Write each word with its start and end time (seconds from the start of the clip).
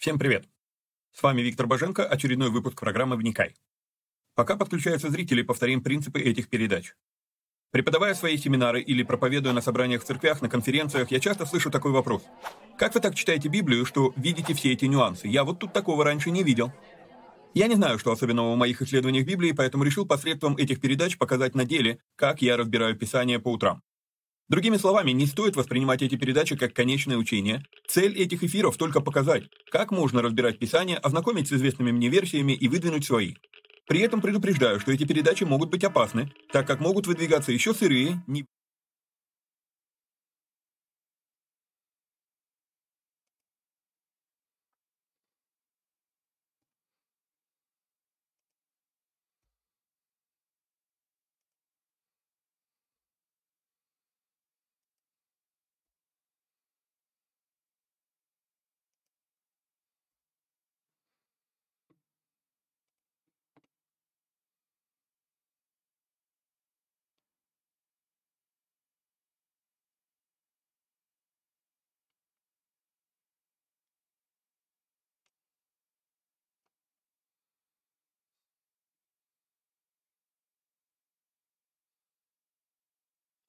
Всем 0.00 0.18
привет! 0.18 0.48
С 1.12 1.22
вами 1.22 1.42
Виктор 1.42 1.66
Боженко, 1.66 2.06
очередной 2.06 2.48
выпуск 2.48 2.80
программы 2.80 3.16
«Вникай». 3.16 3.54
Пока 4.34 4.56
подключаются 4.56 5.10
зрители, 5.10 5.42
повторим 5.42 5.82
принципы 5.82 6.18
этих 6.22 6.48
передач. 6.48 6.94
Преподавая 7.70 8.14
свои 8.14 8.38
семинары 8.38 8.80
или 8.80 9.02
проповедуя 9.02 9.52
на 9.52 9.60
собраниях 9.60 10.02
в 10.02 10.06
церквях, 10.06 10.40
на 10.40 10.48
конференциях, 10.48 11.10
я 11.10 11.20
часто 11.20 11.44
слышу 11.44 11.70
такой 11.70 11.92
вопрос. 11.92 12.22
Как 12.78 12.94
вы 12.94 13.00
так 13.00 13.14
читаете 13.14 13.50
Библию, 13.50 13.84
что 13.84 14.14
видите 14.16 14.54
все 14.54 14.72
эти 14.72 14.86
нюансы? 14.86 15.28
Я 15.28 15.44
вот 15.44 15.58
тут 15.58 15.74
такого 15.74 16.02
раньше 16.02 16.30
не 16.30 16.44
видел. 16.44 16.72
Я 17.52 17.66
не 17.66 17.74
знаю, 17.74 17.98
что 17.98 18.10
особенного 18.10 18.54
в 18.54 18.56
моих 18.56 18.80
исследованиях 18.80 19.26
Библии, 19.26 19.52
поэтому 19.52 19.84
решил 19.84 20.06
посредством 20.06 20.56
этих 20.56 20.80
передач 20.80 21.18
показать 21.18 21.54
на 21.54 21.66
деле, 21.66 21.98
как 22.16 22.40
я 22.40 22.56
разбираю 22.56 22.96
Писание 22.96 23.38
по 23.38 23.52
утрам. 23.52 23.82
Другими 24.50 24.78
словами, 24.78 25.12
не 25.12 25.26
стоит 25.26 25.54
воспринимать 25.54 26.02
эти 26.02 26.16
передачи 26.16 26.56
как 26.56 26.74
конечное 26.74 27.16
учение. 27.16 27.62
Цель 27.86 28.18
этих 28.18 28.42
эфиров 28.42 28.76
только 28.76 29.00
показать, 29.00 29.44
как 29.70 29.92
можно 29.92 30.22
разбирать 30.22 30.58
Писание, 30.58 30.96
ознакомить 30.96 31.46
с 31.46 31.52
известными 31.52 31.92
мне 31.92 32.08
версиями 32.08 32.52
и 32.52 32.66
выдвинуть 32.66 33.04
свои. 33.04 33.34
При 33.86 34.00
этом 34.00 34.20
предупреждаю, 34.20 34.80
что 34.80 34.90
эти 34.90 35.04
передачи 35.04 35.44
могут 35.44 35.70
быть 35.70 35.84
опасны, 35.84 36.32
так 36.52 36.66
как 36.66 36.80
могут 36.80 37.06
выдвигаться 37.06 37.52
еще 37.52 37.72
сырые, 37.72 38.24
не 38.26 38.44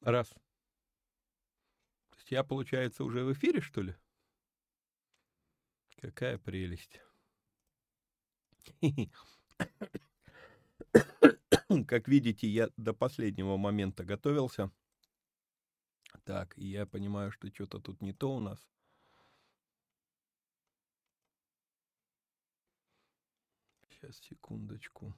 Раз. 0.01 0.29
То 0.29 2.17
есть 2.17 2.31
я, 2.31 2.43
получается, 2.43 3.03
уже 3.03 3.23
в 3.23 3.33
эфире, 3.33 3.61
что 3.61 3.81
ли? 3.81 3.95
Какая 5.97 6.39
прелесть. 6.39 6.99
Как 11.87 12.07
видите, 12.07 12.47
я 12.47 12.69
до 12.77 12.93
последнего 12.93 13.57
момента 13.57 14.03
готовился. 14.03 14.71
Так, 16.23 16.57
я 16.57 16.85
понимаю, 16.85 17.31
что 17.31 17.53
что-то 17.53 17.79
тут 17.79 18.01
не 18.01 18.13
то 18.13 18.35
у 18.35 18.39
нас. 18.39 18.67
Сейчас, 23.89 24.17
секундочку. 24.17 25.15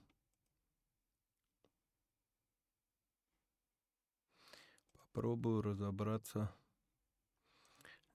Пробую 5.13 5.61
разобраться. 5.61 6.53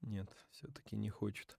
Нет, 0.03 0.29
все-таки 0.51 0.97
не 0.97 1.11
хочет. 1.11 1.57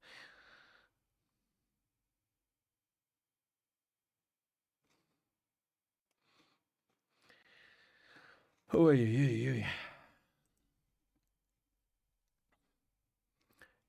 Ой-ой-ой. 8.71 9.65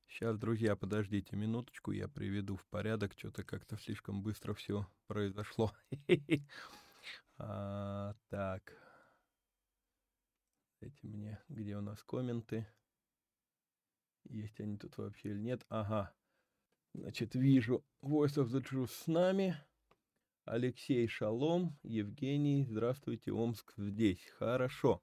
Сейчас, 0.06 0.38
друзья, 0.38 0.76
подождите 0.76 1.34
минуточку, 1.34 1.92
я 1.92 2.06
приведу 2.06 2.56
в 2.56 2.64
порядок. 2.66 3.12
Что-то 3.16 3.42
как-то 3.42 3.76
слишком 3.76 4.22
быстро 4.22 4.54
все 4.54 4.86
произошло. 5.06 5.72
а, 7.38 8.14
так. 8.28 8.89
Эти 10.80 11.04
мне, 11.04 11.38
где 11.48 11.76
у 11.76 11.82
нас 11.82 12.02
комменты? 12.02 12.66
Есть 14.24 14.58
они 14.60 14.78
тут 14.78 14.96
вообще 14.96 15.30
или 15.30 15.40
нет? 15.40 15.64
Ага. 15.68 16.14
Значит, 16.94 17.34
вижу 17.34 17.84
Voice 18.02 18.36
of 18.36 18.46
the 18.46 18.62
Truth 18.62 18.90
с 18.90 19.06
нами. 19.06 19.56
Алексей 20.44 21.06
Шалом, 21.06 21.78
Евгений, 21.82 22.64
здравствуйте, 22.64 23.30
Омск 23.30 23.74
здесь. 23.76 24.24
Хорошо. 24.38 25.02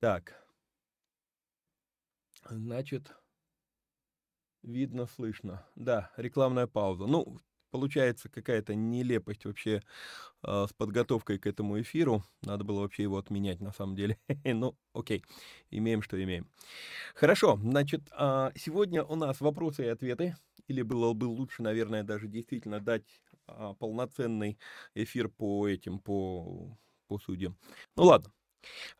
Так. 0.00 0.42
Значит, 2.48 3.14
видно, 4.62 5.06
слышно. 5.06 5.66
Да, 5.74 6.10
рекламная 6.16 6.66
пауза. 6.66 7.06
Ну, 7.06 7.38
получается 7.70 8.28
какая-то 8.28 8.74
нелепость 8.74 9.44
вообще 9.44 9.82
э, 10.44 10.66
с 10.68 10.72
подготовкой 10.72 11.38
к 11.38 11.46
этому 11.46 11.80
эфиру. 11.80 12.24
Надо 12.42 12.64
было 12.64 12.80
вообще 12.80 13.04
его 13.04 13.18
отменять 13.18 13.60
на 13.60 13.72
самом 13.72 13.96
деле. 13.96 14.18
ну, 14.44 14.76
окей, 14.94 15.24
имеем, 15.70 16.02
что 16.02 16.22
имеем. 16.22 16.48
Хорошо, 17.14 17.58
значит, 17.62 18.02
э, 18.18 18.50
сегодня 18.56 19.04
у 19.04 19.14
нас 19.16 19.40
вопросы 19.40 19.84
и 19.84 19.88
ответы. 19.88 20.36
Или 20.66 20.82
было 20.82 21.12
бы 21.14 21.24
лучше, 21.24 21.62
наверное, 21.62 22.02
даже 22.02 22.28
действительно 22.28 22.80
дать 22.80 23.04
э, 23.48 23.74
полноценный 23.78 24.58
эфир 24.94 25.28
по 25.28 25.66
этим, 25.68 25.98
по, 25.98 26.76
по 27.06 27.18
судьям. 27.18 27.56
Ну 27.96 28.04
ладно. 28.04 28.32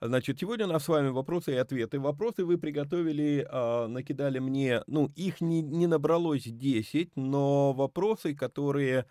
Значит, 0.00 0.38
сегодня 0.40 0.66
у 0.66 0.68
нас 0.68 0.84
с 0.84 0.88
вами 0.88 1.08
вопросы 1.08 1.52
и 1.52 1.56
ответы. 1.56 1.98
Вопросы 1.98 2.44
вы 2.44 2.58
приготовили, 2.58 3.46
э, 3.50 3.86
накидали 3.86 4.38
мне, 4.38 4.82
ну, 4.86 5.10
их 5.16 5.40
не, 5.40 5.62
не 5.62 5.86
набралось 5.86 6.44
10, 6.44 7.16
но 7.16 7.72
вопросы, 7.72 8.34
которые, 8.34 9.06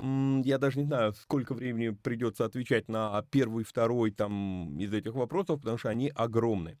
я 0.00 0.58
даже 0.58 0.80
не 0.80 0.86
знаю, 0.86 1.14
сколько 1.14 1.54
времени 1.54 1.90
придется 1.90 2.44
отвечать 2.44 2.88
на 2.88 3.22
первый, 3.30 3.64
второй 3.64 4.10
там 4.10 4.78
из 4.78 4.92
этих 4.92 5.14
вопросов, 5.14 5.60
потому 5.60 5.78
что 5.78 5.88
они 5.88 6.12
огромны. 6.14 6.78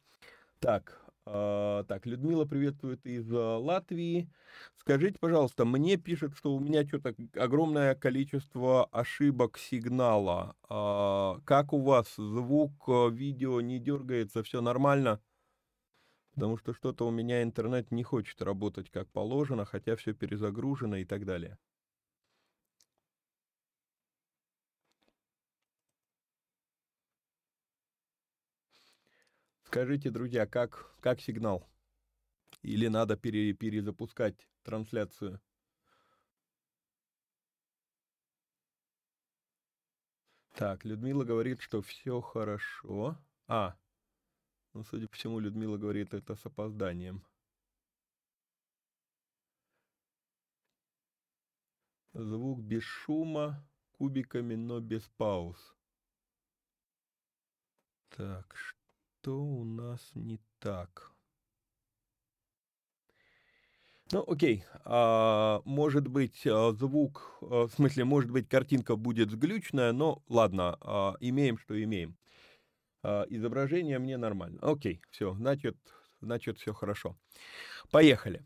Так, 0.60 1.00
а, 1.05 1.05
так, 1.26 2.06
Людмила 2.06 2.44
приветствует 2.44 3.04
из 3.04 3.30
а, 3.32 3.58
Латвии. 3.58 4.30
Скажите, 4.76 5.18
пожалуйста, 5.18 5.64
мне 5.64 5.96
пишет, 5.96 6.36
что 6.36 6.54
у 6.54 6.60
меня 6.60 6.86
что-то 6.86 7.14
огромное 7.34 7.94
количество 7.94 8.84
ошибок 8.86 9.58
сигнала. 9.58 10.54
А, 10.68 11.40
как 11.44 11.72
у 11.72 11.80
вас 11.80 12.14
звук, 12.16 12.88
видео 13.10 13.60
не 13.60 13.80
дергается, 13.80 14.42
все 14.42 14.60
нормально? 14.60 15.20
Потому 16.34 16.58
что 16.58 16.74
что-то 16.74 17.06
у 17.06 17.10
меня 17.10 17.42
интернет 17.42 17.90
не 17.90 18.02
хочет 18.02 18.40
работать 18.42 18.90
как 18.90 19.10
положено, 19.10 19.64
хотя 19.64 19.96
все 19.96 20.12
перезагружено 20.12 20.96
и 20.96 21.04
так 21.04 21.24
далее. 21.24 21.58
Скажите, 29.66 30.10
друзья, 30.10 30.46
как, 30.46 30.94
как 31.00 31.20
сигнал? 31.20 31.68
Или 32.62 32.86
надо 32.86 33.16
пере, 33.16 33.52
перезапускать 33.52 34.48
трансляцию? 34.62 35.40
Так, 40.54 40.84
Людмила 40.84 41.24
говорит, 41.24 41.60
что 41.60 41.82
все 41.82 42.20
хорошо. 42.20 43.18
А, 43.48 43.76
ну, 44.72 44.84
судя 44.84 45.08
по 45.08 45.16
всему, 45.16 45.40
Людмила 45.40 45.76
говорит 45.76 46.14
это 46.14 46.36
с 46.36 46.46
опозданием. 46.46 47.26
Звук 52.14 52.60
без 52.60 52.84
шума, 52.84 53.68
кубиками, 53.90 54.54
но 54.54 54.78
без 54.78 55.02
пауз. 55.18 55.74
Так, 58.10 58.56
что 58.56 58.85
у 59.32 59.64
нас 59.64 60.10
не 60.14 60.38
так? 60.58 61.12
Ну, 64.12 64.24
окей. 64.26 64.64
А, 64.84 65.62
может 65.64 66.06
быть, 66.06 66.46
а, 66.46 66.72
звук, 66.72 67.38
а, 67.42 67.66
в 67.66 67.72
смысле, 67.72 68.04
может 68.04 68.30
быть, 68.30 68.48
картинка 68.48 68.94
будет 68.94 69.30
сглючная, 69.30 69.92
но 69.92 70.22
ладно, 70.28 70.76
а, 70.80 71.16
имеем, 71.20 71.58
что 71.58 71.82
имеем. 71.82 72.16
А, 73.02 73.24
изображение 73.28 73.98
мне 73.98 74.16
нормально. 74.16 74.60
Окей, 74.62 75.02
все, 75.10 75.34
значит, 75.34 75.76
значит, 76.20 76.58
все 76.58 76.72
хорошо. 76.72 77.16
Поехали. 77.90 78.44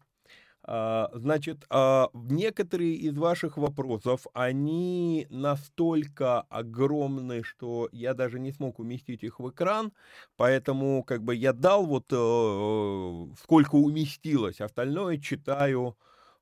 А, 0.72 1.10
значит, 1.14 1.66
а, 1.68 2.10
некоторые 2.14 2.94
из 2.94 3.16
ваших 3.16 3.56
вопросов, 3.56 4.28
они 4.34 5.26
настолько 5.28 6.42
огромны, 6.42 7.42
что 7.42 7.88
я 7.90 8.14
даже 8.14 8.38
не 8.38 8.52
смог 8.52 8.78
уместить 8.78 9.24
их 9.24 9.40
в 9.40 9.50
экран, 9.50 9.92
поэтому 10.36 11.02
как 11.02 11.24
бы 11.24 11.34
я 11.34 11.52
дал 11.52 11.86
вот 11.86 12.04
э, 12.12 13.26
сколько 13.42 13.74
уместилось, 13.74 14.60
остальное 14.60 15.18
читаю 15.18 15.96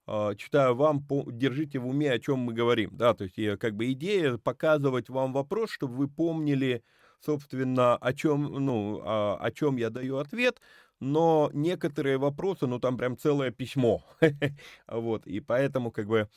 э, 0.06 0.34
читаю 0.36 0.74
вам, 0.74 1.06
держите 1.28 1.78
в 1.78 1.86
уме, 1.86 2.12
о 2.12 2.18
чем 2.18 2.40
мы 2.40 2.52
говорим, 2.52 2.90
да, 2.92 3.14
то 3.14 3.24
есть 3.24 3.58
как 3.58 3.76
бы 3.76 3.90
идея 3.92 4.36
показывать 4.36 5.08
вам 5.08 5.32
вопрос, 5.32 5.70
чтобы 5.70 5.94
вы 5.94 6.06
помнили, 6.06 6.84
собственно, 7.24 7.96
о 7.96 8.12
чем, 8.12 8.42
ну, 8.44 9.00
о 9.02 9.50
чем 9.54 9.78
я 9.78 9.88
даю 9.88 10.18
ответ, 10.18 10.60
но 11.00 11.50
некоторые 11.52 12.18
вопросы, 12.18 12.66
ну, 12.66 12.78
там 12.80 12.96
прям 12.96 13.16
целое 13.16 13.50
письмо, 13.50 14.02
вот, 14.88 15.26
и 15.26 15.40
поэтому, 15.40 15.90
как 15.90 16.06
бы, 16.06 16.28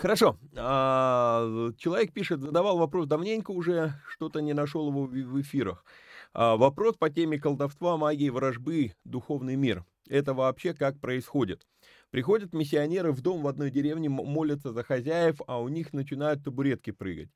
Хорошо. 0.00 0.38
А, 0.56 1.72
человек 1.76 2.14
пишет, 2.14 2.40
задавал 2.40 2.78
вопрос 2.78 3.06
давненько 3.06 3.50
уже, 3.50 4.00
что-то 4.08 4.40
не 4.40 4.54
нашел 4.54 4.88
его 4.88 5.04
в 5.04 5.40
эфирах. 5.42 5.84
А, 6.32 6.56
вопрос 6.56 6.96
по 6.96 7.10
теме 7.10 7.38
колдовства, 7.38 7.98
магии, 7.98 8.30
ворожбы, 8.30 8.94
духовный 9.04 9.56
мир. 9.56 9.84
Это 10.08 10.32
вообще 10.32 10.72
как 10.72 10.98
происходит? 11.00 11.66
Приходят 12.10 12.54
миссионеры 12.54 13.12
в 13.12 13.20
дом 13.20 13.42
в 13.42 13.46
одной 13.46 13.70
деревне, 13.70 14.08
молятся 14.08 14.72
за 14.72 14.82
хозяев, 14.82 15.36
а 15.46 15.60
у 15.60 15.68
них 15.68 15.92
начинают 15.92 16.42
табуретки 16.42 16.92
прыгать. 16.92 17.28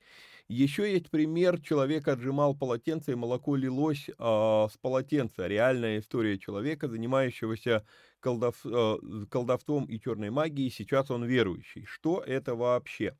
Еще 0.48 0.92
есть 0.92 1.10
пример, 1.10 1.60
человек 1.60 2.06
отжимал 2.06 2.54
полотенце, 2.54 3.12
и 3.12 3.14
молоко 3.14 3.56
лилось 3.56 4.08
э, 4.10 4.12
с 4.18 4.76
полотенца. 4.80 5.46
Реальная 5.46 5.98
история 6.00 6.38
человека, 6.38 6.86
занимающегося 6.88 7.86
колдов, 8.20 8.56
э, 8.66 8.96
колдовством 9.30 9.86
и 9.86 9.98
черной 9.98 10.28
магией, 10.30 10.70
сейчас 10.70 11.10
он 11.10 11.24
верующий. 11.24 11.86
Что 11.86 12.20
это 12.20 12.54
вообще? 12.54 13.16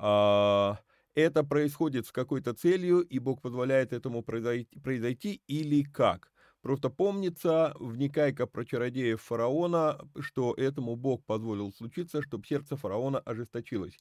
Э, 0.00 0.74
это 1.14 1.44
происходит 1.44 2.06
с 2.06 2.12
какой-то 2.12 2.54
целью, 2.54 3.00
и 3.00 3.18
Бог 3.18 3.42
позволяет 3.42 3.92
этому 3.92 4.22
произойти, 4.22 4.78
произойти 4.80 5.42
или 5.48 5.82
как? 5.82 6.32
Просто 6.62 6.90
помнится, 6.90 7.74
вникай-ка 7.78 8.46
про 8.46 8.64
чародеев 8.64 9.22
фараона, 9.22 10.00
что 10.20 10.54
этому 10.54 10.96
Бог 10.96 11.24
позволил 11.24 11.72
случиться, 11.72 12.22
чтобы 12.22 12.46
сердце 12.46 12.76
фараона 12.76 13.20
ожесточилось. 13.20 13.98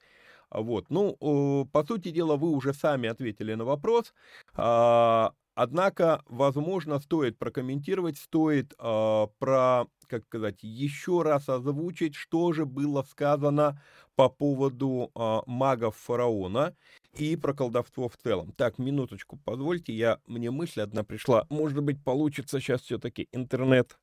Вот. 0.50 0.90
Ну, 0.90 1.68
по 1.72 1.84
сути 1.84 2.10
дела, 2.10 2.38
вы 2.38 2.50
уже 2.50 2.74
сами 2.74 3.10
ответили 3.10 3.54
на 3.54 3.66
вопрос. 3.66 4.14
А, 4.54 5.34
однако, 5.56 6.22
возможно, 6.26 7.00
стоит 7.00 7.38
прокомментировать, 7.38 8.18
стоит 8.18 8.74
а, 8.80 9.28
про, 9.40 9.86
как 10.08 10.26
сказать, 10.26 10.60
еще 10.62 11.22
раз 11.22 11.50
озвучить, 11.50 12.16
что 12.16 12.54
же 12.54 12.66
было 12.66 13.04
сказано 13.04 13.82
по 14.16 14.30
поводу 14.30 15.12
а, 15.16 15.42
магов 15.46 15.98
фараона 15.98 16.76
и 17.18 17.36
про 17.36 17.54
колдовство 17.54 18.08
в 18.08 18.16
целом. 18.16 18.54
Так, 18.54 18.78
минуточку, 18.78 19.38
позвольте, 19.44 19.94
я, 19.94 20.20
мне 20.28 20.50
мысль 20.50 20.82
одна 20.82 21.04
пришла. 21.04 21.46
Может 21.50 21.84
быть, 21.84 22.04
получится 22.04 22.60
сейчас 22.60 22.82
все-таки 22.82 23.28
интернет 23.32 24.00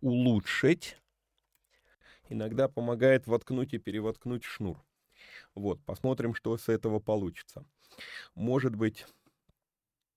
улучшить. 0.00 0.98
Иногда 2.28 2.68
помогает 2.68 3.26
воткнуть 3.26 3.74
и 3.74 3.78
перевоткнуть 3.78 4.44
шнур. 4.44 4.82
Вот, 5.54 5.80
посмотрим, 5.84 6.34
что 6.34 6.56
с 6.56 6.68
этого 6.68 6.98
получится. 6.98 7.64
Может 8.34 8.74
быть, 8.74 9.06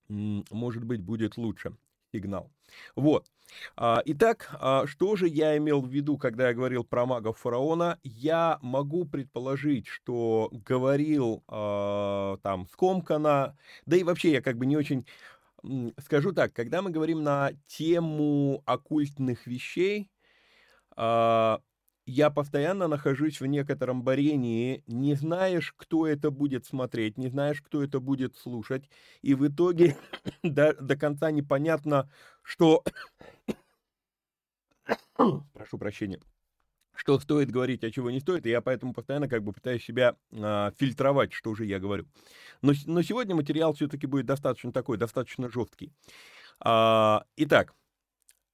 может 0.07 0.83
быть, 0.83 1.01
будет 1.01 1.37
лучше 1.37 1.75
сигнал. 2.13 2.51
Вот. 2.95 3.27
А, 3.75 4.01
итак, 4.05 4.49
а, 4.59 4.87
что 4.87 5.15
же 5.15 5.27
я 5.27 5.57
имел 5.57 5.81
в 5.81 5.89
виду, 5.89 6.17
когда 6.17 6.47
я 6.47 6.53
говорил 6.53 6.83
про 6.83 7.05
магов 7.05 7.37
фараона? 7.37 7.99
Я 8.03 8.57
могу 8.61 9.05
предположить, 9.05 9.87
что 9.87 10.49
говорил 10.51 11.43
а, 11.47 12.37
там 12.37 12.67
скомканно, 12.67 13.57
да 13.85 13.97
и 13.97 14.03
вообще 14.03 14.31
я 14.31 14.41
как 14.41 14.57
бы 14.57 14.65
не 14.65 14.77
очень... 14.77 15.05
Скажу 15.99 16.31
так, 16.31 16.53
когда 16.53 16.83
мы 16.83 16.91
говорим 16.91 17.23
на 17.23 17.51
тему 17.67 18.61
оккультных 18.65 19.47
вещей, 19.47 20.11
я 22.05 22.29
постоянно 22.29 22.87
нахожусь 22.87 23.41
в 23.41 23.45
некотором 23.45 24.03
борении, 24.03 24.83
не 24.87 25.15
знаешь, 25.15 25.73
кто 25.75 26.07
это 26.07 26.31
будет 26.31 26.65
смотреть, 26.65 27.17
не 27.17 27.29
знаешь, 27.29 27.61
кто 27.61 27.83
это 27.83 27.99
будет 27.99 28.35
слушать, 28.35 28.89
и 29.21 29.33
в 29.33 29.47
итоге 29.47 29.97
до, 30.43 30.73
до 30.73 30.95
конца 30.95 31.31
непонятно, 31.31 32.09
что... 32.43 32.83
Прошу 35.53 35.77
прощения 35.77 36.19
что 36.97 37.19
стоит 37.19 37.51
говорить, 37.51 37.83
а 37.83 37.91
чего 37.91 38.09
не 38.09 38.19
стоит, 38.19 38.45
и 38.45 38.49
я 38.49 38.61
поэтому 38.61 38.93
постоянно 38.93 39.27
как 39.27 39.43
бы 39.43 39.51
пытаюсь 39.51 39.83
себя 39.83 40.15
а, 40.31 40.71
фильтровать, 40.77 41.33
что 41.33 41.53
же 41.53 41.65
я 41.65 41.79
говорю. 41.79 42.07
Но, 42.61 42.71
но 42.85 43.01
сегодня 43.01 43.35
материал 43.35 43.73
все-таки 43.73 44.07
будет 44.07 44.25
достаточно 44.25 44.71
такой, 44.71 44.97
достаточно 44.97 45.49
жесткий. 45.49 45.91
А, 46.59 47.25
итак, 47.35 47.73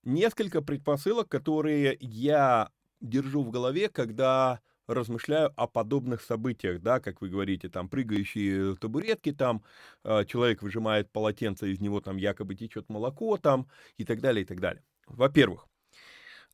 несколько 0.03 0.61
предпосылок, 0.61 1.29
которые 1.29 1.97
я 2.01 2.71
держу 3.01 3.43
в 3.43 3.51
голове, 3.51 3.89
когда 3.89 4.61
размышляю 4.87 5.51
о 5.55 5.67
подобных 5.67 6.21
событиях, 6.21 6.81
да, 6.81 6.99
как 6.99 7.21
вы 7.21 7.29
говорите, 7.29 7.69
там 7.69 7.89
прыгающие 7.89 8.75
табуретки, 8.75 9.31
там 9.31 9.63
э, 10.03 10.25
человек 10.25 10.61
выжимает 10.61 11.11
полотенце, 11.11 11.71
из 11.71 11.79
него 11.79 12.01
там 12.01 12.17
якобы 12.17 12.55
течет 12.55 12.89
молоко, 12.89 13.37
там 13.37 13.67
и 13.97 14.05
так 14.05 14.21
далее, 14.21 14.43
и 14.43 14.45
так 14.45 14.59
далее. 14.59 14.83
Во-первых, 15.07 15.67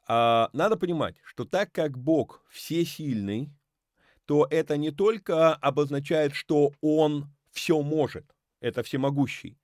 э, 0.08 0.48
надо 0.54 0.78
понимать, 0.78 1.18
что 1.24 1.46
так 1.46 1.72
как 1.72 1.98
Бог 1.98 2.44
всесильный, 2.50 3.52
то 4.26 4.46
это 4.50 4.78
не 4.78 4.92
только 4.92 5.56
обозначает, 5.56 6.34
что 6.34 6.74
Он 6.82 7.32
все 7.52 7.82
может, 7.82 8.36
это 8.60 8.84
всемогущий, 8.84 9.58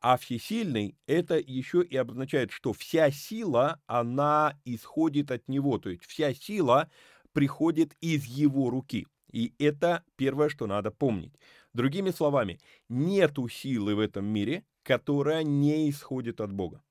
а 0.00 0.16
всесильный 0.16 0.96
это 1.06 1.38
еще 1.38 1.82
и 1.82 1.96
обозначает, 1.96 2.50
что 2.50 2.72
вся 2.72 3.10
сила, 3.10 3.80
она 3.86 4.58
исходит 4.64 5.30
от 5.30 5.48
него. 5.48 5.78
То 5.78 5.90
есть 5.90 6.04
вся 6.04 6.32
сила 6.34 6.90
приходит 7.32 7.96
из 8.00 8.24
его 8.24 8.70
руки. 8.70 9.06
И 9.30 9.54
это 9.58 10.04
первое, 10.16 10.48
что 10.48 10.66
надо 10.66 10.90
помнить. 10.90 11.34
Другими 11.74 12.10
словами, 12.10 12.60
нету 12.88 13.48
силы 13.48 13.94
в 13.94 14.00
этом 14.00 14.24
мире, 14.24 14.64
которая 14.82 15.42
не 15.42 15.90
исходит 15.90 16.40
от 16.40 16.52
Бога. 16.52 16.82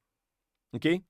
Окей? 0.71 0.99
Okay? 0.99 1.03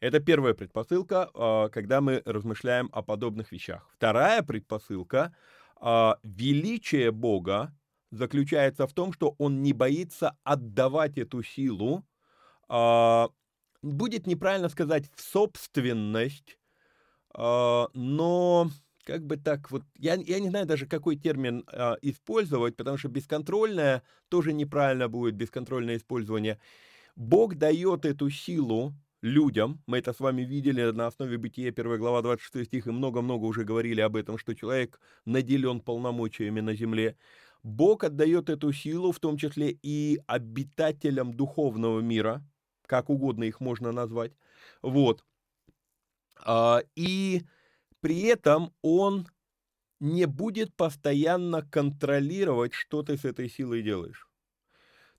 Это 0.00 0.18
первая 0.18 0.54
предпосылка, 0.54 1.30
а, 1.34 1.68
когда 1.68 2.00
мы 2.00 2.22
размышляем 2.24 2.88
о 2.92 3.02
подобных 3.02 3.52
вещах. 3.52 3.86
Вторая 3.92 4.42
предпосылка 4.42 5.36
а,– 5.76 6.18
величие 6.22 7.10
Бога 7.10 7.76
заключается 8.10 8.86
в 8.86 8.92
том, 8.92 9.12
что 9.12 9.34
он 9.38 9.62
не 9.62 9.72
боится 9.72 10.36
отдавать 10.44 11.18
эту 11.18 11.42
силу, 11.42 12.04
э, 12.68 13.28
будет 13.82 14.26
неправильно 14.26 14.68
сказать 14.68 15.10
в 15.14 15.20
собственность, 15.20 16.58
э, 17.36 17.86
но 17.94 18.70
как 19.04 19.26
бы 19.26 19.36
так 19.36 19.70
вот, 19.70 19.82
я, 19.96 20.14
я 20.14 20.40
не 20.40 20.50
знаю 20.50 20.66
даже, 20.66 20.86
какой 20.86 21.16
термин 21.16 21.64
э, 21.72 21.94
использовать, 22.02 22.76
потому 22.76 22.96
что 22.96 23.08
бесконтрольное 23.08 24.02
тоже 24.28 24.52
неправильно 24.52 25.08
будет, 25.08 25.34
бесконтрольное 25.34 25.96
использование. 25.96 26.58
Бог 27.16 27.56
дает 27.56 28.04
эту 28.04 28.30
силу 28.30 28.94
людям, 29.22 29.82
мы 29.86 29.98
это 29.98 30.12
с 30.12 30.20
вами 30.20 30.42
видели 30.42 30.90
на 30.90 31.06
основе 31.06 31.38
Бытия, 31.38 31.70
1 31.70 31.98
глава, 31.98 32.22
26 32.22 32.66
стих, 32.66 32.86
и 32.86 32.90
много-много 32.90 33.44
уже 33.44 33.64
говорили 33.64 34.00
об 34.00 34.16
этом, 34.16 34.38
что 34.38 34.54
человек 34.54 35.00
наделен 35.24 35.80
полномочиями 35.80 36.60
на 36.60 36.74
земле. 36.74 37.16
Бог 37.62 38.04
отдает 38.04 38.48
эту 38.48 38.72
силу, 38.72 39.12
в 39.12 39.20
том 39.20 39.36
числе 39.36 39.78
и 39.82 40.20
обитателям 40.26 41.34
духовного 41.34 42.00
мира, 42.00 42.42
как 42.86 43.10
угодно 43.10 43.44
их 43.44 43.60
можно 43.60 43.92
назвать. 43.92 44.32
Вот. 44.82 45.24
А, 46.44 46.82
и 46.96 47.42
при 48.00 48.22
этом 48.22 48.72
он 48.82 49.28
не 50.00 50.26
будет 50.26 50.74
постоянно 50.74 51.62
контролировать, 51.62 52.72
что 52.72 53.02
ты 53.02 53.18
с 53.18 53.24
этой 53.24 53.50
силой 53.50 53.82
делаешь. 53.82 54.26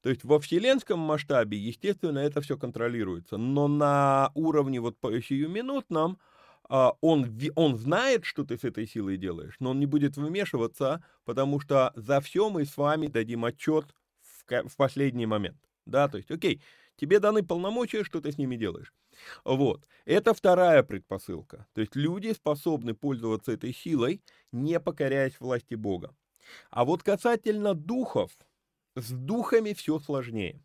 То 0.02 0.10
есть 0.10 0.24
во 0.24 0.40
вселенском 0.40 1.00
масштабе, 1.00 1.58
естественно, 1.60 2.20
это 2.20 2.42
все 2.42 2.58
контролируется. 2.58 3.38
Но 3.38 3.68
на 3.68 4.32
уровне 4.34 4.80
вот 4.80 4.98
сиюминутном, 5.02 6.18
а, 6.18 6.31
он, 6.70 7.40
он 7.56 7.78
знает, 7.78 8.26
что 8.26 8.44
ты 8.44 8.58
с 8.58 8.64
этой 8.64 8.88
силой 8.88 9.18
делаешь, 9.18 9.56
но 9.60 9.72
он 9.72 9.80
не 9.80 9.86
будет 9.86 10.18
вмешиваться, 10.18 11.04
потому 11.26 11.60
что 11.60 11.92
за 11.96 12.22
все 12.22 12.50
мы 12.50 12.66
с 12.66 12.78
вами 12.78 13.08
дадим 13.08 13.46
отчет 13.46 13.86
в, 14.22 14.70
в 14.70 14.76
последний 14.78 15.26
момент. 15.26 15.58
Да, 15.86 16.08
то 16.08 16.18
есть, 16.18 16.32
окей, 16.32 16.62
тебе 16.96 17.20
даны 17.20 17.44
полномочия, 17.44 18.04
что 18.04 18.22
ты 18.22 18.32
с 18.32 18.38
ними 18.38 18.56
делаешь. 18.56 18.94
Вот. 19.44 19.86
Это 20.06 20.34
вторая 20.34 20.84
предпосылка. 20.84 21.68
То 21.74 21.82
есть 21.82 21.96
люди 21.96 22.34
способны 22.34 22.94
пользоваться 22.94 23.52
этой 23.52 23.74
силой, 23.74 24.22
не 24.52 24.80
покоряясь 24.80 25.40
власти 25.40 25.76
Бога. 25.76 26.16
А 26.70 26.86
вот 26.86 27.04
касательно 27.04 27.74
духов, 27.74 28.32
с 28.96 29.12
духами 29.12 29.74
все 29.74 30.00
сложнее. 30.00 30.64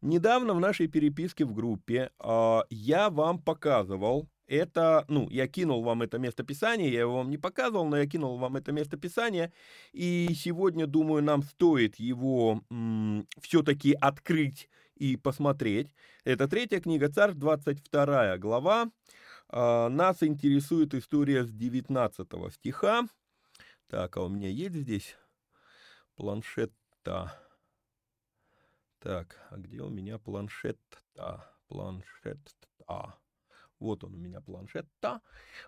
Недавно 0.00 0.54
в 0.54 0.60
нашей 0.60 0.86
переписке 0.86 1.44
в 1.44 1.52
группе 1.52 2.10
э, 2.18 2.60
я 2.70 3.10
вам 3.10 3.42
показывал 3.42 4.28
это, 4.46 5.04
ну, 5.08 5.28
я 5.30 5.46
кинул 5.48 5.82
вам 5.82 6.02
это 6.02 6.18
местописание, 6.18 6.92
я 6.92 7.00
его 7.00 7.16
вам 7.16 7.30
не 7.30 7.38
показывал, 7.38 7.86
но 7.86 7.96
я 7.96 8.06
кинул 8.06 8.36
вам 8.38 8.56
это 8.56 8.72
местописание, 8.72 9.52
и 9.92 10.28
сегодня, 10.34 10.86
думаю, 10.86 11.22
нам 11.22 11.42
стоит 11.42 11.96
его 11.96 12.62
все-таки 13.40 13.94
открыть 13.94 14.68
и 14.96 15.16
посмотреть. 15.16 15.88
Это 16.24 16.48
третья 16.48 16.80
книга 16.80 17.08
Царств, 17.08 17.38
22 17.38 18.38
глава, 18.38 18.90
А, 19.48 19.88
нас 19.88 20.22
интересует 20.22 20.94
история 20.94 21.44
с 21.44 21.52
19 21.52 22.52
стиха. 22.52 23.06
Так, 23.88 24.16
а 24.16 24.22
у 24.22 24.28
меня 24.28 24.48
есть 24.48 24.74
здесь 24.74 25.16
планшет-то? 26.16 27.32
Так, 28.98 29.46
а 29.50 29.58
где 29.58 29.82
у 29.82 29.90
меня 29.90 30.18
планшет-то? 30.18 31.44
Планшет-то. 31.68 33.14
Вот 33.84 34.02
он 34.02 34.14
у 34.14 34.16
меня 34.16 34.40
планшет-то. 34.40 35.20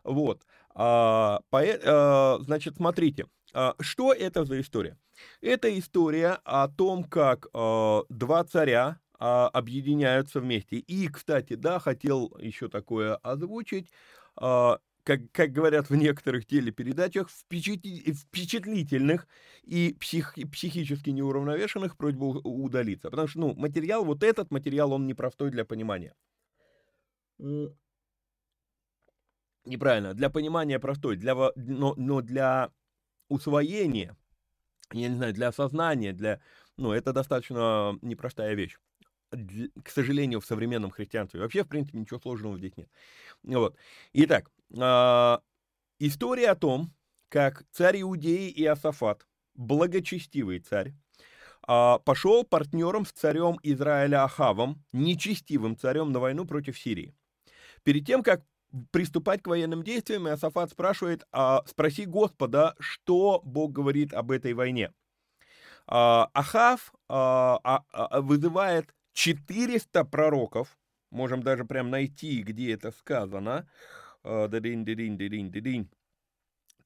Вот. 0.02 0.46
А, 0.74 1.40
по, 1.50 1.60
а, 1.62 2.38
значит, 2.40 2.76
смотрите, 2.76 3.26
а, 3.52 3.74
что 3.80 4.12
это 4.14 4.44
за 4.44 4.60
история? 4.60 4.98
Это 5.42 5.78
история 5.78 6.38
о 6.44 6.68
том, 6.68 7.04
как 7.04 7.46
а, 7.52 8.04
два 8.08 8.42
царя 8.44 9.00
а, 9.18 9.48
объединяются 9.48 10.40
вместе. 10.40 10.76
И, 10.78 11.08
кстати, 11.08 11.54
да, 11.54 11.78
хотел 11.78 12.34
еще 12.38 12.68
такое 12.68 13.16
озвучить. 13.16 13.90
А, 14.36 14.78
как, 15.04 15.20
как 15.30 15.52
говорят 15.52 15.88
в 15.88 15.94
некоторых 15.94 16.46
телепередачах, 16.46 17.30
впечатлительных 17.30 19.28
и 19.62 19.94
псих, 20.00 20.34
психически 20.50 21.10
неуравновешенных 21.10 21.96
просьба 21.96 22.24
удалиться. 22.24 23.10
Потому 23.10 23.28
что, 23.28 23.40
ну, 23.40 23.54
материал, 23.54 24.04
вот 24.04 24.22
этот 24.24 24.50
материал, 24.50 24.92
он 24.92 25.06
непростой 25.06 25.50
для 25.50 25.64
понимания. 25.64 26.14
Неправильно, 29.66 30.14
для 30.14 30.30
понимания 30.30 30.78
простой, 30.78 31.16
для, 31.16 31.34
но, 31.56 31.94
но 31.96 32.20
для 32.20 32.70
усвоения, 33.28 34.16
я 34.92 35.08
не 35.08 35.16
знаю, 35.16 35.34
для 35.34 35.48
осознания, 35.48 36.12
для, 36.12 36.40
ну, 36.76 36.92
это 36.92 37.12
достаточно 37.12 37.98
непростая 38.00 38.54
вещь 38.54 38.76
к 39.84 39.90
сожалению, 39.90 40.40
в 40.40 40.46
современном 40.46 40.90
христианстве. 40.90 41.40
Вообще, 41.40 41.64
в 41.64 41.68
принципе, 41.68 41.98
ничего 41.98 42.20
сложного 42.20 42.58
здесь 42.58 42.76
нет. 42.76 42.88
Вот. 43.42 43.76
Итак, 44.12 44.50
э, 44.70 45.38
история 45.98 46.50
о 46.50 46.56
том, 46.56 46.94
как 47.28 47.64
царь 47.72 48.02
Иудеи 48.02 48.50
Иосафат, 48.62 49.26
благочестивый 49.54 50.60
царь, 50.60 50.94
э, 51.68 51.98
пошел 52.04 52.44
партнером 52.44 53.04
с 53.04 53.12
царем 53.12 53.58
Израиля 53.62 54.24
Ахавом, 54.24 54.84
нечестивым 54.92 55.76
царем 55.76 56.12
на 56.12 56.20
войну 56.20 56.44
против 56.46 56.78
Сирии. 56.78 57.14
Перед 57.82 58.06
тем, 58.06 58.22
как 58.22 58.44
приступать 58.90 59.42
к 59.42 59.46
военным 59.46 59.82
действиям, 59.82 60.28
Иосафат 60.28 60.70
спрашивает, 60.70 61.26
а, 61.32 61.62
спроси 61.66 62.06
Господа, 62.06 62.74
что 62.78 63.40
Бог 63.44 63.72
говорит 63.72 64.12
об 64.12 64.30
этой 64.30 64.54
войне. 64.54 64.92
А, 65.86 66.28
Ахав 66.34 66.92
а, 67.08 67.60
а, 67.62 67.84
а 67.92 68.20
вызывает 68.20 68.94
400 69.12 70.04
пророков, 70.04 70.76
можем 71.10 71.42
даже 71.42 71.64
прям 71.64 71.90
найти, 71.90 72.42
где 72.42 72.72
это 72.72 72.90
сказано, 72.90 73.68
а, 74.22 74.48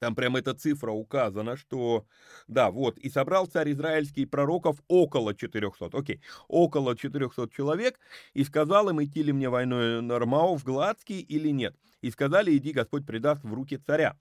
там 0.00 0.14
прям 0.14 0.34
эта 0.36 0.54
цифра 0.54 0.90
указана, 0.90 1.56
что, 1.56 2.06
да, 2.48 2.70
вот, 2.70 2.98
и 2.98 3.10
собрал 3.10 3.46
царь 3.46 3.70
израильский 3.72 4.26
пророков 4.26 4.82
около 4.88 5.34
400, 5.34 5.90
окей, 5.92 6.20
около 6.48 6.96
400 6.96 7.48
человек, 7.54 8.00
и 8.32 8.42
сказал 8.44 8.88
им, 8.88 9.02
идти 9.02 9.22
ли 9.22 9.32
мне 9.32 9.48
войной 9.48 10.02
на 10.02 10.16
Армау 10.16 10.56
в 10.56 10.64
Гладский 10.64 11.20
или 11.20 11.50
нет. 11.50 11.76
И 12.00 12.10
сказали, 12.10 12.56
иди, 12.56 12.72
Господь 12.72 13.06
предаст 13.06 13.44
в 13.44 13.52
руки 13.52 13.76
царя. 13.76 14.16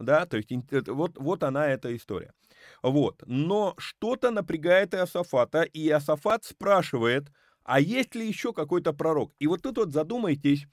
Да, 0.00 0.26
то 0.26 0.36
есть 0.36 0.50
вот, 0.88 1.16
вот 1.16 1.44
она 1.44 1.68
эта 1.68 1.94
история. 1.96 2.32
Вот, 2.82 3.22
но 3.26 3.74
что-то 3.78 4.32
напрягает 4.32 4.94
Иосафата, 4.94 5.62
и 5.62 5.86
Иосафат 5.86 6.44
спрашивает, 6.44 7.28
а 7.62 7.78
есть 7.80 8.16
ли 8.16 8.26
еще 8.26 8.52
какой-то 8.52 8.92
пророк? 8.92 9.32
И 9.38 9.46
вот 9.46 9.62
тут 9.62 9.78
вот 9.78 9.92
задумайтесь, 9.92 10.66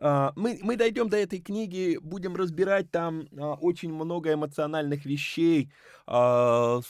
мы, 0.00 0.58
мы 0.62 0.76
дойдем 0.76 1.08
до 1.08 1.16
этой 1.16 1.40
книги, 1.40 1.98
будем 2.00 2.36
разбирать 2.36 2.90
там 2.90 3.26
а, 3.36 3.54
очень 3.54 3.92
много 3.92 4.32
эмоциональных 4.32 5.04
вещей, 5.04 5.72
а, 6.06 6.80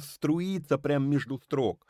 струится 0.00 0.78
прям 0.78 1.08
между 1.08 1.38
строк. 1.38 1.86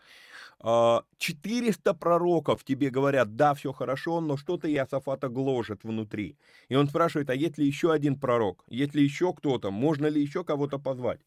400 0.62 1.94
пророков 1.94 2.64
тебе 2.64 2.90
говорят, 2.90 3.34
да, 3.34 3.54
все 3.54 3.72
хорошо, 3.72 4.20
но 4.20 4.36
что-то 4.36 4.70
Иосафата 4.70 5.30
гложет 5.30 5.84
внутри. 5.84 6.36
И 6.68 6.74
он 6.74 6.86
спрашивает, 6.86 7.30
а 7.30 7.34
есть 7.34 7.56
ли 7.56 7.66
еще 7.66 7.92
один 7.92 8.20
пророк? 8.20 8.62
Есть 8.68 8.94
ли 8.94 9.02
еще 9.02 9.32
кто-то? 9.32 9.70
Можно 9.70 10.06
ли 10.08 10.20
еще 10.20 10.44
кого-то 10.44 10.78
позвать? 10.78 11.20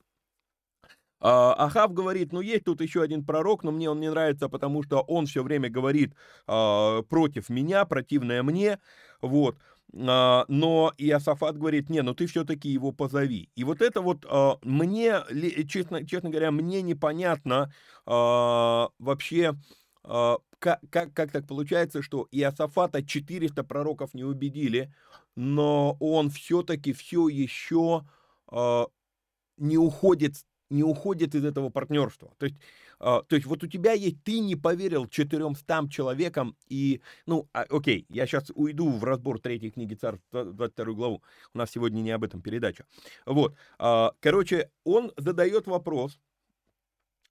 А, 1.24 1.54
Ахав 1.54 1.94
говорит, 1.94 2.34
ну 2.34 2.42
есть 2.42 2.66
тут 2.66 2.82
еще 2.82 3.02
один 3.02 3.24
пророк, 3.24 3.64
но 3.64 3.72
мне 3.72 3.90
он 3.90 4.02
не 4.02 4.12
нравится, 4.12 4.50
потому 4.50 4.84
что 4.84 5.00
он 5.00 5.26
все 5.26 5.42
время 5.42 5.70
говорит 5.70 6.14
а, 6.48 7.02
против 7.04 7.48
меня, 7.48 7.86
противное 7.86 8.44
мне, 8.44 8.78
вот. 9.22 9.56
А, 9.96 10.44
но 10.50 10.92
Иосафат 10.98 11.58
говорит, 11.58 11.90
не, 11.90 12.02
ну 12.02 12.14
ты 12.14 12.28
все-таки 12.28 12.68
его 12.68 12.92
позови. 12.92 13.50
И 13.56 13.64
вот 13.64 13.82
это 13.82 14.02
вот 14.02 14.26
мне, 14.64 15.22
честно, 15.66 16.06
честно 16.06 16.30
говоря, 16.30 16.52
мне 16.52 16.82
непонятно 16.82 17.74
вообще, 18.06 19.56
как, 20.04 20.82
как, 20.90 21.14
как 21.14 21.32
так 21.32 21.48
получается, 21.48 22.02
что 22.02 22.28
Иосафата 22.32 23.02
400 23.02 23.64
пророков 23.64 24.14
не 24.14 24.26
убедили, 24.26 24.94
но 25.38 25.96
он 26.02 26.30
все-таки 26.30 26.92
все 26.92 27.30
еще 27.30 28.04
не 28.52 29.78
уходит 29.78 30.36
не 30.74 30.84
уходит 30.84 31.36
из 31.36 31.46
этого 31.46 31.70
партнерства. 31.70 32.34
То 32.38 32.48
есть, 32.48 32.58
э, 33.00 33.22
то 33.28 33.36
есть 33.36 33.46
вот 33.46 33.64
у 33.64 33.68
тебя 33.68 33.94
есть, 33.94 34.24
ты 34.24 34.40
не 34.40 34.56
поверил 34.56 35.08
400 35.08 35.90
человекам, 35.90 36.56
и, 36.68 37.02
ну, 37.26 37.48
а, 37.54 37.66
окей, 37.70 38.06
я 38.10 38.26
сейчас 38.26 38.52
уйду 38.56 38.90
в 38.90 39.04
разбор 39.04 39.40
третьей 39.40 39.72
книги 39.72 39.94
Царств, 39.94 40.26
22 40.32 40.94
главу, 40.94 41.24
у 41.54 41.58
нас 41.58 41.72
сегодня 41.72 42.02
не 42.02 42.12
об 42.12 42.24
этом 42.24 42.42
передача. 42.42 42.86
Вот, 43.26 43.56
э, 43.80 44.10
короче, 44.20 44.70
он 44.84 45.12
задает 45.18 45.68
вопрос, 45.68 46.20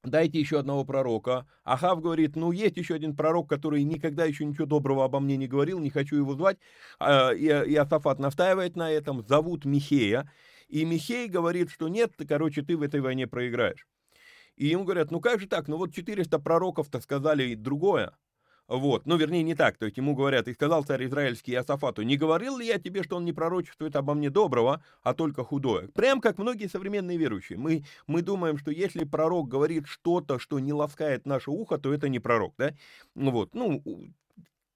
дайте 0.05 0.41
еще 0.41 0.59
одного 0.59 0.85
пророка. 0.85 1.47
Ахав 1.65 2.01
говорит, 2.01 2.37
ну, 2.37 2.53
есть 2.53 2.77
еще 2.77 2.95
один 2.95 3.15
пророк, 3.17 3.49
который 3.49 3.83
никогда 3.83 4.25
еще 4.25 4.45
ничего 4.45 4.67
доброго 4.67 5.05
обо 5.05 5.21
мне 5.21 5.37
не 5.37 5.47
говорил, 5.47 5.79
не 5.79 5.91
хочу 5.91 6.17
его 6.17 6.35
звать. 6.35 6.59
А, 6.99 7.33
и 7.33 7.75
Асафат 7.75 8.19
настаивает 8.19 8.77
на 8.77 8.91
этом, 8.91 9.25
зовут 9.27 9.65
Михея. 9.65 10.31
И 10.73 10.87
Михей 10.87 11.29
говорит, 11.29 11.71
что 11.71 11.89
нет, 11.89 12.13
ты, 12.17 12.27
короче, 12.27 12.63
ты 12.63 12.79
в 12.79 12.83
этой 12.83 13.03
войне 13.03 13.27
проиграешь. 13.27 13.87
И 14.57 14.67
ему 14.67 14.85
говорят, 14.85 15.11
ну 15.11 15.21
как 15.21 15.39
же 15.39 15.47
так, 15.47 15.69
ну 15.69 15.77
вот 15.77 15.93
400 15.93 16.39
пророков-то 16.39 16.99
сказали 17.01 17.51
и 17.51 17.55
другое. 17.55 18.17
Вот, 18.69 19.05
ну, 19.05 19.19
вернее, 19.19 19.43
не 19.43 19.55
так, 19.55 19.77
то 19.77 19.85
есть 19.85 19.99
ему 19.99 20.15
говорят, 20.15 20.49
и 20.49 20.55
сказал 20.55 20.83
царь 20.83 21.05
израильский 21.05 21.53
Иосафату, 21.53 22.01
не 22.03 22.17
говорил 22.17 22.57
ли 22.57 22.67
я 22.67 22.79
тебе, 22.79 23.03
что 23.03 23.17
он 23.17 23.27
не 23.27 23.35
пророчествует 23.35 23.97
обо 23.97 24.15
мне 24.15 24.31
доброго, 24.31 24.83
а 25.03 25.13
только 25.13 25.45
худое? 25.45 25.89
Прям 25.89 26.23
как 26.23 26.39
многие 26.39 26.69
современные 26.69 27.19
верующие. 27.19 27.59
Мы, 27.59 27.85
мы 28.07 28.23
думаем, 28.23 28.57
что 28.57 28.71
если 28.71 29.05
пророк 29.05 29.49
говорит 29.49 29.87
что-то, 29.87 30.39
что 30.39 30.59
не 30.59 30.73
ласкает 30.73 31.27
наше 31.27 31.51
ухо, 31.51 31.77
то 31.77 31.93
это 31.93 32.09
не 32.09 32.19
пророк, 32.19 32.55
да? 32.57 32.73
Вот, 33.15 33.55
ну, 33.55 33.83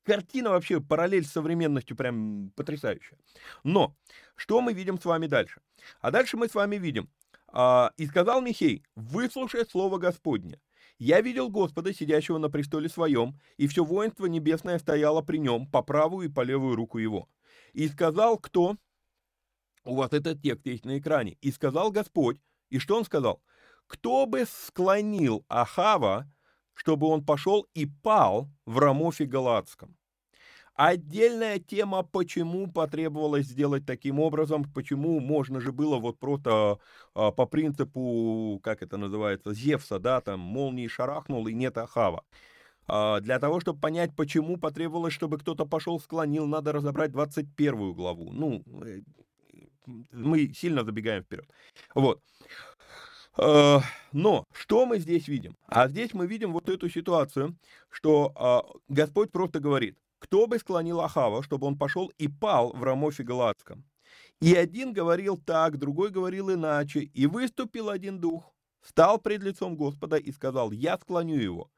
картина 0.06 0.50
вообще, 0.50 0.80
параллель 0.80 1.24
с 1.24 1.32
современностью 1.32 1.96
прям 1.96 2.52
потрясающая. 2.56 3.18
Но, 3.64 3.94
что 4.36 4.60
мы 4.60 4.72
видим 4.72 4.98
с 4.98 5.04
вами 5.04 5.26
дальше? 5.26 5.60
А 6.00 6.10
дальше 6.10 6.36
мы 6.36 6.48
с 6.48 6.54
вами 6.54 6.76
видим, 6.76 7.10
а, 7.48 7.92
«И 7.96 8.06
сказал 8.06 8.40
Михей, 8.40 8.84
выслушай 8.94 9.66
слово 9.66 9.98
Господне. 9.98 10.60
Я 10.98 11.20
видел 11.20 11.50
Господа, 11.50 11.92
сидящего 11.92 12.38
на 12.38 12.48
престоле 12.48 12.88
своем, 12.88 13.38
и 13.58 13.66
все 13.66 13.84
воинство 13.84 14.26
небесное 14.26 14.78
стояло 14.78 15.20
при 15.20 15.38
нем, 15.38 15.66
по 15.66 15.82
правую 15.82 16.28
и 16.28 16.32
по 16.32 16.40
левую 16.40 16.76
руку 16.76 16.98
его. 16.98 17.28
И 17.72 17.88
сказал 17.88 18.38
кто?» 18.38 18.76
У 19.84 19.94
вас 19.94 20.12
этот 20.12 20.42
текст 20.42 20.66
есть 20.66 20.84
на 20.84 20.98
экране. 20.98 21.36
«И 21.40 21.50
сказал 21.52 21.90
Господь». 21.90 22.40
И 22.70 22.78
что 22.78 22.96
он 22.96 23.04
сказал? 23.04 23.42
«Кто 23.86 24.26
бы 24.26 24.44
склонил 24.46 25.44
Ахава, 25.48 26.28
чтобы 26.76 27.08
он 27.08 27.24
пошел 27.24 27.66
и 27.74 27.86
пал 27.86 28.48
в 28.66 28.78
Рамофе 28.78 29.24
Галатском. 29.24 29.96
Отдельная 30.74 31.58
тема, 31.58 32.02
почему 32.02 32.70
потребовалось 32.70 33.46
сделать 33.46 33.86
таким 33.86 34.20
образом, 34.20 34.64
почему 34.74 35.20
можно 35.20 35.58
же 35.58 35.72
было 35.72 35.98
вот 35.98 36.18
просто 36.18 36.78
а, 37.14 37.30
по 37.30 37.46
принципу, 37.46 38.60
как 38.62 38.82
это 38.82 38.98
называется, 38.98 39.54
Зевса, 39.54 39.98
да, 39.98 40.20
там 40.20 40.38
молнии 40.38 40.86
шарахнул 40.86 41.46
и 41.46 41.54
нет 41.54 41.78
Ахава. 41.78 42.24
А, 42.86 43.20
для 43.20 43.38
того, 43.38 43.58
чтобы 43.60 43.80
понять, 43.80 44.14
почему 44.14 44.58
потребовалось, 44.58 45.14
чтобы 45.14 45.38
кто-то 45.38 45.64
пошел, 45.64 45.98
склонил, 45.98 46.46
надо 46.46 46.72
разобрать 46.72 47.10
21 47.10 47.94
главу. 47.94 48.30
Ну, 48.32 48.62
э, 48.84 49.00
мы 50.12 50.52
сильно 50.52 50.84
забегаем 50.84 51.22
вперед. 51.22 51.48
Вот. 51.94 52.20
Э, 53.38 53.80
но 54.12 54.44
что 54.52 54.86
мы 54.86 54.98
здесь 54.98 55.28
видим? 55.28 55.56
А 55.66 55.88
здесь 55.88 56.14
мы 56.14 56.26
видим 56.26 56.52
вот 56.52 56.68
эту 56.68 56.88
ситуацию, 56.88 57.56
что 57.90 58.32
а, 58.34 58.64
Господь 58.88 59.30
просто 59.30 59.60
говорит, 59.60 59.98
кто 60.18 60.46
бы 60.46 60.58
склонил 60.58 61.00
Ахава, 61.00 61.42
чтобы 61.42 61.66
он 61.66 61.76
пошел 61.76 62.10
и 62.18 62.28
пал 62.28 62.72
в 62.72 62.82
Рамофе 62.82 63.24
Галатском. 63.24 63.84
И 64.40 64.54
один 64.54 64.92
говорил 64.92 65.36
так, 65.36 65.78
другой 65.78 66.10
говорил 66.10 66.52
иначе, 66.52 67.00
и 67.00 67.26
выступил 67.26 67.90
один 67.90 68.20
дух, 68.20 68.54
стал 68.82 69.18
пред 69.18 69.42
лицом 69.42 69.76
Господа 69.76 70.16
и 70.16 70.32
сказал, 70.32 70.72
я 70.72 70.98
склоню 70.98 71.36
его. 71.36 71.70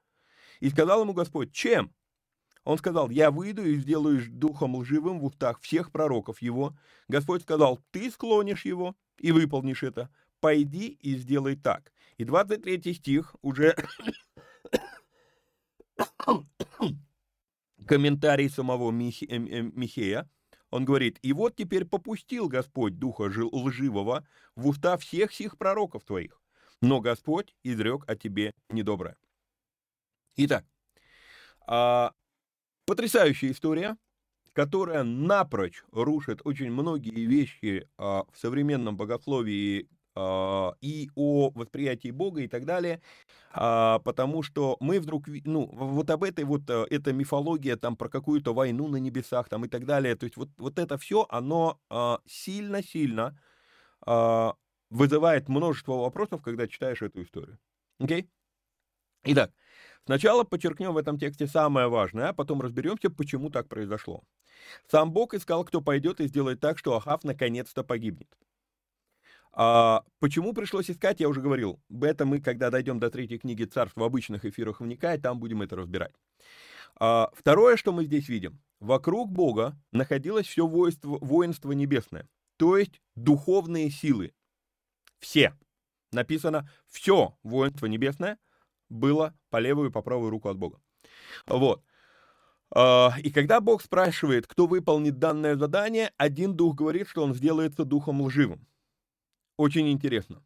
И 0.61 0.71
сказал 0.71 1.03
ему 1.03 1.13
Господь, 1.13 1.53
чем? 1.53 1.93
Он 2.65 2.77
сказал, 2.79 3.11
я 3.11 3.31
выйду 3.31 3.65
и 3.65 3.77
сделаю 3.77 4.21
духом 4.29 4.77
лживым 4.77 5.21
в 5.21 5.25
устах 5.25 5.61
всех 5.61 5.91
пророков 5.91 6.43
его. 6.43 6.77
Господь 7.09 7.43
сказал, 7.43 7.81
ты 7.91 8.11
склонишь 8.11 8.65
его 8.65 8.95
и 9.19 9.33
выполнишь 9.33 9.83
это. 9.83 10.11
Пойди 10.41 10.89
и 10.89 11.17
сделай 11.17 11.57
так. 11.57 11.93
И 12.17 12.25
23 12.25 12.95
стих 12.95 13.35
уже 13.43 13.75
комментарий 17.87 18.51
самого 18.51 18.91
э, 18.91 18.93
Михея. 18.93 20.29
Он 20.71 20.85
говорит, 20.85 21.19
и 21.23 21.33
вот 21.33 21.57
теперь 21.57 21.87
попустил 21.87 22.49
Господь 22.49 22.99
духа 22.99 23.23
лживого 23.23 24.27
в 24.55 24.69
уста 24.69 24.99
всех 24.99 25.33
сих 25.33 25.57
пророков 25.57 26.05
твоих, 26.05 26.43
но 26.83 27.01
Господь 27.01 27.55
изрек 27.63 28.05
о 28.07 28.17
тебе 28.17 28.53
недоброе. 28.69 29.17
Итак, 30.37 30.67
а, 31.67 32.13
потрясающая 32.85 33.51
история, 33.51 33.97
которая 34.53 35.05
напрочь 35.05 35.83
рушит 35.91 36.43
очень 36.45 36.71
многие 36.71 37.25
вещи 37.25 37.89
а, 37.97 38.25
в 38.31 38.39
современном 38.39 38.97
богословии 38.99 39.89
и 40.81 41.11
о 41.15 41.51
восприятии 41.51 42.11
Бога 42.11 42.41
и 42.41 42.49
так 42.49 42.65
далее, 42.65 43.01
а, 43.53 43.99
потому 44.01 44.43
что 44.43 44.77
мы 44.81 45.01
вдруг, 45.01 45.27
ну, 45.45 45.67
вот 45.73 46.11
об 46.11 46.25
этой 46.25 46.45
вот, 46.45 46.69
э, 46.69 46.87
эта 46.91 47.13
мифология 47.13 47.77
там 47.77 47.97
про 47.97 48.09
какую-то 48.09 48.53
войну 48.55 48.89
на 48.89 48.97
небесах 48.97 49.49
там 49.49 49.65
и 49.65 49.69
так 49.69 49.85
далее, 49.85 50.17
то 50.17 50.25
есть 50.25 50.37
вот, 50.37 50.49
вот 50.59 50.79
это 50.79 50.99
все, 50.99 51.27
оно 51.29 51.79
а, 51.91 52.21
сильно-сильно 52.27 53.39
вызывает 54.91 55.49
множество 55.49 55.95
вопросов, 55.95 56.41
когда 56.41 56.67
читаешь 56.67 57.03
эту 57.03 57.23
историю. 57.23 57.59
Окей? 57.99 58.23
Okay? 58.23 58.29
Итак, 59.25 59.53
сначала 60.07 60.45
подчеркнем 60.45 60.95
в 60.95 60.97
этом 60.97 61.19
тексте 61.19 61.47
самое 61.47 61.89
важное, 61.89 62.29
а 62.29 62.33
потом 62.33 62.61
разберемся, 62.63 63.11
почему 63.11 63.51
так 63.51 63.69
произошло. 63.69 64.23
Сам 64.87 65.13
Бог 65.13 65.35
искал, 65.35 65.65
кто 65.65 65.81
пойдет 65.81 66.21
и 66.21 66.29
сделает 66.29 66.61
так, 66.61 66.79
что 66.79 66.97
Ахав 66.97 67.25
наконец-то 67.25 67.85
погибнет. 67.85 68.29
А, 69.53 70.05
почему 70.21 70.53
пришлось 70.53 70.91
искать, 70.91 71.21
я 71.21 71.29
уже 71.29 71.41
говорил. 71.41 71.81
Это 72.01 72.27
мы, 72.27 72.41
когда 72.41 72.71
дойдем 72.71 72.99
до 72.99 73.11
третьей 73.11 73.39
книги 73.39 73.65
царств 73.65 73.97
в 73.97 74.03
обычных 74.03 74.45
эфирах 74.45 74.81
вникать, 74.81 75.23
там 75.23 75.39
будем 75.41 75.63
это 75.63 75.77
разбирать. 75.77 76.15
А, 77.01 77.31
второе, 77.35 77.77
что 77.77 77.93
мы 77.93 78.05
здесь 78.05 78.29
видим. 78.29 78.61
Вокруг 78.81 79.31
Бога 79.31 79.77
находилось 79.93 80.47
все 80.47 80.67
воинство, 80.67 81.19
воинство 81.21 81.73
небесное, 81.73 82.29
то 82.57 82.77
есть 82.77 83.01
духовные 83.17 83.91
силы. 83.91 84.33
Все. 85.19 85.55
Написано, 86.13 86.71
все 86.89 87.37
воинство 87.43 87.87
небесное 87.87 88.39
было 88.89 89.35
по 89.51 89.59
левую 89.59 89.91
и 89.91 89.93
по 89.93 90.03
правую 90.03 90.31
руку 90.31 90.49
от 90.49 90.57
Бога. 90.57 90.81
Вот. 91.47 91.83
А, 92.71 93.15
и 93.23 93.31
когда 93.31 93.61
Бог 93.61 93.83
спрашивает, 93.83 94.47
кто 94.47 94.67
выполнит 94.67 95.19
данное 95.19 95.57
задание, 95.57 96.13
один 96.17 96.55
дух 96.55 96.75
говорит, 96.77 97.09
что 97.09 97.23
он 97.25 97.35
сделается 97.35 97.85
духом 97.85 98.23
лживым. 98.23 98.67
Очень 99.59 99.91
интересно. 99.91 100.41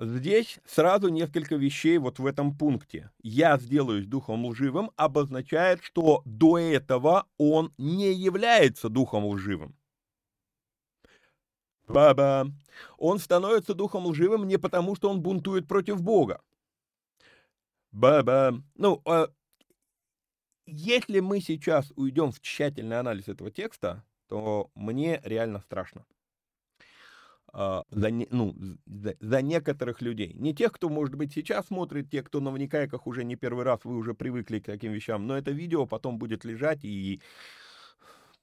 Здесь 0.00 0.58
сразу 0.64 1.08
несколько 1.08 1.56
вещей 1.56 1.98
вот 1.98 2.18
в 2.18 2.24
этом 2.26 2.56
пункте. 2.56 3.10
«Я 3.22 3.58
сделаюсь 3.58 4.06
духом 4.06 4.46
лживым» 4.46 4.90
обозначает, 4.96 5.82
что 5.82 6.22
до 6.24 6.56
этого 6.58 7.26
он 7.36 7.74
не 7.76 8.12
является 8.14 8.88
духом 8.88 9.26
лживым. 9.26 9.76
Баба. 11.86 12.50
Он 12.96 13.18
становится 13.18 13.74
духом 13.74 14.06
лживым 14.06 14.46
не 14.46 14.56
потому, 14.56 14.94
что 14.96 15.10
он 15.10 15.20
бунтует 15.20 15.68
против 15.68 16.00
Бога. 16.00 16.40
Баба. 17.92 18.62
Ну, 18.76 19.02
э, 19.04 19.26
если 20.66 21.20
мы 21.20 21.40
сейчас 21.40 21.92
уйдем 21.96 22.30
в 22.30 22.40
тщательный 22.40 22.98
анализ 23.00 23.28
этого 23.28 23.50
текста, 23.50 24.04
то 24.28 24.70
мне 24.74 25.20
реально 25.24 25.60
страшно. 25.60 26.04
А, 27.52 27.84
за, 27.90 28.10
ну, 28.10 28.54
за, 28.86 29.16
за 29.20 29.42
некоторых 29.42 30.02
людей. 30.02 30.34
Не 30.34 30.54
тех, 30.54 30.72
кто, 30.72 30.88
может 30.88 31.14
быть, 31.14 31.32
сейчас 31.32 31.66
смотрит, 31.66 32.10
те, 32.10 32.22
кто 32.22 32.40
на 32.40 32.50
вникайках 32.50 33.06
уже 33.06 33.24
не 33.24 33.36
первый 33.36 33.64
раз, 33.64 33.80
вы 33.84 33.96
уже 33.96 34.14
привыкли 34.14 34.58
к 34.58 34.66
таким 34.66 34.92
вещам, 34.92 35.26
но 35.26 35.36
это 35.36 35.50
видео 35.50 35.86
потом 35.86 36.18
будет 36.18 36.44
лежать 36.44 36.84
и 36.84 37.22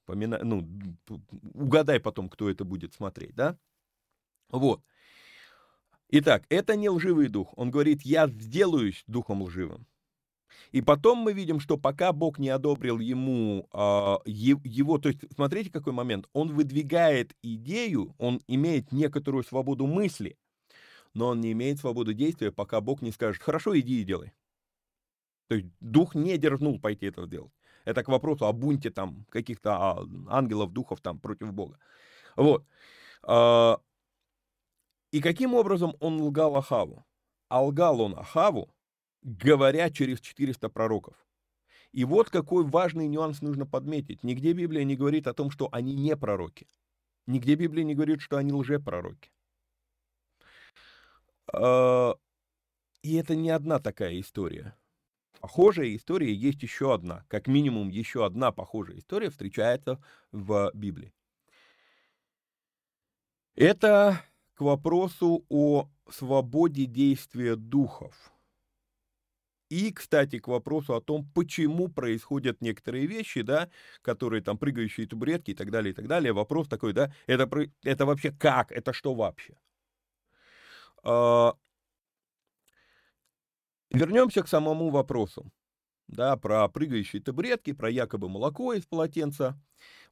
помина... 0.04 0.40
ну, 0.42 0.66
угадай 1.54 2.00
потом, 2.00 2.28
кто 2.28 2.50
это 2.50 2.64
будет 2.64 2.94
смотреть, 2.94 3.34
да? 3.34 3.56
Вот. 4.50 4.82
Итак, 6.08 6.44
это 6.48 6.76
не 6.76 6.88
лживый 6.88 7.28
дух. 7.28 7.52
Он 7.56 7.70
говорит, 7.70 8.02
я 8.02 8.28
сделаюсь 8.28 9.02
духом 9.06 9.42
лживым. 9.42 9.86
И 10.72 10.80
потом 10.80 11.18
мы 11.18 11.32
видим, 11.32 11.60
что 11.60 11.76
пока 11.76 12.12
Бог 12.12 12.38
не 12.38 12.48
одобрил 12.48 12.98
ему 12.98 13.68
э, 13.72 13.78
его, 14.26 14.98
то 14.98 15.08
есть 15.08 15.20
смотрите 15.34 15.70
какой 15.70 15.92
момент, 15.92 16.28
он 16.32 16.54
выдвигает 16.54 17.34
идею, 17.42 18.14
он 18.18 18.40
имеет 18.46 18.92
некоторую 18.92 19.44
свободу 19.44 19.86
мысли, 19.86 20.36
но 21.14 21.28
он 21.28 21.40
не 21.40 21.52
имеет 21.52 21.78
свободу 21.78 22.12
действия, 22.12 22.52
пока 22.52 22.80
Бог 22.80 23.02
не 23.02 23.12
скажет, 23.12 23.42
хорошо, 23.42 23.78
иди 23.78 24.00
и 24.00 24.04
делай. 24.04 24.32
То 25.48 25.54
есть 25.54 25.68
дух 25.80 26.14
не 26.14 26.36
дерзнул 26.38 26.80
пойти 26.80 27.06
это 27.06 27.26
сделать. 27.26 27.52
Это 27.84 28.02
к 28.02 28.08
вопросу 28.08 28.46
о 28.46 28.52
бунте 28.52 28.90
там 28.90 29.24
каких-то 29.30 29.76
а, 29.76 30.06
ангелов, 30.28 30.72
духов 30.72 31.00
там 31.00 31.20
против 31.20 31.52
Бога. 31.52 31.78
Вот. 32.34 32.66
А, 33.22 33.80
и 35.12 35.20
каким 35.20 35.54
образом 35.54 35.94
он 36.00 36.20
лгал 36.20 36.56
Ахаву? 36.56 37.06
А 37.48 37.64
лгал 37.64 38.00
он 38.00 38.18
Ахаву 38.18 38.74
говоря 39.26 39.90
через 39.90 40.20
400 40.20 40.68
пророков. 40.68 41.16
И 41.90 42.04
вот 42.04 42.30
какой 42.30 42.64
важный 42.64 43.08
нюанс 43.08 43.42
нужно 43.42 43.66
подметить. 43.66 44.22
Нигде 44.22 44.52
Библия 44.52 44.84
не 44.84 44.96
говорит 44.96 45.26
о 45.26 45.34
том, 45.34 45.50
что 45.50 45.68
они 45.72 45.94
не 45.94 46.16
пророки. 46.16 46.68
Нигде 47.26 47.56
Библия 47.56 47.84
не 47.84 47.94
говорит, 47.94 48.20
что 48.20 48.36
они 48.36 48.52
лжепророки. 48.52 49.32
А, 51.52 52.14
и 53.02 53.14
это 53.16 53.34
не 53.34 53.50
одна 53.50 53.80
такая 53.80 54.20
история. 54.20 54.76
Похожая 55.40 55.94
история 55.96 56.32
есть 56.32 56.62
еще 56.62 56.94
одна. 56.94 57.24
Как 57.28 57.48
минимум 57.48 57.88
еще 57.88 58.24
одна 58.24 58.52
похожая 58.52 58.98
история 58.98 59.30
встречается 59.30 60.00
в 60.30 60.70
Библии. 60.72 61.12
Это 63.56 64.22
к 64.54 64.60
вопросу 64.60 65.44
о 65.48 65.88
свободе 66.08 66.86
действия 66.86 67.56
духов. 67.56 68.35
И, 69.68 69.92
кстати, 69.92 70.38
к 70.38 70.48
вопросу 70.48 70.94
о 70.94 71.00
том, 71.00 71.28
почему 71.34 71.88
происходят 71.88 72.60
некоторые 72.60 73.06
вещи, 73.06 73.42
да, 73.42 73.68
которые 74.02 74.42
там 74.42 74.58
прыгающие 74.58 75.06
табуретки 75.06 75.50
и 75.50 75.54
так 75.54 75.70
далее, 75.70 75.92
и 75.92 75.94
так 75.94 76.06
далее. 76.06 76.32
Вопрос 76.32 76.68
такой, 76.68 76.92
да, 76.92 77.12
это, 77.26 77.50
это 77.82 78.06
вообще 78.06 78.30
как, 78.30 78.70
это 78.70 78.92
что 78.92 79.14
вообще? 79.14 79.58
А... 81.02 81.54
Вернемся 83.90 84.42
к 84.42 84.48
самому 84.48 84.90
вопросу, 84.90 85.50
да, 86.08 86.36
про 86.36 86.68
прыгающие 86.68 87.22
табуретки, 87.22 87.72
про 87.72 87.90
якобы 87.90 88.28
молоко 88.28 88.72
из 88.72 88.84
полотенца. 88.84 89.58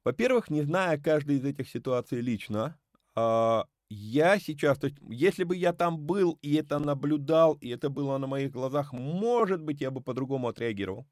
Во-первых, 0.04 0.50
не 0.50 0.62
зная 0.62 0.98
каждой 0.98 1.36
из 1.36 1.44
этих 1.44 1.68
ситуаций 1.68 2.20
лично, 2.20 2.78
а, 3.14 3.66
я 3.94 4.38
сейчас, 4.38 4.78
то 4.78 4.86
есть, 4.88 4.98
если 5.08 5.44
бы 5.44 5.56
я 5.56 5.72
там 5.72 5.98
был 5.98 6.38
и 6.42 6.54
это 6.56 6.78
наблюдал, 6.78 7.54
и 7.54 7.68
это 7.70 7.90
было 7.90 8.18
на 8.18 8.26
моих 8.26 8.52
глазах, 8.52 8.92
может 8.92 9.62
быть, 9.62 9.80
я 9.80 9.90
бы 9.90 10.00
по-другому 10.02 10.48
отреагировал. 10.48 11.06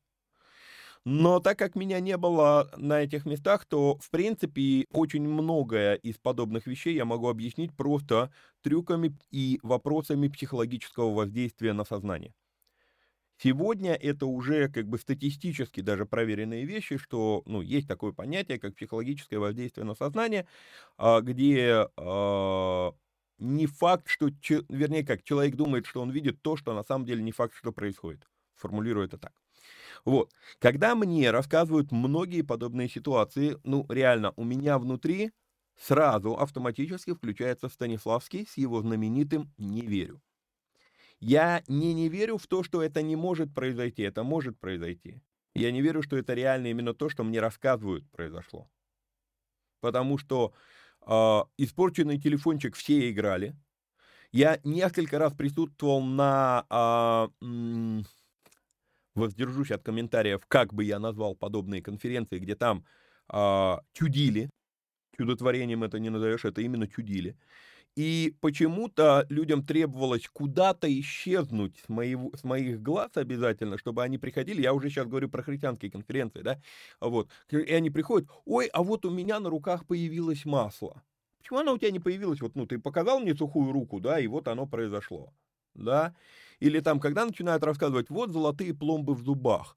Но 1.05 1.41
так 1.41 1.59
как 1.59 1.75
меня 1.75 2.01
не 2.01 2.17
было 2.17 2.71
на 2.77 3.01
этих 3.03 3.27
местах, 3.27 3.65
то, 3.67 3.99
в 3.99 4.11
принципе, 4.11 4.87
очень 4.93 5.23
многое 5.29 5.95
из 5.97 6.19
подобных 6.19 6.67
вещей 6.67 6.95
я 6.95 7.05
могу 7.05 7.29
объяснить 7.29 7.75
просто 7.77 8.33
трюками 8.63 9.17
и 9.31 9.59
вопросами 9.63 10.29
психологического 10.29 11.13
воздействия 11.15 11.73
на 11.73 11.85
сознание. 11.85 12.33
Сегодня 13.43 13.95
это 13.95 14.27
уже 14.27 14.69
как 14.69 14.87
бы 14.89 14.99
статистически 14.99 15.81
даже 15.81 16.07
проверенные 16.07 16.65
вещи, 16.65 16.97
что 16.99 17.43
ну, 17.47 17.61
есть 17.61 17.89
такое 17.89 18.13
понятие, 18.13 18.59
как 18.59 18.77
психологическое 18.77 19.39
воздействие 19.39 19.85
на 19.85 19.95
сознание, 19.95 20.47
а, 20.97 21.21
где 21.23 21.89
а, 21.97 22.93
не 23.39 23.67
факт, 23.67 24.09
что, 24.09 24.29
вернее, 24.69 25.05
как 25.05 25.25
человек 25.25 25.57
думает, 25.57 25.87
что 25.87 26.03
он 26.03 26.11
видит 26.11 26.43
то, 26.43 26.57
что 26.57 26.75
на 26.75 26.85
самом 26.85 27.05
деле 27.07 27.23
не 27.23 27.33
факт, 27.33 27.55
что 27.55 27.73
происходит. 27.73 28.29
Формулирую 28.55 29.07
это 29.07 29.19
так. 29.19 29.33
Вот. 30.05 30.33
Когда 30.61 30.95
мне 30.95 31.31
рассказывают 31.31 31.93
многие 31.93 32.43
подобные 32.43 32.89
ситуации, 32.89 33.59
ну, 33.65 33.87
реально, 33.89 34.33
у 34.37 34.45
меня 34.45 34.79
внутри 34.79 35.33
сразу 35.81 36.35
автоматически 36.37 37.15
включается 37.15 37.69
Станиславский 37.69 38.47
с 38.47 38.57
его 38.59 38.81
знаменитым 38.83 39.53
«не 39.59 39.83
верю». 39.83 40.21
Я 41.23 41.63
не 41.69 41.95
не 41.95 42.09
верю 42.09 42.37
в 42.37 42.49
то, 42.49 42.65
что 42.65 42.83
это 42.83 43.01
не 43.01 43.15
может 43.15 43.55
произойти, 43.55 44.03
это 44.03 44.25
может 44.25 44.59
произойти. 44.59 45.23
Я 45.55 45.71
не 45.71 45.81
верю, 45.81 46.03
что 46.03 46.17
это 46.17 46.35
реально 46.35 46.67
именно 46.67 46.95
то, 46.95 47.09
что 47.09 47.23
мне 47.23 47.39
рассказывают, 47.39 48.11
произошло. 48.11 48.69
Потому 49.81 50.19
что 50.19 50.53
э, 51.07 51.41
испорченный 51.59 52.21
телефончик 52.21 52.75
все 52.75 53.09
играли. 53.09 53.55
Я 54.33 54.59
несколько 54.65 55.21
раз 55.21 55.33
присутствовал 55.33 56.03
на, 56.03 56.67
э, 57.41 58.03
воздержусь 59.15 59.71
от 59.71 59.85
комментариев, 59.85 60.45
как 60.49 60.75
бы 60.75 60.83
я 60.83 60.99
назвал 60.99 61.37
подобные 61.37 61.83
конференции, 61.83 62.41
где 62.41 62.57
там 62.57 62.85
э, 63.33 63.77
чудили, 63.93 64.51
чудотворением 65.17 65.85
это 65.85 66.01
не 66.01 66.11
назовешь, 66.11 66.45
это 66.45 66.63
именно 66.63 66.89
чудили. 66.89 67.37
И 67.97 68.35
почему-то 68.41 69.27
людям 69.29 69.65
требовалось 69.65 70.27
куда-то 70.33 70.89
исчезнуть 71.01 71.79
с, 71.85 71.89
моего, 71.91 72.31
с 72.35 72.43
моих 72.43 72.81
глаз 72.83 73.11
обязательно, 73.17 73.77
чтобы 73.77 74.03
они 74.03 74.17
приходили. 74.17 74.63
Я 74.63 74.73
уже 74.73 74.89
сейчас 74.89 75.07
говорю 75.07 75.29
про 75.29 75.43
христианские 75.43 75.91
конференции, 75.91 76.41
да? 76.41 76.61
Вот. 77.01 77.29
И 77.51 77.57
они 77.73 77.91
приходят, 77.91 78.31
ой, 78.47 78.67
а 78.73 78.83
вот 78.83 79.05
у 79.05 79.11
меня 79.11 79.41
на 79.41 79.51
руках 79.51 79.87
появилось 79.87 80.47
масло. 80.47 81.03
Почему 81.39 81.59
оно 81.59 81.75
у 81.75 81.79
тебя 81.79 81.91
не 81.91 82.01
появилось? 82.01 82.41
Вот, 82.41 82.55
ну, 82.55 82.67
ты 82.67 82.79
показал 82.79 83.21
мне 83.21 83.35
сухую 83.35 83.73
руку, 83.73 84.01
да, 84.01 84.19
и 84.21 84.27
вот 84.27 84.49
оно 84.49 84.67
произошло, 84.67 85.35
да? 85.75 86.15
Или 86.61 86.81
там, 86.81 86.99
когда 87.01 87.27
начинают 87.27 87.63
рассказывать, 87.65 88.09
вот 88.09 88.31
золотые 88.31 88.73
пломбы 88.75 89.15
в 89.15 89.21
зубах. 89.21 89.77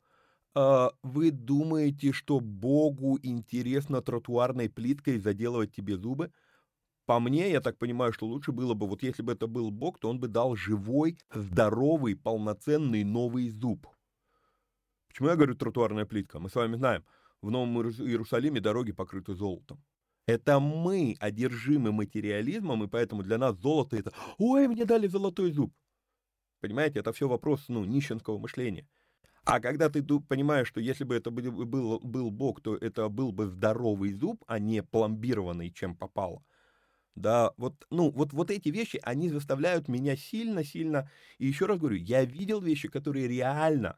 А, 0.55 0.91
вы 1.03 1.31
думаете, 1.31 2.11
что 2.13 2.39
Богу 2.39 3.19
интересно 3.21 4.01
тротуарной 4.01 4.69
плиткой 4.69 5.19
заделывать 5.19 5.73
тебе 5.75 5.97
зубы? 5.97 6.31
По 7.05 7.19
мне, 7.19 7.51
я 7.51 7.61
так 7.61 7.77
понимаю, 7.77 8.13
что 8.13 8.25
лучше 8.25 8.51
было 8.51 8.73
бы, 8.73 8.87
вот 8.87 9.03
если 9.03 9.21
бы 9.21 9.33
это 9.33 9.45
был 9.45 9.69
Бог, 9.69 9.99
то 9.99 10.09
он 10.09 10.19
бы 10.19 10.27
дал 10.27 10.55
живой, 10.55 11.19
здоровый, 11.31 12.15
полноценный 12.15 13.03
новый 13.03 13.49
зуб. 13.49 13.87
Почему 15.07 15.29
я 15.29 15.35
говорю 15.35 15.55
тротуарная 15.55 16.05
плитка? 16.05 16.39
Мы 16.39 16.49
с 16.49 16.55
вами 16.55 16.75
знаем, 16.75 17.05
в 17.41 17.51
Новом 17.51 17.79
Иерусалиме 17.79 18.59
дороги 18.59 18.91
покрыты 18.91 19.35
золотом. 19.35 19.83
Это 20.25 20.59
мы 20.59 21.15
одержимы 21.19 21.91
материализмом, 21.91 22.83
и 22.83 22.87
поэтому 22.87 23.21
для 23.21 23.37
нас 23.37 23.55
золото 23.57 23.95
это 23.97 24.11
«Ой, 24.39 24.67
мне 24.67 24.85
дали 24.85 25.07
золотой 25.07 25.51
зуб». 25.51 25.71
Понимаете, 26.59 26.99
это 26.99 27.13
все 27.13 27.27
вопрос, 27.27 27.65
ну, 27.67 27.85
нищенского 27.85 28.39
мышления. 28.39 28.87
А 29.43 29.59
когда 29.59 29.91
ты 29.91 30.03
понимаешь, 30.03 30.67
что 30.67 30.81
если 30.81 31.03
бы 31.03 31.13
это 31.13 31.29
был, 31.29 31.65
был, 31.65 31.99
был 31.99 32.31
Бог, 32.31 32.61
то 32.61 32.75
это 32.75 33.07
был 33.09 33.31
бы 33.31 33.45
здоровый 33.45 34.11
зуб, 34.13 34.43
а 34.47 34.57
не 34.57 34.81
пломбированный, 34.81 35.71
чем 35.71 35.95
попало– 35.95 36.43
да, 37.15 37.51
вот, 37.57 37.85
ну, 37.89 38.11
вот, 38.11 38.33
вот 38.33 38.51
эти 38.51 38.69
вещи, 38.69 38.99
они 39.03 39.29
заставляют 39.29 39.87
меня 39.87 40.17
сильно-сильно, 40.17 41.09
и 41.37 41.47
еще 41.47 41.65
раз 41.65 41.79
говорю, 41.79 41.97
я 41.97 42.25
видел 42.25 42.61
вещи, 42.61 42.89
которые 42.89 43.27
реально, 43.27 43.97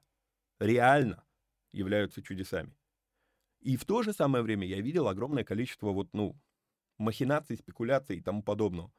реально 0.60 1.24
являются 1.74 2.24
чудесами. 2.24 2.76
И 3.62 3.78
в 3.78 3.86
то 3.86 4.04
же 4.04 4.14
самое 4.14 4.44
время 4.44 4.68
я 4.68 4.82
видел 4.82 5.08
огромное 5.08 5.44
количество 5.44 5.92
вот, 5.92 6.10
ну, 6.14 6.38
махинаций, 6.98 7.58
спекуляций 7.58 8.18
и 8.18 8.22
тому 8.22 8.44
подобного. 8.44 8.92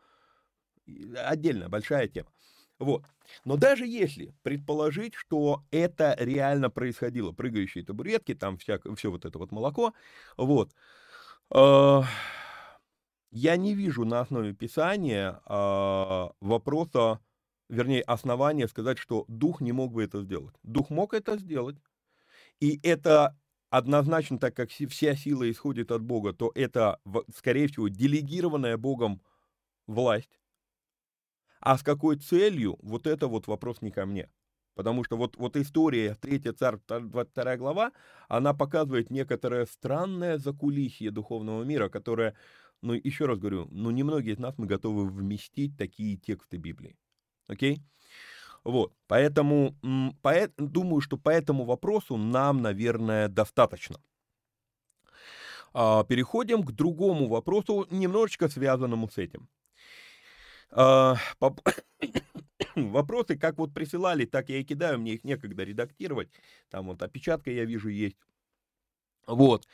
Отдельная 1.16 1.68
большая 1.68 2.09
тема. 2.09 2.31
Вот. 2.78 3.04
Но 3.44 3.57
даже 3.57 3.87
если 3.87 4.35
предположить, 4.42 5.14
что 5.14 5.64
это 5.70 6.16
реально 6.18 6.70
происходило, 6.70 7.33
прыгающие 7.33 7.85
табуретки, 7.85 8.35
там 8.35 8.57
вся, 8.57 8.78
все 8.96 9.11
вот 9.11 9.24
это 9.24 9.38
вот 9.38 9.50
молоко, 9.50 9.92
вот, 10.37 10.72
э, 11.54 12.02
я 13.31 13.57
не 13.57 13.75
вижу 13.75 14.05
на 14.05 14.21
основе 14.21 14.55
Писания 14.55 15.41
э, 15.45 16.29
вопроса, 16.41 17.21
вернее, 17.69 18.03
основания 18.03 18.69
сказать, 18.69 18.99
что 18.99 19.25
Дух 19.29 19.61
не 19.61 19.73
мог 19.73 19.93
бы 19.93 20.05
это 20.05 20.23
сделать. 20.23 20.55
Дух 20.62 20.91
мог 20.91 21.14
это 21.14 21.38
сделать, 21.38 21.77
и 22.61 22.81
это 22.83 23.37
однозначно, 23.71 24.38
так 24.38 24.55
как 24.55 24.71
вся 24.71 25.14
сила 25.14 25.51
исходит 25.51 25.93
от 25.93 26.03
Бога, 26.03 26.33
то 26.33 26.51
это, 26.55 27.01
скорее 27.37 27.69
всего, 27.69 27.88
делегированная 27.88 28.77
Богом 28.77 29.21
власть. 29.87 30.41
А 31.61 31.77
с 31.77 31.83
какой 31.83 32.17
целью, 32.17 32.79
вот 32.83 33.07
это 33.07 33.27
вот 33.27 33.47
вопрос 33.47 33.83
не 33.83 33.91
ко 33.91 34.07
мне. 34.07 34.31
Потому 34.75 35.03
что 35.03 35.17
вот, 35.17 35.37
вот 35.37 35.57
история, 35.57 36.17
третья 36.21 36.53
царь, 36.53 36.79
22 36.87 37.57
глава, 37.57 37.93
она 38.29 38.55
показывает 38.55 39.11
некоторое 39.11 39.67
странное 39.67 40.38
закулисье 40.38 41.11
духовного 41.11 41.64
мира, 41.64 41.88
которое 41.88 42.37
но 42.83 42.95
еще 42.95 43.27
раз 43.27 43.38
говорю, 43.38 43.69
ну 43.71 43.91
немногие 43.91 44.35
из 44.35 44.38
нас 44.38 44.57
мы 44.59 44.67
готовы 44.67 45.07
вместить 45.09 45.77
такие 45.77 46.17
тексты 46.17 46.57
Библии. 46.57 46.97
Окей? 47.47 47.83
Вот, 48.64 48.93
поэтому 49.07 49.75
по, 50.23 50.49
думаю, 50.59 51.01
что 51.01 51.17
по 51.17 51.31
этому 51.31 51.64
вопросу 51.64 52.17
нам, 52.17 52.61
наверное, 52.61 53.29
достаточно. 53.29 54.01
А, 55.73 56.05
переходим 56.05 56.62
к 56.62 56.73
другому 56.73 57.29
вопросу, 57.29 57.87
немножечко 57.91 58.49
связанному 58.49 59.09
с 59.09 59.19
этим. 59.19 59.49
А. 60.71 61.17
Вопросы, 62.75 63.37
как 63.37 63.59
вот 63.59 63.73
присылали, 63.75 64.25
так 64.25 64.49
я 64.51 64.59
и 64.59 64.64
кидаю, 64.64 64.99
мне 64.99 65.14
их 65.14 65.25
некогда 65.25 65.64
редактировать. 65.64 66.29
Там 66.71 66.87
вот 66.87 67.03
опечатка, 67.03 67.51
я 67.51 67.64
вижу, 67.64 67.88
есть. 67.88 68.17
Вот. 69.29 69.67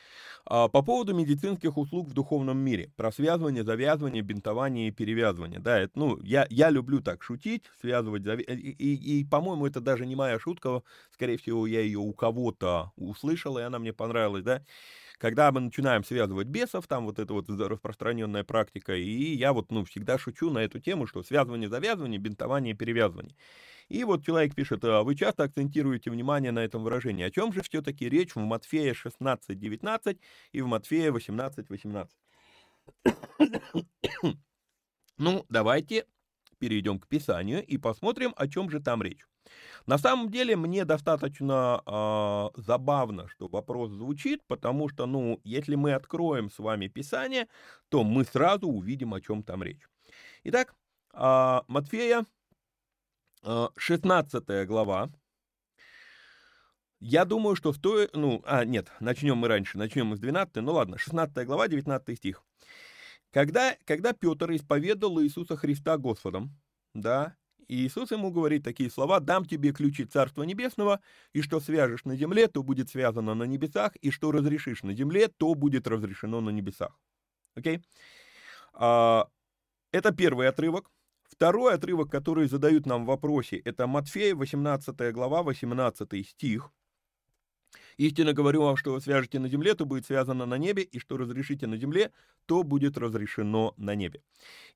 А 0.46 0.68
по 0.68 0.82
поводу 0.82 1.14
медицинских 1.14 1.78
услуг 1.78 2.08
в 2.08 2.12
духовном 2.12 2.58
мире, 2.58 2.92
про 2.96 3.10
связывание, 3.10 3.64
завязывание, 3.64 4.22
бинтование 4.22 4.88
и 4.88 4.90
перевязывание. 4.90 5.58
Да, 5.58 5.78
это, 5.78 5.98
ну, 5.98 6.20
я, 6.22 6.46
я 6.50 6.68
люблю 6.68 7.00
так 7.00 7.22
шутить, 7.22 7.64
связывать, 7.80 8.24
зав... 8.24 8.40
и, 8.40 8.42
и, 8.44 9.20
и, 9.20 9.24
по-моему, 9.24 9.66
это 9.66 9.80
даже 9.80 10.04
не 10.04 10.16
моя 10.16 10.38
шутка, 10.38 10.82
скорее 11.12 11.38
всего, 11.38 11.66
я 11.66 11.80
ее 11.80 11.98
у 11.98 12.12
кого-то 12.12 12.92
услышал, 12.96 13.56
и 13.58 13.62
она 13.62 13.78
мне 13.78 13.94
понравилась, 13.94 14.42
да. 14.44 14.62
Когда 15.18 15.50
мы 15.52 15.60
начинаем 15.60 16.04
связывать 16.04 16.48
бесов, 16.48 16.86
там 16.88 17.06
вот 17.06 17.18
это 17.18 17.32
вот 17.32 17.48
распространенная 17.48 18.44
практика, 18.44 18.94
и 18.94 19.34
я 19.34 19.54
вот, 19.54 19.70
ну, 19.70 19.84
всегда 19.86 20.18
шучу 20.18 20.50
на 20.50 20.58
эту 20.58 20.80
тему, 20.80 21.06
что 21.06 21.22
связывание, 21.22 21.70
завязывание, 21.70 22.18
бинтование 22.18 22.74
перевязывание. 22.74 23.34
И 23.88 24.04
вот 24.04 24.24
человек 24.24 24.54
пишет, 24.54 24.84
а 24.84 25.02
вы 25.02 25.14
часто 25.14 25.44
акцентируете 25.44 26.10
внимание 26.10 26.52
на 26.52 26.60
этом 26.60 26.82
выражении. 26.84 27.24
О 27.24 27.30
чем 27.30 27.52
же 27.52 27.62
все-таки 27.62 28.08
речь 28.08 28.34
в 28.34 28.40
Матфея 28.40 28.94
16.19 28.94 30.18
и 30.52 30.60
в 30.62 30.66
Матфея 30.66 31.10
18.18? 31.12 32.08
ну, 35.18 35.44
давайте 35.48 36.06
перейдем 36.58 36.98
к 36.98 37.08
Писанию 37.08 37.64
и 37.64 37.76
посмотрим, 37.78 38.32
о 38.36 38.48
чем 38.48 38.70
же 38.70 38.80
там 38.80 39.02
речь. 39.02 39.26
На 39.86 39.98
самом 39.98 40.30
деле 40.30 40.56
мне 40.56 40.84
достаточно 40.84 41.82
э, 41.84 42.60
забавно, 42.60 43.28
что 43.28 43.48
вопрос 43.48 43.90
звучит, 43.90 44.42
потому 44.46 44.88
что, 44.88 45.06
ну, 45.06 45.40
если 45.44 45.74
мы 45.74 45.92
откроем 45.92 46.50
с 46.50 46.58
вами 46.58 46.88
Писание, 46.88 47.48
то 47.90 48.04
мы 48.04 48.24
сразу 48.24 48.68
увидим, 48.68 49.12
о 49.12 49.20
чем 49.20 49.42
там 49.42 49.62
речь. 49.62 49.82
Итак, 50.44 50.74
э, 51.12 51.60
Матфея 51.68 52.24
16 53.44 54.44
а, 54.48 54.64
глава. 54.64 55.10
Я 57.00 57.24
думаю, 57.24 57.56
что 57.56 57.72
стоит... 57.72 58.14
Ну, 58.14 58.42
а, 58.46 58.64
нет, 58.64 58.90
начнем 59.00 59.36
мы 59.36 59.48
раньше, 59.48 59.76
начнем 59.76 60.06
мы 60.06 60.16
с 60.16 60.20
12, 60.20 60.56
ну 60.56 60.72
ладно, 60.72 60.96
16 60.96 61.46
глава, 61.46 61.68
19 61.68 62.16
стих. 62.16 62.42
Когда, 63.30 63.76
когда 63.84 64.12
Петр 64.12 64.52
исповедал 64.52 65.20
Иисуса 65.20 65.56
Христа 65.56 65.98
Господом, 65.98 66.58
да, 66.94 67.36
и 67.68 67.86
Иисус 67.86 68.10
ему 68.12 68.30
говорит 68.30 68.62
такие 68.62 68.90
слова, 68.90 69.20
«Дам 69.20 69.44
тебе 69.44 69.72
ключи 69.72 70.04
Царства 70.04 70.44
Небесного, 70.44 71.00
и 71.32 71.42
что 71.42 71.60
свяжешь 71.60 72.04
на 72.04 72.16
земле, 72.16 72.46
то 72.46 72.62
будет 72.62 72.90
связано 72.90 73.34
на 73.34 73.44
небесах, 73.44 73.96
и 73.96 74.10
что 74.10 74.32
разрешишь 74.32 74.82
на 74.82 74.94
земле, 74.94 75.28
то 75.28 75.54
будет 75.54 75.86
разрешено 75.86 76.40
на 76.40 76.50
небесах». 76.50 76.98
Окей? 77.54 77.76
Okay? 77.76 77.82
А, 78.74 79.28
это 79.92 80.12
первый 80.12 80.48
отрывок. 80.48 80.90
Второй 81.36 81.74
отрывок, 81.74 82.10
который 82.10 82.46
задают 82.46 82.86
нам 82.86 83.04
в 83.04 83.08
вопросе, 83.08 83.56
это 83.56 83.88
Матфея, 83.88 84.36
18 84.36 85.12
глава, 85.12 85.42
18 85.42 86.22
стих. 86.22 86.70
«Истинно 87.96 88.32
говорю 88.32 88.62
вам, 88.62 88.76
что 88.76 88.92
вы 88.92 89.00
свяжете 89.00 89.40
на 89.40 89.48
земле, 89.48 89.74
то 89.74 89.84
будет 89.84 90.06
связано 90.06 90.46
на 90.46 90.58
небе, 90.58 90.82
и 90.84 90.98
что 91.00 91.16
разрешите 91.16 91.66
на 91.66 91.76
земле, 91.76 92.12
то 92.46 92.62
будет 92.62 92.96
разрешено 92.98 93.74
на 93.76 93.96
небе». 93.96 94.22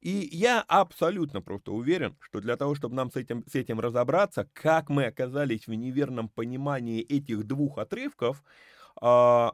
И 0.01 0.29
я 0.33 0.63
абсолютно 0.63 1.43
просто 1.43 1.73
уверен, 1.73 2.17
что 2.21 2.41
для 2.41 2.57
того, 2.57 2.75
чтобы 2.75 2.97
нам 2.97 3.13
с 3.13 3.17
этим, 3.17 3.45
с 3.47 3.55
этим 3.55 3.79
разобраться, 3.79 4.49
как 4.53 4.89
мы 4.89 5.07
оказались 5.07 5.69
в 5.69 5.75
неверном 5.75 6.29
понимании 6.29 7.03
этих 7.03 7.45
двух 7.45 7.79
отрывков, 7.79 8.43
э, 9.01 9.51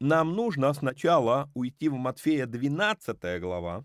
нам 0.00 0.34
нужно 0.36 0.72
сначала 0.72 1.50
уйти 1.54 1.88
в 1.88 1.94
Матфея 1.94 2.46
12 2.46 3.40
глава, 3.40 3.84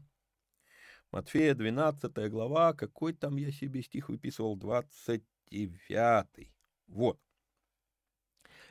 Матфея 1.11 1.55
12 1.55 2.29
глава, 2.29 2.73
какой 2.73 3.13
там 3.13 3.37
я 3.37 3.51
себе 3.51 3.81
стих 3.81 4.09
выписывал, 4.09 4.55
29. 4.55 6.51
Вот. 6.87 7.19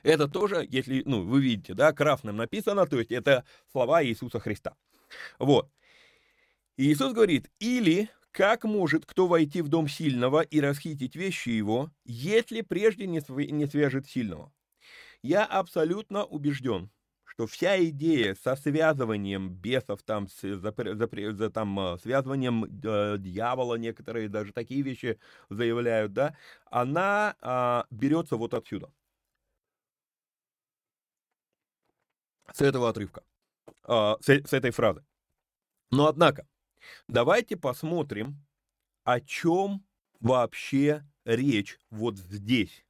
Это 0.05 0.29
тоже, 0.29 0.65
если, 0.69 1.03
ну, 1.05 1.25
вы 1.25 1.43
видите, 1.43 1.75
да, 1.75 1.93
красным 1.93 2.37
написано, 2.37 2.87
то 2.87 2.99
есть 2.99 3.11
это 3.11 3.45
слова 3.73 4.05
Иисуса 4.05 4.39
Христа. 4.39 4.77
Вот. 5.39 5.69
Иисус 6.77 7.13
говорит, 7.13 7.51
или 7.59 8.09
как 8.31 8.63
может 8.63 9.05
кто 9.05 9.27
войти 9.27 9.61
в 9.63 9.69
дом 9.69 9.89
сильного 9.89 10.43
и 10.43 10.61
расхитить 10.61 11.17
вещи 11.17 11.49
его, 11.49 11.91
если 12.05 12.61
прежде 12.61 13.09
не 13.09 13.67
свяжет 13.67 14.07
сильного? 14.07 14.53
Я 15.23 15.45
абсолютно 15.45 16.25
убежден, 16.25 16.91
что 17.39 17.47
вся 17.47 17.81
идея 17.85 18.35
со 18.35 18.57
связыванием 18.57 19.51
бесов, 19.51 20.03
там, 20.03 20.27
с, 20.27 20.41
за, 20.41 20.75
за, 20.77 21.33
за, 21.35 21.51
там, 21.51 21.79
а, 21.79 21.97
связыванием 21.99 22.65
э, 22.65 23.17
дьявола, 23.17 23.77
некоторые 23.77 24.29
даже 24.29 24.53
такие 24.53 24.83
вещи 24.83 25.21
заявляют, 25.49 26.13
да, 26.13 26.37
она 26.65 27.37
э, 27.41 27.95
берется 27.95 28.35
вот 28.35 28.55
отсюда. 28.55 28.91
С 32.53 32.61
этого 32.61 32.89
отрывка, 32.89 33.23
э, 33.87 34.15
с, 34.21 34.29
с 34.29 34.53
этой 34.53 34.73
фразы. 34.73 35.05
Но 35.93 36.09
однако, 36.09 36.45
давайте 37.07 37.57
посмотрим, 37.57 38.45
о 39.05 39.21
чем 39.21 39.85
вообще 40.19 41.05
речь 41.25 41.79
вот 41.91 42.19
здесь. 42.19 42.85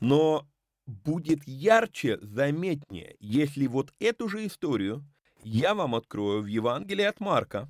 Но 0.00 0.46
будет 0.88 1.46
ярче, 1.46 2.18
заметнее, 2.22 3.14
если 3.20 3.66
вот 3.66 3.92
эту 4.00 4.28
же 4.28 4.46
историю 4.46 5.04
я 5.42 5.74
вам 5.74 5.94
открою 5.94 6.42
в 6.42 6.46
Евангелии 6.46 7.04
от 7.04 7.20
Марка. 7.20 7.68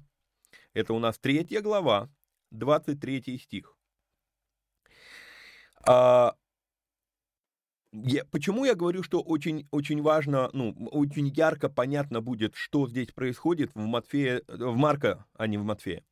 Это 0.73 0.95
у 0.95 0.99
нас 1.01 1.19
третья 1.19 1.61
глава, 1.61 2.09
23 2.53 3.39
стих. 3.39 3.77
А, 5.85 6.35
я, 7.93 8.25
почему 8.27 8.65
я 8.65 8.75
говорю, 8.75 9.03
что 9.03 9.21
очень, 9.21 9.67
очень 9.73 10.01
важно, 10.01 10.49
ну, 10.53 10.71
очень 10.93 11.29
ярко 11.29 11.69
понятно 11.69 12.21
будет, 12.21 12.55
что 12.55 12.87
здесь 12.89 13.11
происходит 13.11 13.75
в 13.75 13.81
Матфея, 13.81 14.43
в 14.47 14.77
Марка, 14.77 15.27
а 15.35 15.47
не 15.49 15.59
в 15.59 15.65
Матфея. 15.65 16.05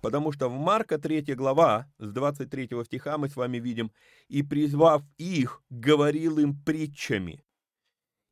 Потому 0.00 0.32
что 0.32 0.48
в 0.48 0.58
Марка 0.58 0.98
3 0.98 1.34
глава, 1.34 1.90
с 1.98 2.10
23 2.12 2.70
стиха 2.84 3.18
мы 3.18 3.28
с 3.28 3.36
вами 3.36 3.58
видим, 3.58 3.92
«И 4.28 4.42
призвав 4.42 5.02
их, 5.18 5.62
говорил 5.70 6.38
им 6.38 6.58
притчами». 6.62 7.44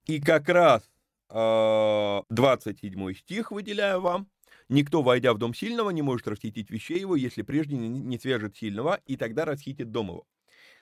И 0.07 0.21
как 0.21 0.49
раз 0.49 0.91
э, 1.31 2.23
27 2.31 3.15
стих 3.15 3.51
выделяю 3.51 4.01
вам. 4.01 4.29
«Никто, 4.69 5.03
войдя 5.03 5.33
в 5.33 5.39
дом 5.39 5.55
сильного, 5.55 5.91
не 5.91 6.03
может 6.03 6.29
расхитить 6.29 6.71
вещей 6.71 7.01
его, 7.01 7.17
если 7.17 7.43
прежде 7.43 7.77
не 7.77 8.19
свяжет 8.19 8.57
сильного, 8.57 9.01
и 9.07 9.17
тогда 9.17 9.45
расхитит 9.45 9.91
дом 9.91 10.09
его». 10.09 10.27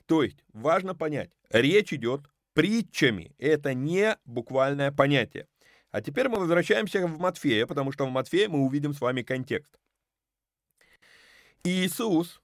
То 0.06 0.22
есть, 0.22 0.44
важно 0.52 0.94
понять, 0.94 1.30
речь 1.50 1.92
идет 1.92 2.22
притчами. 2.54 3.34
Это 3.38 3.74
не 3.74 4.16
буквальное 4.24 4.92
понятие. 4.92 5.46
А 5.90 6.00
теперь 6.00 6.28
мы 6.28 6.38
возвращаемся 6.38 7.06
в 7.06 7.18
Матфея, 7.18 7.66
потому 7.66 7.92
что 7.92 8.06
в 8.06 8.10
Матфея 8.10 8.48
мы 8.48 8.60
увидим 8.60 8.94
с 8.94 9.00
вами 9.00 9.22
контекст. 9.22 9.78
Иисус 11.66 12.40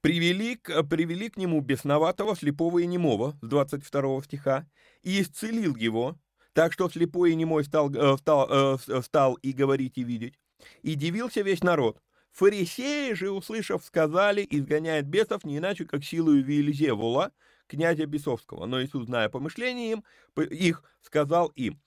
привели, 0.00 0.56
привели 0.56 1.28
к 1.28 1.36
нему 1.36 1.60
бесноватого, 1.60 2.34
слепого 2.34 2.78
и 2.78 2.86
немого, 2.86 3.36
с 3.42 3.46
22 3.46 4.22
стиха, 4.22 4.66
и 5.02 5.20
исцелил 5.20 5.76
его, 5.76 6.16
так 6.54 6.72
что 6.72 6.88
слепой 6.88 7.32
и 7.32 7.34
немой 7.34 7.64
стал, 7.64 7.92
э, 7.94 8.16
стал, 8.16 8.48
э, 8.50 9.02
стал 9.02 9.34
и 9.34 9.52
говорить, 9.52 9.98
и 9.98 10.04
видеть. 10.04 10.38
И 10.80 10.94
дивился 10.94 11.42
весь 11.42 11.62
народ. 11.62 12.00
Фарисеи 12.32 13.12
же, 13.12 13.30
услышав, 13.30 13.84
сказали, 13.84 14.46
изгоняет 14.48 15.06
бесов 15.06 15.44
не 15.44 15.58
иначе, 15.58 15.84
как 15.84 16.02
силою 16.02 16.42
Виелзевула, 16.42 17.32
князя 17.66 18.06
Бесовского. 18.06 18.66
Но 18.66 18.82
Иисус, 18.82 19.06
зная 19.06 19.28
помышления 19.28 19.92
им, 19.92 20.04
их, 20.36 20.82
сказал 21.02 21.48
им. 21.48 21.80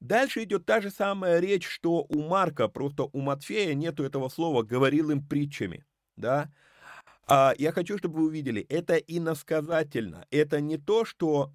Дальше 0.00 0.44
идет 0.44 0.66
та 0.66 0.80
же 0.80 0.90
самая 0.90 1.40
речь, 1.40 1.66
что 1.66 2.04
у 2.08 2.22
Марка, 2.22 2.68
просто 2.68 3.04
у 3.04 3.20
Матфея 3.20 3.74
нету 3.74 4.04
этого 4.04 4.28
слова, 4.28 4.62
говорил 4.62 5.10
им 5.10 5.26
притчами, 5.26 5.84
да. 6.16 6.50
А 7.28 7.54
я 7.58 7.72
хочу, 7.72 7.98
чтобы 7.98 8.20
вы 8.20 8.26
увидели, 8.26 8.62
это 8.62 8.96
иносказательно, 8.96 10.26
это 10.30 10.60
не 10.60 10.76
то, 10.78 11.04
что, 11.04 11.52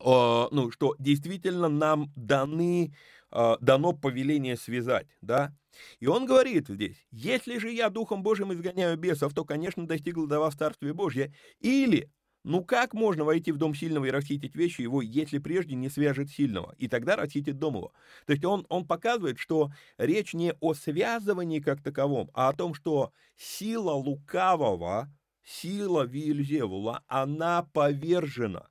э, 0.00 0.48
ну, 0.50 0.70
что 0.72 0.96
действительно 0.98 1.68
нам 1.68 2.12
даны, 2.16 2.94
э, 3.30 3.56
дано 3.60 3.92
повеление 3.92 4.56
связать, 4.56 5.06
да. 5.20 5.54
И 6.00 6.06
он 6.06 6.26
говорит 6.26 6.68
здесь, 6.68 7.06
если 7.10 7.58
же 7.58 7.70
я 7.70 7.90
Духом 7.90 8.22
Божьим 8.22 8.52
изгоняю 8.52 8.96
бесов, 8.96 9.34
то, 9.34 9.44
конечно, 9.44 9.86
достигло 9.86 10.26
до 10.26 10.40
вас 10.40 10.54
Царствие 10.54 10.92
Божье, 10.92 11.32
или 11.60 12.10
ну 12.44 12.64
как 12.64 12.94
можно 12.94 13.24
войти 13.24 13.52
в 13.52 13.58
дом 13.58 13.74
сильного 13.74 14.06
и 14.06 14.10
расхитить 14.10 14.54
вещи 14.54 14.82
его, 14.82 15.02
если 15.02 15.38
прежде 15.38 15.74
не 15.74 15.88
свяжет 15.88 16.30
сильного, 16.30 16.74
и 16.78 16.88
тогда 16.88 17.16
расхитит 17.16 17.58
дом 17.58 17.76
его? 17.76 17.92
То 18.26 18.32
есть 18.32 18.44
он, 18.44 18.66
он 18.68 18.86
показывает, 18.86 19.38
что 19.38 19.70
речь 19.98 20.34
не 20.34 20.54
о 20.60 20.74
связывании 20.74 21.60
как 21.60 21.82
таковом, 21.82 22.30
а 22.34 22.48
о 22.48 22.52
том, 22.52 22.74
что 22.74 23.12
сила 23.36 23.92
лукавого, 23.92 25.08
сила 25.44 26.04
Вильзевула, 26.04 27.04
она 27.06 27.68
повержена. 27.72 28.68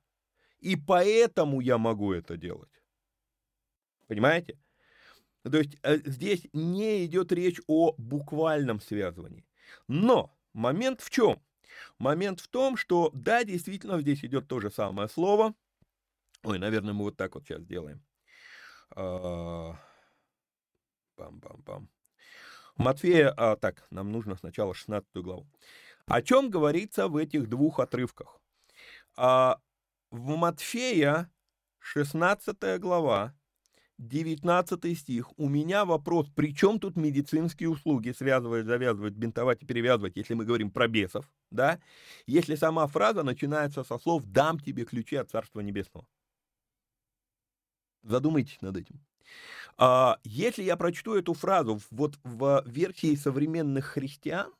И 0.60 0.76
поэтому 0.76 1.60
я 1.60 1.78
могу 1.78 2.12
это 2.12 2.36
делать. 2.36 2.82
Понимаете? 4.06 4.58
То 5.42 5.58
есть 5.58 5.76
э, 5.82 5.98
здесь 6.04 6.46
не 6.52 7.04
идет 7.04 7.32
речь 7.32 7.60
о 7.66 7.94
буквальном 7.98 8.80
связывании. 8.80 9.44
Но 9.88 10.36
момент 10.52 11.00
в 11.00 11.10
чем? 11.10 11.42
Момент 11.98 12.40
в 12.40 12.48
том, 12.48 12.76
что 12.76 13.10
да, 13.12 13.44
действительно, 13.44 14.00
здесь 14.00 14.24
идет 14.24 14.48
то 14.48 14.60
же 14.60 14.70
самое 14.70 15.08
слово. 15.08 15.54
Ой, 16.42 16.58
наверное, 16.58 16.92
мы 16.92 17.04
вот 17.04 17.16
так 17.16 17.34
вот 17.34 17.44
сейчас 17.44 17.62
сделаем. 17.62 18.02
А, 18.90 19.76
пам-пам-пам. 21.16 21.88
Матфея, 22.76 23.32
а, 23.36 23.56
так, 23.56 23.86
нам 23.90 24.10
нужно 24.10 24.36
сначала 24.36 24.74
16 24.74 25.08
главу. 25.16 25.46
О 26.06 26.22
чем 26.22 26.50
говорится 26.50 27.08
в 27.08 27.16
этих 27.16 27.48
двух 27.48 27.78
отрывках? 27.78 28.40
А, 29.16 29.60
в 30.10 30.36
Матфея 30.36 31.30
16 31.78 32.78
глава 32.80 33.34
19 34.08 34.98
стих. 34.98 35.38
У 35.38 35.48
меня 35.48 35.84
вопрос, 35.84 36.28
при 36.34 36.54
чем 36.54 36.80
тут 36.80 36.96
медицинские 36.96 37.68
услуги, 37.68 38.10
связывать, 38.10 38.66
завязывать, 38.66 39.14
бинтовать 39.14 39.62
и 39.62 39.66
перевязывать, 39.66 40.16
если 40.16 40.34
мы 40.34 40.44
говорим 40.44 40.70
про 40.70 40.88
бесов, 40.88 41.30
да? 41.50 41.80
Если 42.26 42.56
сама 42.56 42.86
фраза 42.86 43.22
начинается 43.22 43.84
со 43.84 43.98
слов 43.98 44.24
«дам 44.24 44.58
тебе 44.58 44.84
ключи 44.84 45.16
от 45.16 45.30
Царства 45.30 45.60
Небесного». 45.60 46.06
Задумайтесь 48.02 48.60
над 48.60 48.76
этим. 48.76 49.00
А, 49.78 50.18
если 50.24 50.64
я 50.64 50.76
прочту 50.76 51.14
эту 51.14 51.34
фразу 51.34 51.80
вот 51.90 52.18
в 52.24 52.64
версии 52.66 53.14
современных 53.14 53.84
христиан, 53.84 54.52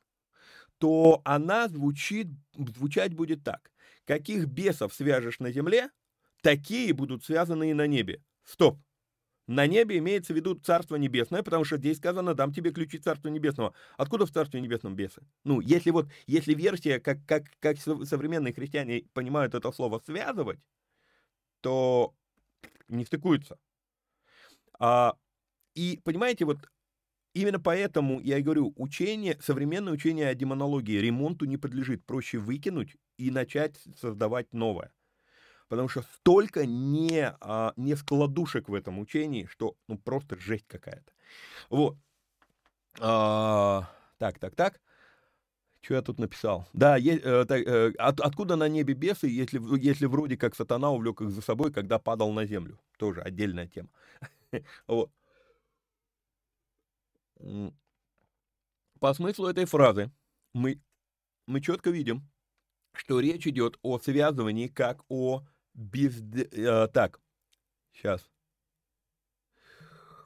то 0.77 1.21
она 1.25 1.67
звучит, 1.67 2.27
звучать 2.55 3.13
будет 3.13 3.43
так. 3.43 3.71
Каких 4.05 4.47
бесов 4.47 4.93
свяжешь 4.93 5.39
на 5.39 5.51
земле, 5.51 5.89
такие 6.41 6.93
будут 6.93 7.23
связаны 7.23 7.71
и 7.71 7.73
на 7.73 7.87
небе. 7.87 8.23
Стоп. 8.43 8.79
На 9.47 9.67
небе 9.67 9.97
имеется 9.97 10.33
в 10.33 10.37
виду 10.37 10.55
Царство 10.55 10.95
Небесное, 10.95 11.43
потому 11.43 11.65
что 11.65 11.77
здесь 11.77 11.97
сказано, 11.97 12.33
дам 12.33 12.53
тебе 12.53 12.71
ключи 12.71 12.97
Царства 12.97 13.27
Небесного. 13.27 13.73
Откуда 13.97 14.25
в 14.25 14.31
Царстве 14.31 14.61
Небесном 14.61 14.95
бесы? 14.95 15.21
Ну, 15.43 15.59
если 15.59 15.91
вот, 15.91 16.07
если 16.27 16.53
версия, 16.53 16.99
как, 16.99 17.25
как, 17.25 17.43
как 17.59 17.77
современные 17.77 18.53
христиане 18.53 19.03
понимают 19.13 19.53
это 19.53 19.71
слово 19.73 20.01
«связывать», 20.05 20.59
то 21.59 22.13
не 22.87 23.03
стыкуются. 23.03 23.57
А, 24.79 25.15
и, 25.75 25.99
понимаете, 26.05 26.45
вот 26.45 26.57
именно 27.33 27.59
поэтому 27.59 28.21
я 28.21 28.37
и 28.37 28.41
говорю, 28.41 28.73
учение, 28.77 29.37
современное 29.41 29.93
учение 29.93 30.29
о 30.29 30.35
демонологии 30.35 30.99
ремонту 30.99 31.45
не 31.45 31.57
подлежит. 31.57 32.05
Проще 32.05 32.37
выкинуть 32.37 32.95
и 33.17 33.29
начать 33.29 33.77
создавать 33.99 34.53
новое 34.53 34.93
потому 35.69 35.89
что 35.89 36.03
столько 36.15 36.65
не, 36.65 37.35
а, 37.41 37.73
не 37.75 37.95
складушек 37.95 38.69
в 38.69 38.73
этом 38.73 38.99
учении, 38.99 39.45
что 39.45 39.75
ну 39.87 39.97
просто 39.97 40.37
жесть 40.39 40.67
какая-то. 40.67 41.11
Вот. 41.69 41.97
А, 42.99 43.89
так, 44.17 44.39
так, 44.39 44.55
так. 44.55 44.79
Что 45.81 45.95
я 45.95 46.01
тут 46.01 46.17
написал? 46.17 46.65
Да, 46.71 46.95
е, 46.95 47.19
э, 47.19 47.45
так, 47.45 47.61
э, 47.67 47.91
от, 47.97 48.21
откуда 48.21 48.55
на 48.55 48.69
небе 48.69 48.93
бесы, 48.93 49.27
если, 49.27 49.59
если 49.77 50.05
вроде 50.05 50.37
как 50.37 50.55
сатана 50.55 50.91
увлек 50.91 51.19
их 51.19 51.29
за 51.29 51.41
собой, 51.41 51.73
когда 51.73 51.99
падал 51.99 52.31
на 52.31 52.45
землю? 52.45 52.79
Тоже 52.97 53.21
отдельная 53.21 53.67
тема. 53.67 53.89
Вот. 54.87 55.11
По 58.99 59.13
смыслу 59.13 59.47
этой 59.47 59.65
фразы 59.65 60.11
мы, 60.53 60.79
мы 61.47 61.59
четко 61.59 61.89
видим, 61.89 62.29
что 62.93 63.19
речь 63.19 63.47
идет 63.47 63.77
о 63.81 63.99
связывании 63.99 64.67
как 64.67 65.03
о 65.09 65.43
без... 65.73 66.21
Э, 66.51 66.87
так, 66.93 67.19
сейчас. 67.93 68.29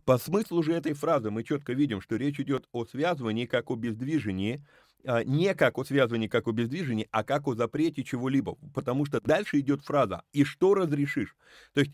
По 0.05 0.17
смыслу 0.17 0.63
же 0.63 0.73
этой 0.73 0.93
фразы 0.93 1.31
мы 1.31 1.43
четко 1.43 1.73
видим, 1.73 1.99
что 1.99 2.15
речь 2.15 2.39
идет 2.39 2.67
о 2.71 2.85
связывании 2.85 3.45
как 3.45 3.69
о 3.69 3.75
бездвижении, 3.75 4.65
а, 5.03 5.23
не 5.23 5.53
как 5.53 5.77
о 5.77 5.83
связывании 5.83 6.27
как 6.27 6.47
о 6.47 6.53
бездвижении, 6.53 7.09
а 7.11 7.23
как 7.25 7.47
о 7.47 7.55
запрете 7.55 8.03
чего-либо. 8.03 8.55
Потому 8.73 9.05
что 9.05 9.19
дальше 9.19 9.59
идет 9.59 9.81
фраза 9.81 10.23
«и 10.31 10.45
что 10.45 10.75
разрешишь?». 10.75 11.35
То 11.73 11.81
есть, 11.81 11.91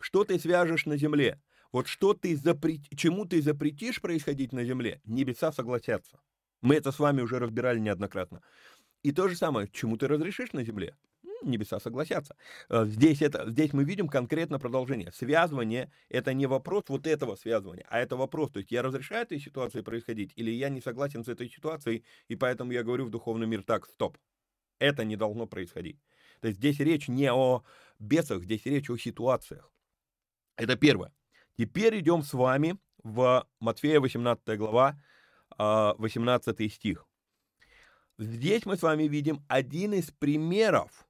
что 0.00 0.22
ты 0.22 0.38
свяжешь 0.38 0.86
на 0.86 0.96
земле? 0.96 1.40
Вот 1.72 1.88
что 1.88 2.14
ты 2.14 2.36
запрет... 2.36 2.82
чему 2.96 3.24
ты 3.24 3.42
запретишь 3.42 4.00
происходить 4.00 4.52
на 4.52 4.64
земле, 4.64 5.00
небеса 5.04 5.50
согласятся. 5.50 6.20
Мы 6.60 6.76
это 6.76 6.92
с 6.92 6.98
вами 6.98 7.20
уже 7.20 7.38
разбирали 7.38 7.80
неоднократно. 7.80 8.42
И 9.02 9.12
то 9.12 9.28
же 9.28 9.36
самое, 9.36 9.68
чему 9.72 9.96
ты 9.96 10.06
разрешишь 10.08 10.52
на 10.52 10.64
земле, 10.64 10.96
небеса 11.42 11.80
согласятся. 11.80 12.36
Э, 12.68 12.84
здесь, 12.86 13.22
это, 13.22 13.48
здесь 13.50 13.72
мы 13.72 13.84
видим 13.84 14.08
конкретно 14.08 14.58
продолжение. 14.58 15.12
Связывание– 15.12 15.90
это 16.08 16.32
не 16.34 16.46
вопрос 16.46 16.84
вот 16.88 17.06
этого 17.06 17.36
связывания, 17.36 17.86
а 17.88 17.98
это 17.98 18.16
вопрос, 18.16 18.52
то 18.52 18.58
есть 18.58 18.70
я 18.70 18.82
разрешаю 18.82 19.22
этой 19.22 19.40
ситуации 19.40 19.80
происходить, 19.80 20.32
или 20.36 20.50
я 20.50 20.68
не 20.68 20.80
согласен 20.80 21.24
с 21.24 21.28
этой 21.28 21.48
ситуацией, 21.48 22.04
и 22.28 22.36
поэтому 22.36 22.72
я 22.72 22.82
говорю 22.82 23.06
в 23.06 23.10
духовный 23.10 23.46
мир 23.46 23.62
так, 23.62 23.86
стоп, 23.86 24.18
это 24.78 25.04
не 25.04 25.16
должно 25.16 25.46
происходить. 25.46 25.98
То 26.40 26.48
есть 26.48 26.58
здесь 26.58 26.80
речь 26.80 27.08
не 27.08 27.32
о 27.32 27.62
бесах, 27.98 28.42
здесь 28.42 28.66
речь 28.66 28.90
о 28.90 28.96
ситуациях. 28.96 29.72
Это 30.56 30.76
первое. 30.76 31.12
Теперь 31.58 31.98
идем 32.00 32.22
с 32.22 32.32
вами 32.34 32.78
в 33.02 33.46
Матфея 33.60 34.00
18 34.00 34.58
глава, 34.58 35.00
18 35.58 36.60
а, 36.60 36.68
стих. 36.68 37.06
Здесь 38.18 38.64
мы 38.66 38.76
с 38.76 38.82
вами 38.82 39.04
видим 39.04 39.44
один 39.48 39.94
из 39.94 40.10
примеров, 40.10 41.05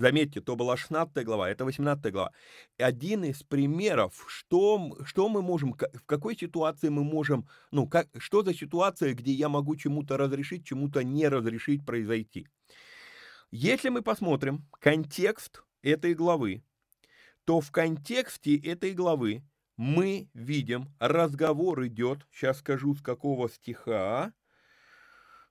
заметьте, 0.00 0.40
то 0.40 0.56
была 0.56 0.76
16 0.76 1.24
глава, 1.24 1.50
это 1.50 1.64
18 1.64 2.12
глава, 2.12 2.32
один 2.78 3.24
из 3.24 3.42
примеров, 3.42 4.24
что, 4.28 4.96
что 5.04 5.28
мы 5.28 5.42
можем, 5.42 5.74
в 5.74 6.06
какой 6.06 6.36
ситуации 6.36 6.88
мы 6.88 7.04
можем, 7.04 7.46
ну, 7.70 7.86
как, 7.86 8.08
что 8.18 8.42
за 8.42 8.54
ситуация, 8.54 9.14
где 9.14 9.32
я 9.32 9.48
могу 9.48 9.76
чему-то 9.76 10.16
разрешить, 10.16 10.66
чему-то 10.66 11.04
не 11.04 11.28
разрешить 11.28 11.84
произойти. 11.84 12.48
Если 13.50 13.88
мы 13.88 14.02
посмотрим 14.02 14.66
контекст 14.80 15.62
этой 15.82 16.14
главы, 16.14 16.62
то 17.44 17.60
в 17.60 17.70
контексте 17.70 18.56
этой 18.56 18.92
главы 18.92 19.42
мы 19.76 20.28
видим, 20.34 20.94
разговор 20.98 21.86
идет, 21.86 22.26
сейчас 22.32 22.58
скажу 22.58 22.94
с 22.94 23.02
какого 23.02 23.48
стиха, 23.48 24.32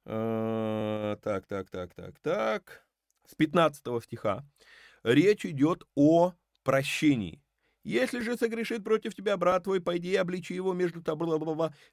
а, 0.06 1.18
так, 1.18 1.46
так, 1.46 1.70
так, 1.70 1.94
так, 1.94 2.20
так, 2.20 2.89
с 3.30 3.36
15 3.36 4.04
стиха. 4.04 4.46
Речь 5.04 5.46
идет 5.46 5.84
о 5.96 6.34
прощении. 6.64 7.42
Если 7.84 8.20
же 8.20 8.36
согрешит 8.36 8.84
против 8.84 9.16
тебя 9.16 9.38
брат 9.38 9.64
твой, 9.64 9.82
пойди 9.82 10.12
и 10.12 10.16
обличи 10.16 10.54
его 10.54 10.74
между 10.74 11.02
тобой, 11.02 11.30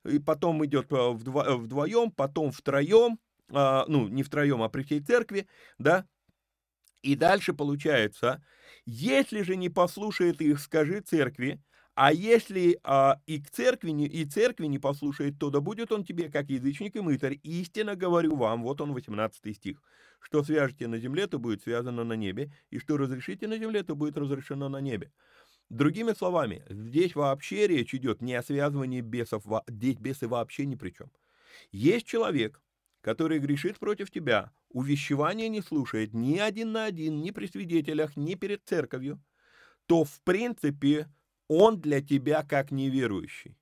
и 0.04 0.18
потом 0.18 0.64
идет 0.64 0.92
а, 0.92 1.10
вдво, 1.12 1.44
вдвоем, 1.56 2.10
потом 2.10 2.50
втроем, 2.50 3.18
а, 3.50 3.84
ну, 3.86 4.08
не 4.08 4.22
втроем, 4.22 4.62
а 4.62 4.68
при 4.68 4.82
всей 4.82 5.00
церкви, 5.00 5.46
да, 5.78 6.06
и 7.02 7.14
дальше 7.14 7.54
получается, 7.54 8.44
если 8.84 9.42
же 9.42 9.54
не 9.54 9.68
послушает 9.68 10.40
их, 10.40 10.58
скажи 10.58 11.00
церкви, 11.00 11.62
а 11.96 12.12
если 12.12 12.78
а, 12.84 13.22
и 13.26 13.40
к 13.40 13.50
церкви 13.50 13.90
и 13.90 14.26
церкви 14.26 14.66
не 14.66 14.78
послушает, 14.78 15.38
то 15.38 15.48
да 15.48 15.60
будет 15.60 15.92
он 15.92 16.04
тебе 16.04 16.28
как 16.28 16.50
язычник 16.50 16.94
и 16.94 17.00
мытарь. 17.00 17.40
Истинно 17.42 17.96
говорю 17.96 18.36
вам, 18.36 18.62
вот 18.64 18.82
он 18.82 18.92
18 18.92 19.56
стих. 19.56 19.82
Что 20.20 20.44
свяжете 20.44 20.88
на 20.88 20.98
земле, 20.98 21.26
то 21.26 21.38
будет 21.38 21.62
связано 21.62 22.04
на 22.04 22.12
небе, 22.12 22.52
и 22.68 22.78
что 22.78 22.98
разрешите 22.98 23.48
на 23.48 23.56
земле, 23.56 23.82
то 23.82 23.96
будет 23.96 24.18
разрешено 24.18 24.68
на 24.68 24.82
небе. 24.82 25.10
Другими 25.70 26.12
словами, 26.12 26.62
здесь 26.68 27.14
вообще 27.14 27.66
речь 27.66 27.94
идет 27.94 28.20
не 28.20 28.34
о 28.34 28.42
связывании 28.42 29.00
бесов, 29.00 29.44
здесь 29.66 29.96
бесы 29.96 30.28
вообще 30.28 30.66
ни 30.66 30.74
при 30.74 30.90
чем. 30.90 31.10
Есть 31.72 32.06
человек, 32.06 32.60
который 33.00 33.38
грешит 33.38 33.78
против 33.78 34.10
тебя, 34.10 34.52
увещевания 34.68 35.48
не 35.48 35.62
слушает 35.62 36.12
ни 36.12 36.36
один 36.36 36.72
на 36.72 36.84
один, 36.84 37.22
ни 37.22 37.30
при 37.30 37.46
свидетелях, 37.46 38.16
ни 38.16 38.34
перед 38.34 38.62
церковью, 38.66 39.18
то 39.86 40.04
в 40.04 40.20
принципе 40.20 41.08
он 41.48 41.80
для 41.80 42.00
тебя 42.00 42.42
как 42.42 42.70
неверующий. 42.70 43.56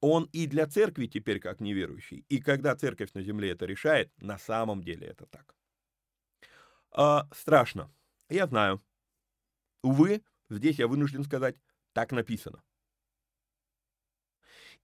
Он 0.00 0.28
и 0.32 0.46
для 0.46 0.66
церкви 0.66 1.06
теперь 1.06 1.40
как 1.40 1.60
неверующий. 1.60 2.24
И 2.28 2.38
когда 2.40 2.76
церковь 2.76 3.12
на 3.14 3.22
земле 3.22 3.50
это 3.50 3.66
решает, 3.66 4.12
на 4.18 4.38
самом 4.38 4.82
деле 4.82 5.08
это 5.08 5.26
так. 5.26 5.56
А, 6.92 7.28
страшно. 7.32 7.92
Я 8.28 8.46
знаю. 8.46 8.82
Увы, 9.82 10.22
здесь 10.50 10.78
я 10.78 10.86
вынужден 10.86 11.24
сказать, 11.24 11.56
так 11.92 12.12
написано. 12.12 12.62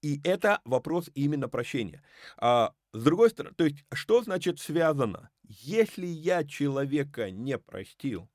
И 0.01 0.19
это 0.23 0.61
вопрос 0.65 1.09
именно 1.15 1.47
прощения. 1.47 2.03
А, 2.37 2.75
с 2.91 3.03
другой 3.03 3.29
стороны, 3.29 3.55
то 3.55 3.65
есть, 3.65 3.85
что 3.93 4.21
значит 4.21 4.59
связано? 4.59 5.29
Если 5.43 6.05
я 6.05 6.43
человека 6.43 7.31
не 7.31 7.57
простил, 7.57 8.29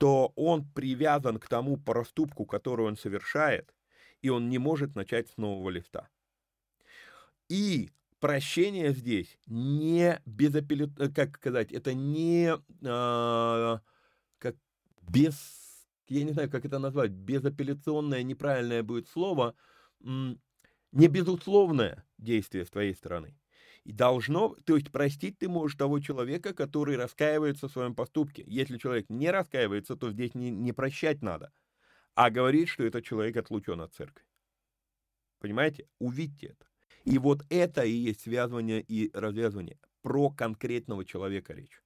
то 0.00 0.32
он 0.34 0.64
привязан 0.64 1.38
к 1.38 1.46
тому 1.46 1.76
проступку, 1.76 2.46
который 2.46 2.86
он 2.86 2.96
совершает, 2.96 3.74
и 4.22 4.30
он 4.30 4.48
не 4.48 4.56
может 4.56 4.94
начать 4.94 5.28
с 5.28 5.36
нового 5.36 5.68
листа. 5.68 6.08
И 7.50 7.90
прощение 8.18 8.94
здесь 8.94 9.38
не 9.44 10.18
безапелляционное, 10.24 11.10
э, 11.10 11.12
как 11.12 11.36
сказать, 11.36 11.70
это 11.70 11.92
не 11.92 12.50
а, 12.82 13.82
как 14.38 14.56
без, 15.02 15.36
я 16.08 16.24
не 16.24 16.32
знаю, 16.32 16.50
как 16.50 16.64
это 16.64 16.78
назвать, 16.78 17.10
безапелляционное, 17.10 18.22
неправильное 18.22 18.82
будет 18.82 19.06
слово, 19.06 19.54
не 20.00 20.38
безусловное 21.08 22.06
действие 22.16 22.64
с 22.64 22.70
твоей 22.70 22.94
стороны. 22.94 23.36
И 23.90 23.92
должно, 23.92 24.54
то 24.66 24.76
есть 24.76 24.92
простить 24.92 25.38
ты 25.38 25.48
можешь 25.48 25.76
того 25.76 25.98
человека, 25.98 26.54
который 26.54 26.96
раскаивается 26.96 27.66
в 27.66 27.72
своем 27.72 27.96
поступке. 27.96 28.44
Если 28.46 28.78
человек 28.78 29.06
не 29.08 29.32
раскаивается, 29.32 29.96
то 29.96 30.12
здесь 30.12 30.36
не, 30.36 30.52
не 30.52 30.72
прощать 30.72 31.22
надо, 31.22 31.50
а 32.14 32.30
говорить, 32.30 32.68
что 32.68 32.84
этот 32.84 33.04
человек 33.04 33.36
отлучен 33.36 33.80
от 33.80 33.92
церкви. 33.92 34.24
Понимаете? 35.40 35.88
Увидьте 35.98 36.46
это. 36.46 36.66
И 37.02 37.18
вот 37.18 37.44
это 37.50 37.82
и 37.82 37.90
есть 37.90 38.20
связывание 38.20 38.80
и 38.80 39.10
развязывание. 39.12 39.80
Про 40.02 40.30
конкретного 40.30 41.04
человека 41.04 41.52
речь. 41.52 41.82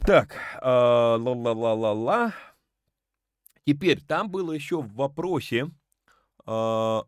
Так, 0.00 0.36
ла-ла-ла-ла-ла. 0.60 2.34
Теперь, 3.64 4.02
там 4.02 4.30
было 4.30 4.52
еще 4.52 4.82
в 4.82 4.92
вопросе, 4.92 5.70
а, 6.44 7.06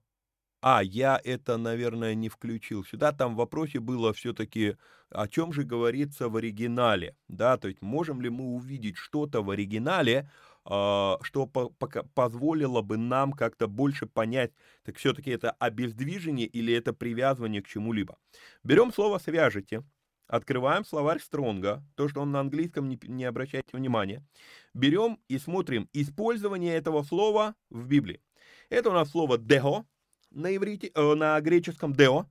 а, 0.60 0.82
я 0.82 1.20
это, 1.22 1.56
наверное, 1.56 2.14
не 2.14 2.28
включил 2.28 2.84
сюда. 2.84 3.12
Там 3.12 3.34
в 3.34 3.38
вопросе 3.38 3.78
было 3.80 4.12
все-таки, 4.12 4.76
о 5.10 5.28
чем 5.28 5.52
же 5.52 5.62
говорится 5.62 6.28
в 6.28 6.36
оригинале. 6.36 7.16
Да, 7.28 7.56
то 7.56 7.68
есть 7.68 7.80
можем 7.80 8.20
ли 8.20 8.28
мы 8.28 8.44
увидеть 8.44 8.96
что-то 8.96 9.42
в 9.42 9.50
оригинале, 9.50 10.28
а, 10.64 11.18
что 11.22 11.46
по 11.46 11.70
позволило 12.14 12.82
бы 12.82 12.96
нам 12.96 13.32
как-то 13.32 13.68
больше 13.68 14.06
понять, 14.06 14.52
так 14.84 14.96
все-таки 14.96 15.30
это 15.30 15.52
обездвижение 15.52 16.46
или 16.46 16.74
это 16.74 16.92
привязывание 16.92 17.62
к 17.62 17.68
чему-либо. 17.68 18.18
Берем 18.64 18.92
слово 18.92 19.18
«свяжете», 19.18 19.84
открываем 20.26 20.84
словарь 20.84 21.20
Стронга, 21.20 21.84
то, 21.94 22.08
что 22.08 22.20
он 22.20 22.32
на 22.32 22.40
английском, 22.40 22.88
не, 22.88 22.98
не 23.04 23.24
обращайте 23.24 23.76
внимания. 23.76 24.26
Берем 24.74 25.18
и 25.28 25.38
смотрим 25.38 25.88
использование 25.92 26.74
этого 26.74 27.02
слова 27.02 27.54
в 27.70 27.86
Библии. 27.86 28.20
Это 28.68 28.90
у 28.90 28.92
нас 28.92 29.10
слово 29.10 29.38
«дехо», 29.38 29.86
на 30.30 30.54
иврите, 30.54 30.90
э, 30.94 31.14
на 31.14 31.40
греческом 31.40 31.92
део. 31.94 32.26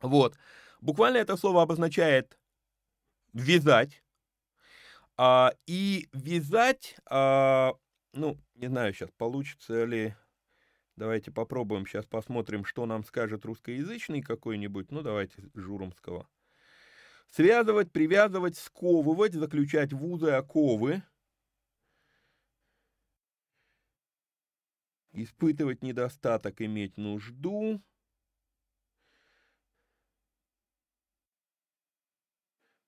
Вот. 0.00 0.36
Буквально 0.80 1.18
это 1.18 1.36
слово 1.36 1.62
обозначает 1.62 2.38
вязать. 3.32 4.02
А, 5.16 5.52
и 5.66 6.08
вязать, 6.12 6.96
а, 7.08 7.74
ну, 8.12 8.38
не 8.54 8.68
знаю 8.68 8.92
сейчас, 8.92 9.10
получится 9.16 9.84
ли... 9.84 10.14
Давайте 10.96 11.30
попробуем, 11.30 11.86
сейчас 11.86 12.04
посмотрим, 12.04 12.66
что 12.66 12.84
нам 12.84 13.02
скажет 13.04 13.46
русскоязычный 13.46 14.20
какой-нибудь. 14.20 14.90
Ну, 14.90 15.00
давайте 15.00 15.42
Журомского. 15.54 16.28
Связывать, 17.30 17.90
привязывать, 17.90 18.58
сковывать, 18.58 19.32
заключать 19.32 19.94
в 19.94 20.04
узы, 20.04 20.30
оковы. 20.32 21.02
Испытывать 25.12 25.82
недостаток, 25.82 26.60
иметь 26.60 26.96
нужду. 26.96 27.82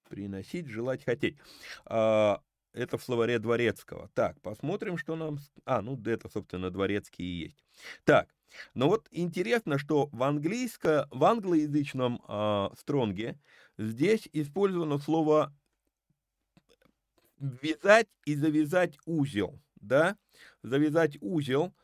Приносить, 0.08 0.66
желать, 0.66 1.04
хотеть. 1.04 1.38
А, 1.86 2.40
это 2.72 2.98
в 2.98 3.02
словаре 3.02 3.38
Дворецкого. 3.38 4.10
Так, 4.14 4.40
посмотрим, 4.40 4.98
что 4.98 5.16
нам... 5.16 5.38
А, 5.64 5.82
ну, 5.82 6.00
это, 6.04 6.28
собственно, 6.28 6.70
Дворецкий 6.70 7.24
и 7.24 7.44
есть. 7.44 7.64
Так, 8.04 8.28
но 8.74 8.88
вот 8.88 9.08
интересно, 9.10 9.78
что 9.78 10.08
в, 10.12 10.22
английско, 10.22 11.08
в 11.10 11.24
англоязычном 11.24 12.22
э, 12.26 12.68
стронге 12.78 13.38
здесь 13.78 14.28
использовано 14.32 14.98
слово 14.98 15.52
вязать 17.38 18.08
и 18.24 18.34
завязать 18.34 18.98
узел, 19.06 19.60
да, 19.76 20.16
завязать 20.62 21.18
узел, 21.20 21.74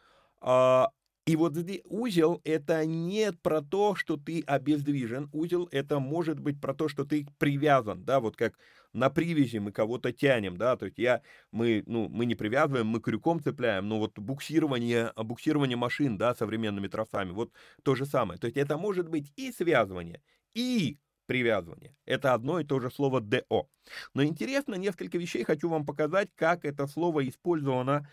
и 0.43 1.37
вот 1.37 1.55
узел 1.85 2.41
это 2.45 2.85
не 2.87 3.33
про 3.33 3.61
то, 3.63 3.95
что 3.95 4.17
ты 4.17 4.43
обездвижен. 4.47 5.29
Узел 5.33 5.69
это 5.71 6.01
может 6.01 6.41
быть 6.41 6.61
про 6.61 6.75
то, 6.75 6.89
что 6.89 7.05
ты 7.05 7.27
привязан, 7.39 8.05
да, 8.05 8.21
вот 8.21 8.37
как 8.37 8.59
на 8.93 9.11
привязи 9.11 9.59
мы 9.59 9.71
кого-то 9.71 10.13
тянем, 10.13 10.57
да, 10.57 10.77
то 10.77 10.87
есть 10.87 10.99
я, 10.99 11.23
мы, 11.53 11.85
ну, 11.87 12.09
мы 12.09 12.27
не 12.27 12.35
привязываем, 12.35 12.87
мы 12.87 13.01
крюком 13.01 13.41
цепляем, 13.41 13.89
но 13.89 13.99
вот 13.99 14.19
буксирование, 14.19 15.13
буксирование 15.17 15.77
машин, 15.77 16.19
да, 16.19 16.35
современными 16.35 16.89
тросами, 16.89 17.31
вот 17.31 17.53
то 17.85 17.95
же 17.95 18.07
самое. 18.07 18.41
То 18.41 18.47
есть 18.47 18.57
это 18.57 18.77
может 18.79 19.09
быть 19.09 19.33
и 19.37 19.53
связывание, 19.53 20.23
и 20.55 20.99
привязывание. 21.27 21.95
Это 22.07 22.35
одно 22.35 22.59
и 22.59 22.65
то 22.65 22.81
же 22.81 22.91
слово 22.91 23.21
ДО. 23.21 23.69
Но 24.15 24.25
интересно, 24.25 24.75
несколько 24.75 25.17
вещей 25.17 25.45
хочу 25.45 25.69
вам 25.69 25.87
показать, 25.87 26.31
как 26.35 26.65
это 26.65 26.89
слово 26.89 27.29
использовано 27.29 27.93
а, 27.95 28.05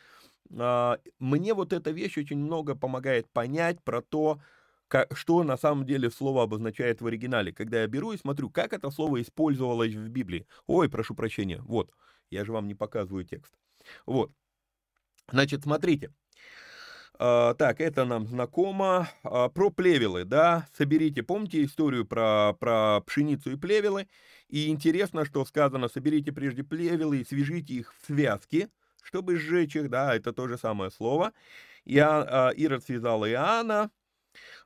мне 0.50 1.54
вот 1.54 1.74
эта 1.74 1.91
вещь 1.91 2.18
очень 2.18 2.38
много 2.38 2.76
помогает 2.76 3.30
понять 3.30 3.82
про 3.84 4.02
то, 4.02 4.39
как, 4.88 5.18
что 5.18 5.43
на 5.43 5.58
самом 5.58 5.86
деле 5.86 6.10
слово 6.10 6.43
обозначает 6.43 7.02
в 7.02 7.08
оригинале. 7.08 7.52
Когда 7.52 7.82
я 7.82 7.88
беру 7.88 8.14
и 8.14 8.18
смотрю, 8.18 8.50
как 8.50 8.74
это 8.74 8.89
слово 8.89 9.22
использовалось 9.22 9.93
в 9.93 10.08
Библии. 10.10 10.48
Ой, 10.66 10.89
прошу 10.89 11.16
прощения, 11.16 11.62
вот, 11.62 11.91
я 12.30 12.45
же 12.45 12.54
вам 12.54 12.68
не 12.68 12.76
показываю 12.76 13.26
текст. 13.26 13.54
Вот. 14.06 14.32
Значит, 15.30 15.64
смотрите. 15.64 16.12
А, 17.20 17.54
так, 17.56 17.82
это 17.82 18.06
нам 18.06 18.28
знакомо. 18.28 19.10
А, 19.24 19.50
про 19.50 19.70
плевелы, 19.72 20.24
да, 20.24 20.68
соберите, 20.78 21.24
помните 21.24 21.64
историю 21.64 22.06
про, 22.06 22.54
про 22.60 23.02
пшеницу 23.02 23.52
и 23.52 23.56
плевелы? 23.58 24.08
И 24.50 24.70
интересно, 24.70 25.26
что 25.26 25.43
сказано, 25.43 25.89
соберите 25.89 26.32
прежде 26.32 26.64
плевелы 26.64 27.20
и 27.20 27.26
свяжите 27.26 27.74
их 27.74 27.93
в 27.93 28.06
связки, 28.06 28.70
чтобы 29.08 29.38
сжечь 29.38 29.76
их, 29.78 29.89
да, 29.89 30.14
это 30.14 30.34
то 30.34 30.47
же 30.49 30.58
самое 30.58 30.91
слово. 30.91 31.32
Я, 31.86 32.51
Ирод 32.58 32.84
связал 32.84 33.26
Иоанна, 33.26 33.89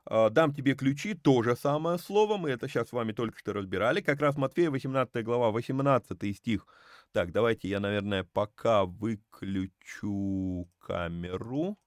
дам 0.04 0.52
тебе 0.52 0.74
ключи, 0.74 1.14
то 1.14 1.44
же 1.44 1.54
самое 1.54 1.98
слово, 1.98 2.36
мы 2.36 2.50
это 2.50 2.68
сейчас 2.68 2.88
с 2.88 2.92
вами 2.92 3.12
только 3.12 3.38
что 3.38 3.52
разбирали, 3.52 4.00
как 4.00 4.20
раз 4.20 4.36
Матфея 4.36 4.70
18 4.70 5.24
глава, 5.24 5.52
18 5.52 6.36
стих. 6.36 6.66
Так, 7.12 7.30
давайте 7.30 7.68
я, 7.68 7.78
наверное, 7.78 8.24
пока 8.24 8.84
выключу 8.84 10.68
камеру. 10.80 11.78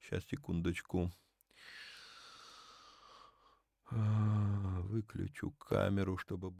Сейчас, 0.00 0.24
секундочку. 0.24 1.10
Выключу 3.90 5.50
камеру, 5.50 6.16
чтобы 6.16 6.52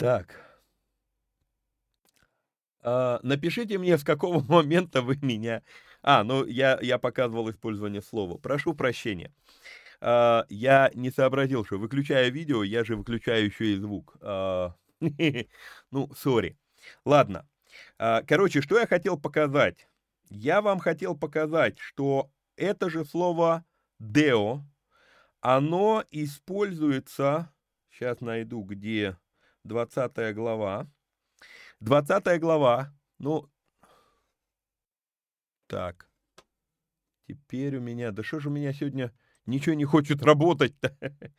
Так. 0.00 0.34
А, 2.82 3.20
напишите 3.22 3.76
мне, 3.76 3.98
с 3.98 4.04
какого 4.04 4.42
момента 4.48 5.02
вы 5.02 5.16
меня... 5.20 5.62
А, 6.02 6.24
ну 6.24 6.46
я, 6.46 6.78
я 6.80 6.98
показывал 6.98 7.50
использование 7.50 8.00
слова. 8.00 8.38
Прошу 8.38 8.72
прощения. 8.72 9.34
А, 10.00 10.46
я 10.48 10.90
не 10.94 11.10
сообразил, 11.10 11.66
что 11.66 11.78
выключая 11.78 12.30
видео, 12.30 12.62
я 12.62 12.82
же 12.84 12.96
выключаю 12.96 13.44
еще 13.44 13.74
и 13.74 13.76
звук. 13.76 14.16
А, 14.22 14.74
ну, 15.90 16.10
сори. 16.16 16.58
Ладно. 17.04 17.46
А, 17.98 18.22
короче, 18.22 18.62
что 18.62 18.78
я 18.78 18.86
хотел 18.86 19.18
показать? 19.18 19.86
я 20.30 20.62
вам 20.62 20.78
хотел 20.78 21.16
показать, 21.16 21.78
что 21.78 22.30
это 22.56 22.88
же 22.88 23.04
слово 23.04 23.64
«део», 23.98 24.62
оно 25.40 26.04
используется, 26.10 27.52
сейчас 27.90 28.20
найду, 28.20 28.62
где 28.62 29.16
20 29.64 30.34
глава. 30.34 30.86
20 31.80 32.40
глава, 32.40 32.92
ну, 33.18 33.48
так, 35.66 36.08
теперь 37.26 37.76
у 37.76 37.80
меня, 37.80 38.10
да 38.10 38.22
что 38.22 38.40
же 38.40 38.48
у 38.48 38.52
меня 38.52 38.72
сегодня 38.72 39.12
ничего 39.46 39.74
не 39.74 39.84
хочет 39.84 40.22
работать-то? 40.22 40.96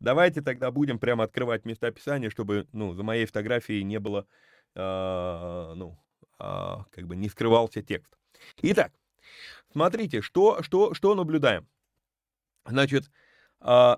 Давайте 0.00 0.42
тогда 0.42 0.70
будем 0.70 0.98
прямо 0.98 1.24
открывать 1.24 1.64
места 1.64 1.90
Писания, 1.90 2.30
чтобы, 2.30 2.66
ну, 2.72 2.94
за 2.94 3.02
моей 3.02 3.26
фотографией 3.26 3.84
не 3.84 3.98
было, 3.98 4.26
э, 4.74 5.72
ну, 5.76 5.98
э, 6.38 6.76
как 6.90 7.06
бы 7.06 7.16
не 7.16 7.28
скрывался 7.28 7.82
текст. 7.82 8.16
Итак, 8.62 8.92
смотрите, 9.72 10.20
что, 10.20 10.62
что, 10.62 10.94
что 10.94 11.14
наблюдаем. 11.14 11.68
Значит, 12.64 13.10
э, 13.60 13.96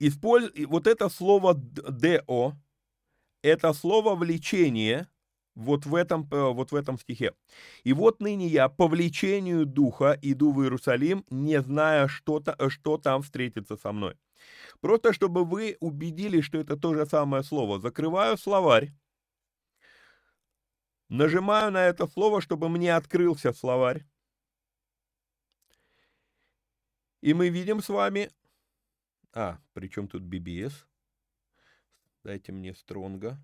использ... 0.00 0.50
вот 0.66 0.86
это 0.86 1.08
слово 1.08 1.54
«део», 1.54 2.54
это 3.42 3.72
слово 3.72 4.16
«влечение», 4.16 5.06
вот 5.54 5.86
в 5.86 5.94
этом, 5.94 6.28
э, 6.30 6.52
вот 6.52 6.72
в 6.72 6.74
этом 6.74 6.98
стихе. 6.98 7.34
«И 7.84 7.92
вот 7.92 8.20
ныне 8.20 8.46
я 8.46 8.68
по 8.68 8.88
влечению 8.88 9.66
духа 9.66 10.18
иду 10.22 10.52
в 10.52 10.62
Иерусалим, 10.62 11.24
не 11.30 11.60
зная, 11.60 12.08
что, 12.08 12.38
-то, 12.38 12.70
что 12.70 12.98
там 12.98 13.22
встретится 13.22 13.76
со 13.76 13.92
мной». 13.92 14.16
Просто 14.80 15.12
чтобы 15.12 15.44
вы 15.44 15.76
убедились, 15.80 16.44
что 16.44 16.58
это 16.58 16.76
то 16.76 16.94
же 16.94 17.06
самое 17.06 17.42
слово. 17.42 17.80
Закрываю 17.80 18.38
словарь, 18.38 18.92
нажимаю 21.08 21.70
на 21.72 21.84
это 21.86 22.06
слово, 22.06 22.40
чтобы 22.40 22.68
мне 22.68 22.94
открылся 22.94 23.52
словарь. 23.52 24.06
И 27.20 27.34
мы 27.34 27.50
видим 27.50 27.82
с 27.82 27.88
вами... 27.88 28.30
А, 29.32 29.58
причем 29.72 30.08
тут 30.08 30.22
BBS? 30.22 30.72
Дайте 32.24 32.52
мне 32.52 32.74
стронга. 32.74 33.38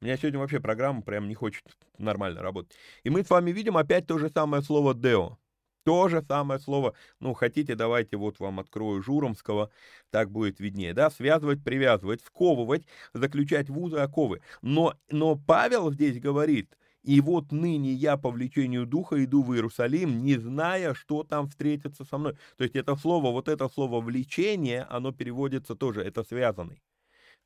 У 0.00 0.04
меня 0.04 0.16
сегодня 0.16 0.38
вообще 0.38 0.60
программа 0.60 1.02
прям 1.02 1.28
не 1.28 1.34
хочет 1.34 1.64
нормально 1.98 2.40
работать. 2.40 2.76
И 3.02 3.10
мы 3.10 3.24
с 3.24 3.30
вами 3.30 3.50
видим 3.50 3.76
опять 3.76 4.06
то 4.06 4.18
же 4.18 4.30
самое 4.30 4.62
слово 4.62 4.94
«део». 4.94 5.38
То 5.84 6.08
же 6.08 6.22
самое 6.22 6.60
слово, 6.60 6.94
ну, 7.18 7.32
хотите, 7.32 7.74
давайте 7.74 8.18
вот 8.18 8.40
вам 8.40 8.60
открою 8.60 9.02
Журомского, 9.02 9.70
так 10.10 10.30
будет 10.30 10.60
виднее, 10.60 10.92
да, 10.92 11.08
связывать, 11.08 11.64
привязывать, 11.64 12.20
сковывать, 12.20 12.86
заключать 13.14 13.70
в 13.70 13.78
узы 13.78 13.96
оковы. 13.96 14.42
Но, 14.60 14.94
но 15.08 15.36
Павел 15.36 15.90
здесь 15.90 16.20
говорит, 16.20 16.76
и 17.08 17.22
вот 17.22 17.52
ныне 17.52 17.94
я 17.94 18.18
по 18.18 18.30
влечению 18.30 18.84
духа 18.84 19.24
иду 19.24 19.42
в 19.42 19.54
Иерусалим, 19.54 20.22
не 20.22 20.36
зная, 20.36 20.92
что 20.92 21.24
там 21.24 21.48
встретится 21.48 22.04
со 22.04 22.18
мной. 22.18 22.36
То 22.58 22.64
есть 22.64 22.76
это 22.76 22.96
слово, 22.96 23.30
вот 23.32 23.48
это 23.48 23.66
слово 23.70 24.02
влечение, 24.02 24.82
оно 24.90 25.10
переводится 25.10 25.74
тоже, 25.74 26.02
это 26.02 26.22
связанный. 26.22 26.82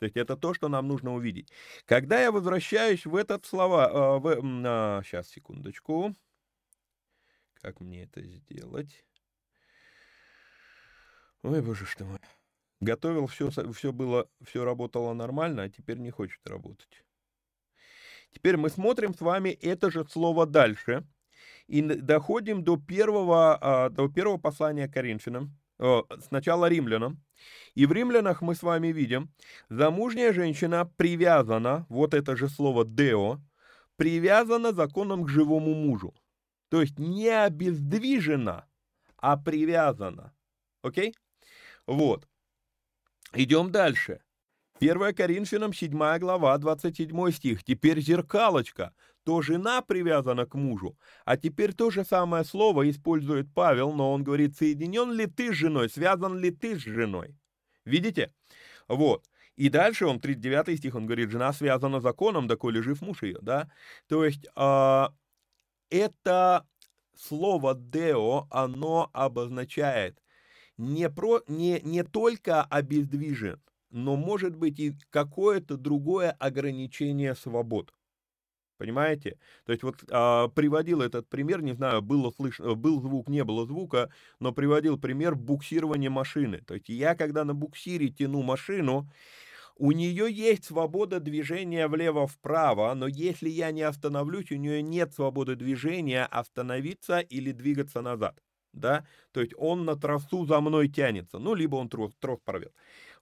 То 0.00 0.06
есть 0.06 0.16
это 0.16 0.36
то, 0.36 0.52
что 0.52 0.68
нам 0.68 0.88
нужно 0.88 1.14
увидеть. 1.14 1.52
Когда 1.84 2.20
я 2.20 2.32
возвращаюсь 2.32 3.06
в 3.06 3.14
этот 3.14 3.46
слова, 3.46 3.88
э, 3.88 4.18
в, 4.18 4.26
э, 4.30 5.02
сейчас, 5.04 5.28
секундочку, 5.28 6.12
как 7.60 7.78
мне 7.80 8.02
это 8.02 8.20
сделать? 8.20 9.04
Ой, 11.44 11.62
боже 11.62 11.86
что 11.86 12.04
мой. 12.04 12.18
Готовил 12.80 13.28
все, 13.28 13.48
все 13.50 13.92
было, 13.92 14.28
все 14.44 14.64
работало 14.64 15.12
нормально, 15.12 15.62
а 15.62 15.70
теперь 15.70 15.98
не 15.98 16.10
хочет 16.10 16.44
работать. 16.48 17.04
Теперь 18.32 18.56
мы 18.56 18.70
смотрим 18.70 19.14
с 19.14 19.20
вами 19.20 19.50
это 19.50 19.90
же 19.90 20.04
слово 20.08 20.46
дальше 20.46 21.04
и 21.66 21.82
доходим 21.82 22.64
до 22.64 22.76
первого, 22.76 23.58
а, 23.60 23.90
до 23.90 24.08
первого 24.08 24.38
послания 24.38 24.88
Коринфянам, 24.88 25.56
сначала 26.20 26.68
римлянам. 26.68 27.22
И 27.74 27.86
в 27.86 27.92
римлянах 27.92 28.42
мы 28.42 28.54
с 28.54 28.62
вами 28.62 28.88
видим, 28.88 29.32
замужняя 29.68 30.32
женщина 30.32 30.84
привязана, 30.96 31.86
вот 31.88 32.14
это 32.14 32.36
же 32.36 32.48
слово 32.48 32.84
«део», 32.84 33.40
привязана 33.96 34.72
законом 34.72 35.24
к 35.24 35.28
живому 35.28 35.74
мужу. 35.74 36.14
То 36.68 36.80
есть 36.80 36.98
не 36.98 37.28
обездвижена, 37.28 38.66
а 39.16 39.36
привязана. 39.36 40.32
Окей? 40.82 41.14
Вот. 41.86 42.28
Идем 43.34 43.70
дальше. 43.70 44.20
1 44.82 45.14
Коринфянам 45.14 45.72
7 45.72 46.18
глава, 46.18 46.58
27 46.58 47.30
стих. 47.30 47.62
Теперь 47.62 48.00
зеркалочка. 48.00 48.92
То 49.22 49.40
жена 49.40 49.80
привязана 49.80 50.44
к 50.44 50.56
мужу. 50.56 50.98
А 51.24 51.36
теперь 51.36 51.72
то 51.72 51.90
же 51.90 52.04
самое 52.04 52.42
слово 52.44 52.90
использует 52.90 53.46
Павел, 53.54 53.92
но 53.92 54.12
он 54.12 54.24
говорит, 54.24 54.56
соединен 54.56 55.12
ли 55.12 55.26
ты 55.26 55.52
с 55.52 55.56
женой, 55.56 55.88
связан 55.88 56.36
ли 56.36 56.50
ты 56.50 56.76
с 56.76 56.82
женой. 56.82 57.36
Видите? 57.84 58.34
Вот. 58.88 59.24
И 59.54 59.68
дальше 59.68 60.06
он, 60.06 60.18
39 60.18 60.78
стих, 60.78 60.96
он 60.96 61.06
говорит, 61.06 61.30
жена 61.30 61.52
связана 61.52 62.00
законом, 62.00 62.48
доколе 62.48 62.82
жив 62.82 63.00
муж 63.02 63.22
ее, 63.22 63.38
да? 63.40 63.70
То 64.08 64.24
есть 64.24 64.48
э, 64.56 65.04
это 65.90 66.66
слово 67.16 67.76
«део», 67.76 68.48
оно 68.50 69.10
обозначает 69.12 70.18
не, 70.76 71.08
про, 71.08 71.40
не, 71.46 71.80
не 71.82 72.02
только 72.02 72.64
обездвижен, 72.64 73.60
но 73.92 74.16
может 74.16 74.56
быть 74.56 74.80
и 74.80 74.94
какое-то 75.10 75.76
другое 75.76 76.32
ограничение 76.32 77.34
свобод. 77.34 77.92
Понимаете? 78.78 79.38
То 79.64 79.72
есть 79.72 79.84
вот 79.84 80.02
а, 80.10 80.48
приводил 80.48 81.02
этот 81.02 81.28
пример, 81.28 81.62
не 81.62 81.72
знаю, 81.72 82.02
было 82.02 82.32
слышно, 82.32 82.74
был 82.74 83.00
звук, 83.00 83.28
не 83.28 83.44
было 83.44 83.64
звука, 83.64 84.10
но 84.40 84.50
приводил 84.52 84.98
пример 84.98 85.36
буксирования 85.36 86.10
машины. 86.10 86.62
То 86.66 86.74
есть 86.74 86.88
я, 86.88 87.14
когда 87.14 87.44
на 87.44 87.54
буксире 87.54 88.08
тяну 88.08 88.42
машину, 88.42 89.08
у 89.76 89.92
нее 89.92 90.32
есть 90.32 90.64
свобода 90.64 91.20
движения 91.20 91.86
влево-вправо, 91.86 92.92
но 92.94 93.06
если 93.06 93.48
я 93.48 93.70
не 93.70 93.82
остановлюсь, 93.82 94.50
у 94.50 94.56
нее 94.56 94.82
нет 94.82 95.14
свободы 95.14 95.54
движения 95.54 96.24
остановиться 96.24 97.20
или 97.20 97.52
двигаться 97.52 98.00
назад. 98.02 98.42
Да? 98.72 99.06
То 99.32 99.40
есть 99.40 99.52
он 99.56 99.84
на 99.84 99.96
трассу 99.96 100.44
за 100.44 100.60
мной 100.60 100.88
тянется, 100.88 101.38
ну, 101.38 101.54
либо 101.54 101.76
он 101.76 101.88
трос, 101.88 102.12
трос 102.18 102.40
порвет. 102.44 102.72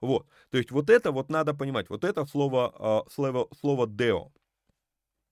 Вот. 0.00 0.26
То 0.50 0.58
есть 0.58 0.70
вот 0.70 0.88
это 0.90 1.12
вот 1.12 1.28
надо 1.28 1.54
понимать. 1.54 1.90
Вот 1.90 2.04
это 2.04 2.24
слово, 2.24 2.72
а, 2.78 3.04
слово, 3.10 3.48
слово 3.60 3.86
«део», 3.86 4.32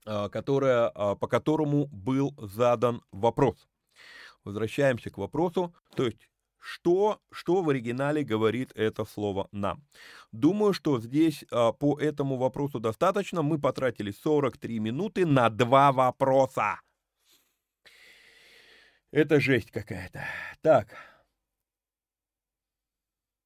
а, 0.04 0.28
которое, 0.28 0.90
а, 0.94 1.14
по 1.16 1.26
которому 1.26 1.86
был 1.86 2.34
задан 2.38 3.02
вопрос. 3.10 3.66
Возвращаемся 4.44 5.10
к 5.10 5.18
вопросу. 5.18 5.74
То 5.96 6.04
есть 6.04 6.28
что, 6.60 7.20
что 7.30 7.62
в 7.62 7.70
оригинале 7.70 8.24
говорит 8.24 8.72
это 8.74 9.04
слово 9.04 9.48
нам? 9.52 9.84
Думаю, 10.32 10.72
что 10.72 11.00
здесь 11.00 11.44
по 11.50 11.98
этому 12.00 12.36
вопросу 12.36 12.80
достаточно. 12.80 13.42
Мы 13.42 13.58
потратили 13.58 14.10
43 14.10 14.78
минуты 14.80 15.24
на 15.24 15.50
два 15.50 15.92
вопроса. 15.92 16.80
Это 19.12 19.40
жесть 19.40 19.70
какая-то. 19.70 20.24
Так. 20.60 20.88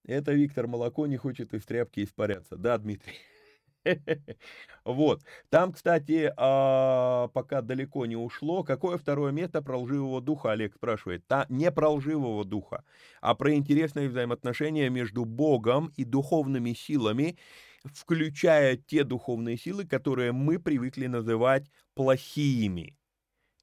Это 0.05 0.32
Виктор 0.32 0.66
Молоко 0.66 1.07
не 1.07 1.16
хочет 1.16 1.55
из 1.55 1.64
тряпки 1.64 2.03
испаряться. 2.03 2.57
Да, 2.57 2.78
Дмитрий? 2.78 3.14
Вот. 4.84 5.22
Там, 5.50 5.72
кстати, 5.72 6.32
а, 6.36 7.28
пока 7.28 7.62
далеко 7.62 8.07
не 8.07 8.16
ушло, 8.16 8.62
какое 8.62 8.96
второе 8.96 9.32
место 9.32 9.62
про 9.62 9.78
лживого 9.78 10.20
духа, 10.20 10.53
Олег 10.53 10.74
спрашивает. 10.74 11.26
Та, 11.26 11.46
не 11.48 11.70
про 11.72 11.90
лживого 11.90 12.44
духа, 12.44 12.84
а 13.20 13.34
про 13.34 13.55
интересные 13.55 14.09
взаимоотношения 14.09 14.88
между 14.88 15.24
Богом 15.24 15.92
и 15.96 16.05
духовными 16.05 16.72
силами, 16.72 17.38
включая 17.84 18.76
те 18.76 19.05
духовные 19.05 19.57
силы, 19.57 19.86
которые 19.86 20.32
мы 20.32 20.59
привыкли 20.59 21.07
называть 21.07 21.70
плохими. 21.94 22.96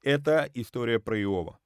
Это 0.02 0.50
история 0.54 0.98
про 0.98 1.20
Иова. 1.20 1.58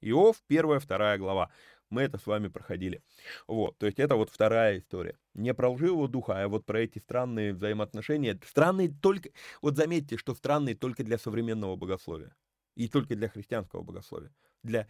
Иов, 0.00 0.42
первая, 0.48 0.80
вторая 0.80 1.16
глава. 1.16 1.50
Мы 1.92 2.00
это 2.04 2.16
с 2.16 2.26
вами 2.26 2.48
проходили. 2.48 3.02
Вот, 3.46 3.76
то 3.76 3.84
есть 3.84 3.98
это 3.98 4.16
вот 4.16 4.30
вторая 4.30 4.78
история. 4.78 5.18
Не 5.34 5.52
про 5.52 5.68
лживого 5.68 6.08
духа, 6.08 6.42
а 6.42 6.48
вот 6.48 6.64
про 6.64 6.80
эти 6.80 6.98
странные 6.98 7.52
взаимоотношения. 7.52 8.40
Странные 8.46 8.88
только... 8.88 9.28
Вот 9.60 9.76
заметьте, 9.76 10.16
что 10.16 10.34
странные 10.34 10.74
только 10.74 11.04
для 11.04 11.18
современного 11.18 11.76
богословия. 11.76 12.34
И 12.76 12.88
только 12.88 13.14
для 13.14 13.28
христианского 13.28 13.82
богословия. 13.82 14.32
Для... 14.62 14.88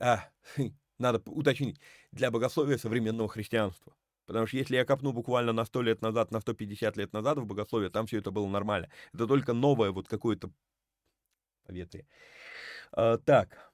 А, 0.00 0.28
надо 0.98 1.22
уточнить. 1.30 1.80
Для 2.10 2.32
богословия 2.32 2.78
современного 2.78 3.28
христианства. 3.28 3.94
Потому 4.26 4.48
что 4.48 4.56
если 4.56 4.74
я 4.74 4.84
копну 4.84 5.12
буквально 5.12 5.52
на 5.52 5.64
100 5.64 5.82
лет 5.82 6.02
назад, 6.02 6.32
на 6.32 6.40
150 6.40 6.96
лет 6.96 7.12
назад 7.12 7.38
в 7.38 7.46
богословие, 7.46 7.90
там 7.90 8.08
все 8.08 8.18
это 8.18 8.32
было 8.32 8.48
нормально. 8.48 8.90
Это 9.12 9.28
только 9.28 9.52
новое 9.52 9.92
вот 9.92 10.08
какое-то 10.08 10.50
поветрие. 11.64 12.08
А, 12.96 13.18
так, 13.18 13.70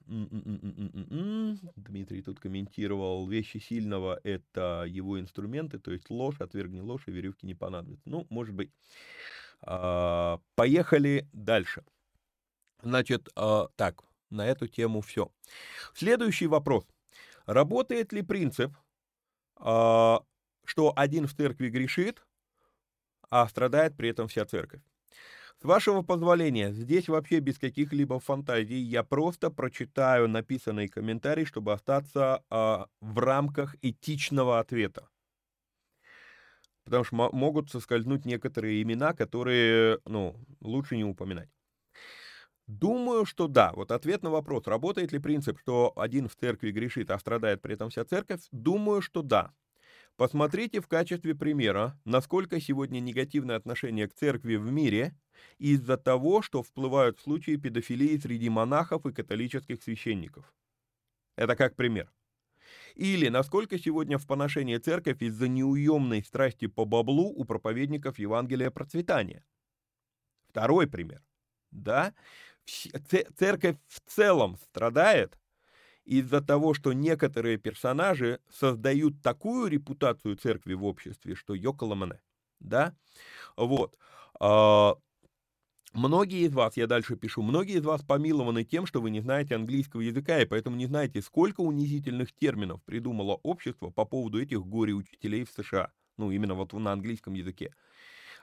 Дмитрий 1.76 2.22
тут 2.22 2.40
комментировал, 2.40 3.28
вещи 3.28 3.58
сильного– 3.58 4.20
это 4.24 4.84
его 4.88 5.20
инструменты, 5.20 5.78
то 5.78 5.92
есть 5.92 6.10
ложь, 6.10 6.40
отвергни 6.40 6.80
ложь, 6.80 7.04
и 7.06 7.12
веревки 7.12 7.46
не 7.46 7.54
понадобятся. 7.54 8.08
Ну, 8.10 8.26
может 8.28 8.54
быть. 8.54 8.72
А, 9.62 10.40
поехали 10.56 11.28
дальше. 11.32 11.84
Значит, 12.82 13.28
э, 13.36 13.66
так, 13.76 14.02
на 14.30 14.46
эту 14.46 14.66
тему 14.66 15.00
все. 15.00 15.30
Следующий 15.94 16.46
вопрос. 16.46 16.84
Работает 17.46 18.12
ли 18.12 18.22
принцип, 18.22 18.72
э, 19.60 20.16
что 20.64 20.92
один 20.96 21.26
в 21.26 21.34
церкви 21.34 21.68
грешит, 21.68 22.26
а 23.28 23.46
страдает 23.48 23.96
при 23.96 24.08
этом 24.08 24.28
вся 24.28 24.44
церковь? 24.44 24.80
С 25.62 25.64
вашего 25.64 26.00
позволения, 26.00 26.72
здесь 26.72 27.08
вообще 27.08 27.40
без 27.40 27.58
каких-либо 27.58 28.18
фантазий, 28.18 28.78
я 28.78 29.02
просто 29.02 29.50
прочитаю 29.50 30.26
написанный 30.26 30.88
комментарий, 30.88 31.44
чтобы 31.44 31.74
остаться 31.74 32.42
э, 32.50 32.84
в 33.02 33.18
рамках 33.18 33.76
этичного 33.82 34.58
ответа. 34.58 35.06
Потому 36.84 37.04
что 37.04 37.30
могут 37.32 37.70
соскользнуть 37.70 38.24
некоторые 38.24 38.82
имена, 38.82 39.12
которые, 39.12 40.00
ну, 40.06 40.34
лучше 40.60 40.96
не 40.96 41.04
упоминать. 41.04 41.50
Думаю, 42.66 43.26
что 43.26 43.48
да. 43.48 43.72
Вот 43.72 43.90
ответ 43.92 44.22
на 44.22 44.30
вопрос, 44.30 44.66
работает 44.66 45.12
ли 45.12 45.18
принцип, 45.18 45.58
что 45.58 45.92
один 45.96 46.28
в 46.28 46.36
церкви 46.36 46.70
грешит, 46.70 47.10
а 47.10 47.18
страдает 47.18 47.60
при 47.60 47.74
этом 47.74 47.90
вся 47.90 48.04
церковь, 48.04 48.40
думаю, 48.52 49.02
что 49.02 49.22
да. 49.22 49.52
Посмотрите 50.20 50.82
в 50.82 50.86
качестве 50.86 51.34
примера, 51.34 51.98
насколько 52.04 52.60
сегодня 52.60 53.00
негативное 53.00 53.56
отношение 53.56 54.06
к 54.06 54.12
церкви 54.12 54.56
в 54.56 54.70
мире 54.70 55.14
из-за 55.56 55.96
того, 55.96 56.42
что 56.42 56.62
всплывают 56.62 57.18
случаи 57.18 57.56
педофилии 57.56 58.18
среди 58.18 58.50
монахов 58.50 59.06
и 59.06 59.14
католических 59.14 59.82
священников. 59.82 60.52
Это 61.36 61.56
как 61.56 61.74
пример. 61.74 62.12
Или 62.96 63.28
насколько 63.28 63.78
сегодня 63.78 64.18
в 64.18 64.26
поношении 64.26 64.76
церковь 64.76 65.22
из-за 65.22 65.48
неуемной 65.48 66.22
страсти 66.22 66.66
по 66.66 66.84
баблу 66.84 67.32
у 67.34 67.46
проповедников 67.46 68.18
Евангелия 68.18 68.70
процветания. 68.70 69.46
Второй 70.50 70.86
пример. 70.86 71.22
Да, 71.70 72.12
церковь 73.38 73.78
в 73.86 74.00
целом 74.00 74.58
страдает 74.58 75.39
из-за 76.10 76.40
того, 76.40 76.74
что 76.74 76.92
некоторые 76.92 77.56
персонажи 77.56 78.40
создают 78.50 79.22
такую 79.22 79.68
репутацию 79.68 80.34
церкви 80.36 80.74
в 80.74 80.84
обществе, 80.84 81.36
что 81.36 81.54
йоколомане. 81.54 82.20
Да? 82.58 82.96
Вот. 83.56 83.96
А, 84.40 84.96
многие 85.92 86.46
из 86.46 86.52
вас, 86.52 86.76
я 86.76 86.88
дальше 86.88 87.14
пишу, 87.14 87.42
многие 87.42 87.76
из 87.78 87.84
вас 87.84 88.02
помилованы 88.02 88.64
тем, 88.64 88.86
что 88.86 89.00
вы 89.00 89.10
не 89.10 89.20
знаете 89.20 89.54
английского 89.54 90.00
языка, 90.00 90.40
и 90.40 90.46
поэтому 90.46 90.74
не 90.74 90.86
знаете, 90.86 91.22
сколько 91.22 91.60
унизительных 91.60 92.32
терминов 92.34 92.82
придумало 92.82 93.38
общество 93.44 93.90
по 93.90 94.04
поводу 94.04 94.42
этих 94.42 94.66
горе-учителей 94.66 95.44
в 95.44 95.50
США. 95.50 95.92
Ну, 96.18 96.32
именно 96.32 96.54
вот 96.54 96.72
на 96.72 96.92
английском 96.92 97.34
языке. 97.34 97.72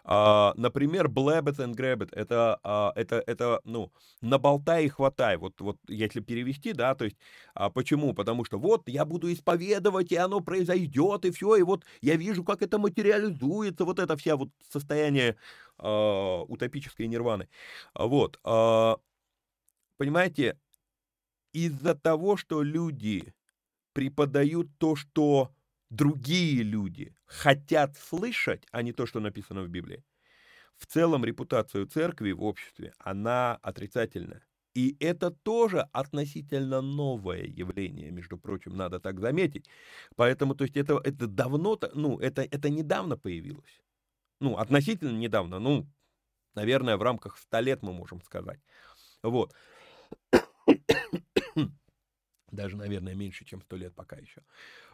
А, 0.10 0.53
например, 0.55 1.08
blab 1.10 1.47
and 1.58 1.76
grab 1.76 2.08
это, 2.14 2.60
а, 2.64 2.93
это, 2.95 3.22
это, 3.28 3.60
ну, 3.66 3.91
наболтай 4.22 4.86
и 4.86 4.89
хватай, 4.89 5.36
вот, 5.38 5.60
вот 5.60 5.78
если 5.89 6.22
перевести, 6.22 6.72
да, 6.72 6.95
то 6.95 7.03
есть, 7.05 7.18
а, 7.53 7.70
почему? 7.70 8.14
Потому 8.14 8.45
что 8.45 8.58
вот 8.58 8.88
я 8.88 9.03
буду 9.03 9.32
исповедовать, 9.34 10.14
и 10.14 10.16
оно 10.16 10.39
произойдет, 10.39 11.26
и 11.26 11.32
все, 11.32 11.58
и 11.58 11.62
вот 11.64 11.84
я 12.01 12.16
вижу, 12.16 12.45
как 12.45 12.62
это 12.62 12.78
материализуется, 12.80 13.84
вот 13.84 13.99
это 13.99 14.16
вся 14.16 14.38
вот 14.38 14.49
состояние 14.72 15.36
а, 15.78 16.41
утопической 16.43 17.08
нирваны. 17.08 17.49
Вот, 17.93 18.39
а, 18.45 18.99
понимаете, 19.97 20.58
из-за 21.53 21.95
того, 21.95 22.38
что 22.38 22.62
люди 22.62 23.34
преподают 23.93 24.70
то, 24.78 24.95
что 24.95 25.51
другие 25.89 26.63
люди 26.63 27.15
хотят 27.25 27.97
слышать, 27.97 28.63
а 28.71 28.81
не 28.81 28.93
то, 28.93 29.05
что 29.05 29.19
написано 29.19 29.63
в 29.63 29.69
Библии, 29.69 30.03
в 30.77 30.85
целом 30.85 31.25
репутацию 31.25 31.88
церкви 31.88 32.31
в 32.31 32.43
обществе, 32.43 32.93
она 32.99 33.55
отрицательная. 33.61 34.43
И 34.75 34.95
это 34.99 35.31
тоже 35.31 35.88
относительно 35.91 36.81
новое 36.81 37.45
явление, 37.45 38.11
между 38.11 38.38
прочим, 38.38 38.77
надо 38.77 38.99
так 38.99 39.19
заметить. 39.19 39.67
Поэтому, 40.15 40.53
то 40.53 40.65
есть 40.65 40.77
это, 40.77 41.01
это 41.03 41.25
давно, 41.25 41.79
ну, 41.95 42.19
это, 42.19 42.43
это 42.43 42.69
недавно 42.69 43.17
появилось. 43.17 43.81
Ну, 44.39 44.55
относительно 44.57 45.17
недавно, 45.17 45.57
ну, 45.59 45.88
наверное, 46.53 46.97
в 46.97 47.01
рамках 47.01 47.38
100 47.38 47.59
лет 47.61 47.81
мы 47.81 47.91
можем 47.91 48.21
сказать. 48.21 48.59
Вот 49.23 49.55
даже, 52.51 52.77
наверное, 52.77 53.13
меньше, 53.15 53.45
чем 53.45 53.61
сто 53.61 53.75
лет 53.75 53.93
пока 53.93 54.15
еще. 54.15 54.41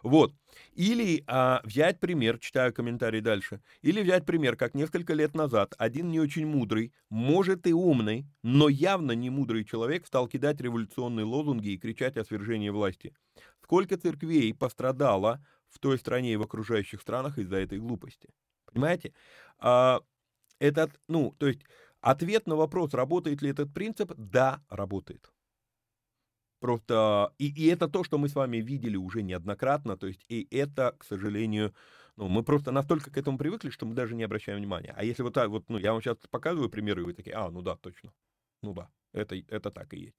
Вот. 0.01 0.33
Или 0.73 1.23
а, 1.27 1.61
взять 1.63 1.99
пример, 1.99 2.39
читаю 2.39 2.73
комментарий 2.73 3.21
дальше, 3.21 3.61
или 3.81 4.01
взять 4.01 4.25
пример, 4.25 4.55
как 4.55 4.73
несколько 4.73 5.13
лет 5.13 5.35
назад 5.35 5.75
один 5.77 6.09
не 6.09 6.19
очень 6.19 6.47
мудрый, 6.47 6.93
может 7.09 7.67
и 7.67 7.73
умный, 7.73 8.25
но 8.41 8.69
явно 8.69 9.11
не 9.11 9.29
мудрый 9.29 9.65
человек 9.65 10.07
стал 10.07 10.27
кидать 10.27 10.61
революционные 10.61 11.25
лозунги 11.25 11.69
и 11.69 11.77
кричать 11.77 12.17
о 12.17 12.25
свержении 12.25 12.69
власти. 12.69 13.15
Сколько 13.63 13.97
церквей 13.97 14.53
пострадало 14.53 15.45
в 15.69 15.79
той 15.79 15.97
стране 15.97 16.33
и 16.33 16.37
в 16.37 16.41
окружающих 16.41 17.01
странах 17.01 17.37
из-за 17.37 17.57
этой 17.57 17.79
глупости? 17.79 18.29
Понимаете? 18.65 19.13
А, 19.59 20.01
этот, 20.59 20.99
ну, 21.07 21.35
то 21.37 21.47
есть 21.47 21.61
ответ 22.01 22.47
на 22.47 22.55
вопрос, 22.55 22.93
работает 22.93 23.41
ли 23.41 23.49
этот 23.49 23.73
принцип, 23.73 24.13
да, 24.17 24.63
работает. 24.69 25.32
Просто 26.63 27.33
и, 27.39 27.47
и 27.49 27.67
это 27.67 27.89
то, 27.89 28.05
что 28.05 28.17
мы 28.17 28.29
с 28.29 28.35
вами 28.35 28.55
видели 28.55 28.95
уже 28.95 29.21
неоднократно, 29.21 29.97
то 29.97 30.07
есть 30.07 30.23
и 30.29 30.47
это, 30.49 30.95
к 30.97 31.03
сожалению, 31.03 31.75
ну, 32.15 32.29
мы 32.29 32.41
просто 32.41 32.71
настолько 32.71 33.11
к 33.11 33.17
этому 33.17 33.37
привыкли, 33.37 33.69
что 33.69 33.85
мы 33.85 33.95
даже 33.95 34.15
не 34.15 34.23
обращаем 34.23 34.59
внимания. 34.59 34.93
А 34.95 35.03
если 35.03 35.23
вот 35.23 35.33
так 35.33 35.49
вот, 35.49 35.65
ну, 35.67 35.77
я 35.77 35.91
вам 35.91 36.01
сейчас 36.01 36.15
показываю 36.31 36.69
примеры, 36.69 37.01
и 37.01 37.05
вы 37.05 37.13
такие, 37.13 37.35
а, 37.35 37.51
ну 37.51 37.61
да, 37.61 37.75
точно, 37.75 38.13
ну 38.61 38.73
да, 38.73 38.87
это, 39.11 39.35
это 39.49 39.71
так 39.71 39.93
и 39.93 39.99
есть. 39.99 40.15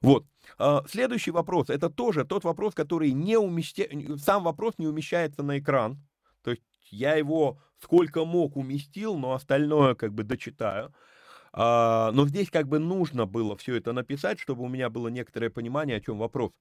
Вот. 0.00 0.26
А, 0.58 0.82
следующий 0.88 1.30
вопрос, 1.30 1.70
это 1.70 1.88
тоже 1.88 2.24
тот 2.24 2.42
вопрос, 2.42 2.74
который 2.74 3.12
не 3.12 3.38
умещается, 3.38 4.18
сам 4.18 4.42
вопрос 4.42 4.74
не 4.78 4.88
умещается 4.88 5.44
на 5.44 5.60
экран, 5.60 6.04
то 6.42 6.50
есть 6.50 6.64
я 6.90 7.14
его 7.14 7.62
сколько 7.80 8.24
мог 8.24 8.56
уместил, 8.56 9.16
но 9.18 9.34
остальное 9.34 9.94
как 9.94 10.12
бы 10.12 10.24
дочитаю. 10.24 10.92
А, 11.58 12.12
но 12.12 12.26
здесь 12.28 12.50
как 12.50 12.68
бы 12.68 12.78
нужно 12.78 13.24
было 13.24 13.56
все 13.56 13.76
это 13.76 13.94
написать, 13.94 14.38
чтобы 14.38 14.62
у 14.62 14.68
меня 14.68 14.90
было 14.90 15.08
некоторое 15.08 15.48
понимание, 15.48 15.96
о 15.96 16.00
чем 16.00 16.18
вопрос. 16.18 16.52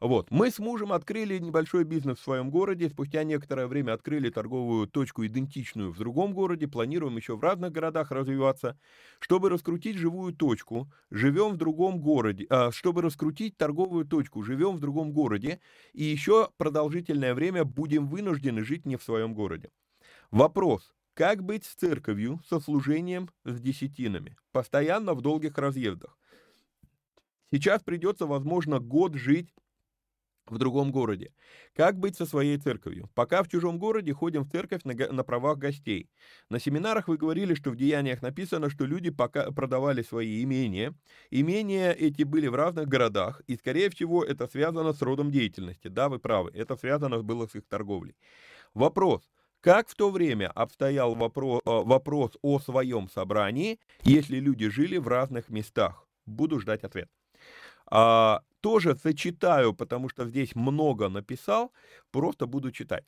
Вот. 0.00 0.30
Мы 0.30 0.52
с 0.52 0.60
мужем 0.60 0.92
открыли 0.92 1.38
небольшой 1.38 1.82
бизнес 1.82 2.18
в 2.18 2.22
своем 2.22 2.50
городе, 2.50 2.88
спустя 2.88 3.24
некоторое 3.24 3.66
время 3.66 3.92
открыли 3.92 4.30
торговую 4.30 4.86
точку 4.86 5.26
идентичную 5.26 5.90
в 5.92 5.98
другом 5.98 6.32
городе, 6.32 6.68
планируем 6.68 7.16
еще 7.16 7.36
в 7.36 7.40
разных 7.40 7.72
городах 7.72 8.12
развиваться. 8.12 8.78
Чтобы 9.18 9.50
раскрутить 9.50 9.96
живую 9.96 10.32
точку, 10.32 10.92
живем 11.10 11.54
в 11.54 11.56
другом 11.56 12.00
городе, 12.00 12.46
а, 12.48 12.70
чтобы 12.70 13.02
раскрутить 13.02 13.56
торговую 13.56 14.04
точку, 14.04 14.42
живем 14.44 14.76
в 14.76 14.80
другом 14.80 15.12
городе, 15.12 15.60
и 15.92 16.04
еще 16.04 16.50
продолжительное 16.56 17.34
время 17.34 17.64
будем 17.64 18.06
вынуждены 18.06 18.64
жить 18.64 18.86
не 18.86 18.96
в 18.96 19.02
своем 19.02 19.34
городе. 19.34 19.70
Вопрос, 20.30 20.95
как 21.16 21.42
быть 21.42 21.64
с 21.64 21.74
церковью, 21.74 22.42
со 22.46 22.60
служением, 22.60 23.30
с 23.44 23.58
десятинами? 23.58 24.36
Постоянно 24.52 25.14
в 25.14 25.22
долгих 25.22 25.56
разъездах. 25.56 26.18
Сейчас 27.50 27.82
придется, 27.82 28.26
возможно, 28.26 28.80
год 28.80 29.14
жить 29.14 29.54
в 30.46 30.58
другом 30.58 30.92
городе. 30.92 31.32
Как 31.74 31.98
быть 31.98 32.16
со 32.16 32.26
своей 32.26 32.58
церковью? 32.58 33.08
Пока 33.14 33.42
в 33.42 33.48
чужом 33.48 33.78
городе 33.78 34.12
ходим 34.12 34.44
в 34.44 34.50
церковь 34.50 34.84
на, 34.84 34.92
на 34.94 35.24
правах 35.24 35.56
гостей. 35.56 36.10
На 36.50 36.60
семинарах 36.60 37.08
вы 37.08 37.16
говорили, 37.16 37.54
что 37.54 37.70
в 37.70 37.76
деяниях 37.76 38.20
написано, 38.20 38.68
что 38.68 38.84
люди 38.84 39.08
пока 39.08 39.50
продавали 39.52 40.02
свои 40.02 40.42
имения. 40.42 40.94
Имения 41.30 41.92
эти 41.92 42.24
были 42.24 42.48
в 42.48 42.54
разных 42.54 42.88
городах, 42.88 43.40
и, 43.46 43.56
скорее 43.56 43.88
всего, 43.88 44.22
это 44.22 44.46
связано 44.48 44.92
с 44.92 45.00
родом 45.00 45.30
деятельности. 45.30 45.88
Да, 45.88 46.10
вы 46.10 46.18
правы, 46.18 46.50
это 46.54 46.76
связано 46.76 47.22
было 47.22 47.46
с 47.46 47.54
их 47.54 47.66
торговлей. 47.66 48.16
Вопрос. 48.74 49.22
Как 49.66 49.88
в 49.88 49.96
то 49.96 50.10
время 50.12 50.52
обстоял 50.54 51.16
вопрос, 51.16 51.60
э, 51.66 51.70
вопрос 51.70 52.38
о 52.40 52.60
своем 52.60 53.08
собрании, 53.08 53.80
если 54.04 54.36
люди 54.36 54.68
жили 54.68 54.96
в 54.96 55.08
разных 55.08 55.48
местах? 55.48 56.06
Буду 56.24 56.60
ждать 56.60 56.84
ответ. 56.84 57.08
А, 57.90 58.42
тоже 58.60 58.94
зачитаю, 58.94 59.74
потому 59.74 60.08
что 60.08 60.24
здесь 60.24 60.54
много 60.54 61.08
написал, 61.08 61.72
просто 62.12 62.46
буду 62.46 62.70
читать. 62.70 63.02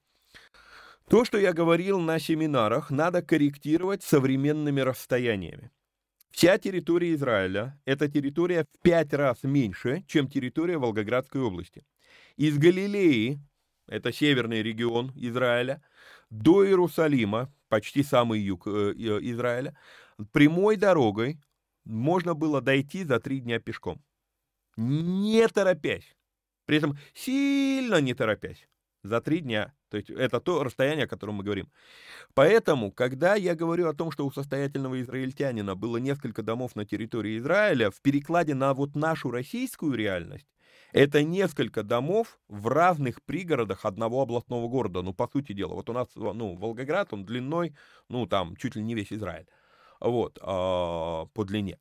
То, 1.09 1.25
что 1.25 1.39
я 1.39 1.53
говорил 1.53 2.01
на 2.01 2.19
семинарах, 2.19 2.91
надо 2.91 3.23
корректировать 3.23 4.03
современными 4.03 4.81
расстояниями. 4.81 5.71
Вся 6.33 6.59
территория 6.59 7.15
Израиля– 7.15 7.81
это 7.85 8.09
территория 8.09 8.65
в 8.65 8.83
пять 8.83 9.13
раз 9.13 9.45
меньше, 9.45 10.03
чем 10.09 10.27
территория 10.27 10.79
Волгоградской 10.79 11.41
области. 11.41 11.87
Из 12.37 12.59
Галилеи, 12.59 13.39
это 13.87 14.13
северный 14.13 14.61
регион 14.61 15.13
Израиля, 15.15 15.83
до 16.31 16.67
Иерусалима, 16.67 17.53
почти 17.69 18.03
самый 18.03 18.41
юг 18.41 18.67
э, 18.67 18.93
Израиля, 18.97 19.77
прямой 20.33 20.77
дорогой 20.77 21.41
можно 21.85 22.35
было 22.35 22.61
дойти 22.61 23.05
за 23.05 23.19
три 23.19 23.41
дня 23.41 23.59
пешком. 23.59 24.03
Не 24.77 25.47
торопясь. 25.49 26.17
При 26.67 26.77
этом 26.77 26.99
сильно 27.15 28.01
не 28.01 28.15
торопясь. 28.15 28.69
За 29.03 29.21
три 29.21 29.41
дня. 29.41 29.73
То 29.91 29.97
есть 29.97 30.11
это 30.11 30.41
то 30.41 30.63
расстояние, 30.63 31.07
о 31.07 31.09
котором 31.09 31.37
мы 31.37 31.45
говорим. 31.45 31.71
Поэтому, 32.35 32.93
когда 32.93 33.37
я 33.37 33.55
говорю 33.55 33.89
о 33.89 33.95
том, 33.95 34.11
что 34.11 34.27
у 34.27 34.31
состоятельного 34.31 35.01
израильтянина 35.01 35.75
было 35.75 35.97
несколько 35.97 36.43
домов 36.43 36.77
на 36.77 36.85
территории 36.85 37.39
Израиля, 37.39 37.91
в 37.91 38.01
перекладе 38.03 38.55
на 38.55 38.75
вот 38.75 38.95
нашу 38.95 39.31
российскую 39.31 39.95
реальность, 39.95 40.47
это 40.93 41.23
несколько 41.23 41.83
домов 41.83 42.39
в 42.49 42.69
разных 42.69 43.23
пригородах 43.23 43.85
одного 43.85 44.23
областного 44.23 44.69
города. 44.69 45.03
Ну, 45.03 45.13
по 45.13 45.29
сути 45.29 45.53
дела, 45.53 45.75
вот 45.75 45.91
у 45.91 45.93
нас, 45.93 46.09
ну, 46.15 46.57
Волгоград, 46.57 47.13
он 47.13 47.25
длиной, 47.25 47.75
ну, 48.09 48.27
там, 48.27 48.57
чуть 48.57 48.77
ли 48.77 48.83
не 48.83 48.95
весь 48.95 49.13
Израиль. 49.13 49.47
Вот, 50.01 50.39
а, 50.41 51.27
по 51.35 51.45
длине. 51.45 51.79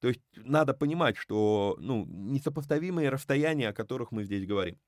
То 0.00 0.08
есть 0.08 0.20
надо 0.36 0.74
понимать, 0.74 1.16
что, 1.16 1.76
ну, 1.78 2.06
несопоставимые 2.06 3.10
расстояния, 3.10 3.68
о 3.68 3.74
которых 3.74 4.12
мы 4.12 4.24
здесь 4.24 4.46
говорим. 4.46 4.78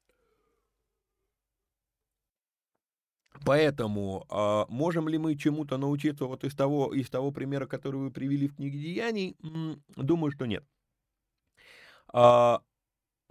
Поэтому 3.45 4.25
э, 4.31 4.65
можем 4.69 5.09
ли 5.09 5.19
мы 5.19 5.37
чему-то 5.37 5.77
научиться 5.77 6.27
вот 6.27 6.45
из 6.45 6.55
того, 6.55 6.95
из 6.95 7.11
того 7.11 7.33
примера, 7.33 7.67
который 7.67 8.01
вы 8.01 8.11
привели 8.11 8.47
в 8.47 8.55
книге 8.55 8.79
Деяний? 8.79 9.37
Думаю, 9.97 10.31
что 10.31 10.47
нет. 10.47 10.65
А, 12.13 12.61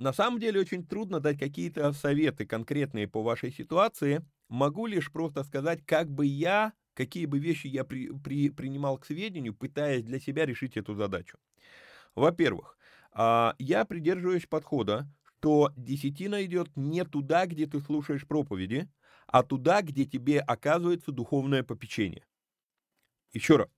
на 0.01 0.13
самом 0.13 0.39
деле 0.39 0.59
очень 0.59 0.83
трудно 0.83 1.19
дать 1.19 1.37
какие-то 1.37 1.93
советы 1.93 2.47
конкретные 2.47 3.07
по 3.07 3.21
вашей 3.21 3.51
ситуации. 3.51 4.25
Могу 4.49 4.87
лишь 4.87 5.11
просто 5.11 5.43
сказать, 5.43 5.85
как 5.85 6.09
бы 6.09 6.25
я, 6.25 6.73
какие 6.95 7.27
бы 7.27 7.37
вещи 7.37 7.67
я 7.67 7.83
при, 7.83 8.09
при, 8.09 8.49
принимал 8.49 8.97
к 8.97 9.05
сведению, 9.05 9.53
пытаясь 9.53 10.03
для 10.03 10.19
себя 10.19 10.47
решить 10.47 10.75
эту 10.75 10.95
задачу. 10.95 11.37
Во-первых, 12.15 12.79
а, 13.11 13.53
я 13.59 13.85
придерживаюсь 13.85 14.47
подхода, 14.47 15.07
что 15.37 15.71
десятина 15.77 16.43
идет 16.45 16.75
не 16.75 17.05
туда, 17.05 17.45
где 17.45 17.67
ты 17.67 17.79
слушаешь 17.79 18.27
проповеди, 18.27 18.89
а 19.27 19.43
туда, 19.43 19.83
где 19.83 20.05
тебе 20.05 20.39
оказывается 20.39 21.11
духовное 21.11 21.61
попечение. 21.61 22.25
Еще 23.33 23.55
раз, 23.55 23.69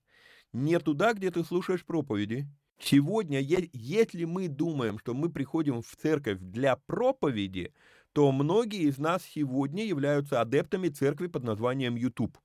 не 0.54 0.78
туда, 0.78 1.12
где 1.12 1.30
ты 1.30 1.44
слушаешь 1.44 1.84
проповеди. 1.84 2.48
Сегодня, 2.78 3.40
если 3.40 4.24
мы 4.24 4.48
думаем, 4.48 4.98
что 4.98 5.14
мы 5.14 5.30
приходим 5.30 5.82
в 5.82 5.96
церковь 5.96 6.38
для 6.40 6.76
проповеди, 6.76 7.72
то 8.12 8.30
многие 8.32 8.82
из 8.82 8.98
нас 8.98 9.22
сегодня 9.24 9.84
являются 9.84 10.40
адептами 10.40 10.88
церкви 10.88 11.26
под 11.26 11.44
названием 11.44 11.96
YouTube. 11.96 12.38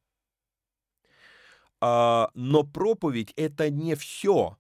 А, 1.81 2.29
но 2.33 2.63
проповедь 2.63 3.33
это 3.35 3.69
не 3.69 3.95
все, 3.95 4.57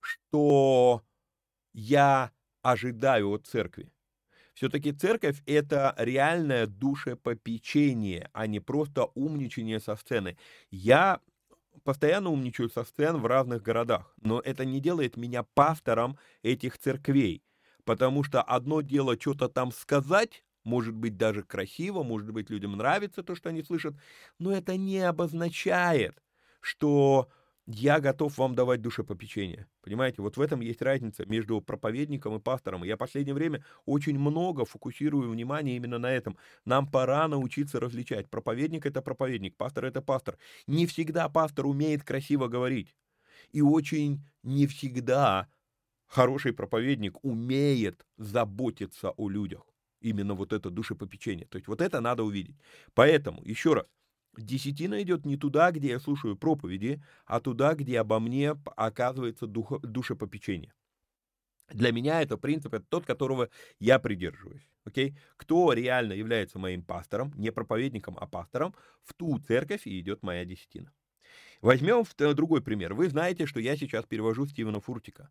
что 0.00 1.02
я 1.72 2.32
ожидаю 2.62 3.30
от 3.30 3.46
церкви. 3.46 3.90
Все-таки 4.54 4.92
церковь— 4.92 5.42
это 5.46 5.94
реальное 5.98 6.66
душепопечение, 6.66 8.30
а 8.32 8.46
не 8.46 8.58
просто 8.58 9.04
умничание 9.14 9.80
со 9.80 9.96
сцены. 9.96 10.38
Я 10.70 11.20
постоянно 11.84 12.30
умничаю 12.30 12.70
со 12.70 12.84
сцен 12.84 13.18
в 13.18 13.26
разных 13.26 13.62
городах, 13.62 14.14
но 14.22 14.40
это 14.40 14.64
не 14.64 14.80
делает 14.80 15.16
меня 15.16 15.42
пастором 15.42 16.18
этих 16.42 16.78
церквей, 16.78 17.42
потому 17.84 18.22
что 18.24 18.42
одно 18.42 18.80
дело 18.80 19.16
что-то 19.20 19.48
там 19.48 19.72
сказать, 19.72 20.44
может 20.64 20.94
быть 20.94 21.16
даже 21.16 21.42
красиво, 21.42 22.02
может 22.02 22.30
быть 22.32 22.50
людям 22.50 22.76
нравится 22.76 23.22
то, 23.22 23.34
что 23.34 23.48
они 23.50 23.62
слышат, 23.62 23.94
но 24.38 24.52
это 24.52 24.76
не 24.76 25.00
обозначает, 25.00 26.22
что 26.60 27.28
я 27.66 27.98
готов 27.98 28.38
вам 28.38 28.54
давать 28.54 28.80
душепопечение. 28.80 29.66
Понимаете, 29.82 30.22
вот 30.22 30.36
в 30.36 30.40
этом 30.40 30.60
есть 30.60 30.82
разница 30.82 31.26
между 31.26 31.60
проповедником 31.60 32.36
и 32.36 32.40
пастором. 32.40 32.84
Я 32.84 32.94
в 32.94 32.98
последнее 32.98 33.34
время 33.34 33.64
очень 33.84 34.18
много 34.18 34.64
фокусирую 34.64 35.30
внимание 35.30 35.76
именно 35.76 35.98
на 35.98 36.12
этом. 36.12 36.36
Нам 36.64 36.86
пора 36.86 37.26
научиться 37.26 37.80
различать. 37.80 38.30
Проповедник— 38.30 38.86
это 38.86 39.02
проповедник, 39.02 39.56
пастор— 39.56 39.84
это 39.86 40.00
пастор. 40.00 40.38
Не 40.68 40.86
всегда 40.86 41.28
пастор 41.28 41.66
умеет 41.66 42.04
красиво 42.04 42.46
говорить. 42.46 42.94
И 43.50 43.62
очень 43.62 44.22
не 44.44 44.66
всегда 44.68 45.48
хороший 46.06 46.52
проповедник 46.52 47.24
умеет 47.24 48.06
заботиться 48.16 49.10
о 49.10 49.28
людях. 49.28 49.62
Именно 50.00 50.34
вот 50.34 50.52
это 50.52 50.70
душепопечение. 50.70 51.46
То 51.46 51.56
есть 51.56 51.66
вот 51.66 51.80
это 51.80 52.00
надо 52.00 52.22
увидеть. 52.22 52.56
Поэтому, 52.94 53.42
еще 53.44 53.74
раз, 53.74 53.86
Десятина 54.36 55.02
идет 55.02 55.24
не 55.24 55.36
туда, 55.36 55.70
где 55.70 55.88
я 55.88 56.00
слушаю 56.00 56.36
проповеди, 56.36 57.02
а 57.24 57.40
туда, 57.40 57.74
где 57.74 58.00
обо 58.00 58.20
мне 58.20 58.56
оказывается 58.76 59.46
дух, 59.46 59.80
душепопечение. 59.80 60.72
Для 61.68 61.90
меня 61.92 62.22
это 62.22 62.36
принцип, 62.36 62.74
это 62.74 62.84
тот, 62.88 63.06
которого 63.06 63.48
я 63.80 63.98
придерживаюсь. 63.98 64.68
Окей? 64.84 65.18
Кто 65.36 65.72
реально 65.72 66.12
является 66.12 66.58
моим 66.58 66.82
пастором, 66.82 67.32
не 67.34 67.50
проповедником, 67.50 68.16
а 68.20 68.26
пастором, 68.26 68.74
в 69.02 69.14
ту 69.14 69.38
церковь 69.38 69.86
и 69.86 69.98
идет 69.98 70.22
моя 70.22 70.44
десятина. 70.44 70.92
Возьмем 71.60 72.04
другой 72.34 72.62
пример. 72.62 72.94
Вы 72.94 73.08
знаете, 73.08 73.46
что 73.46 73.58
я 73.58 73.76
сейчас 73.76 74.04
перевожу 74.04 74.46
Стивена 74.46 74.78
Фуртика. 74.78 75.30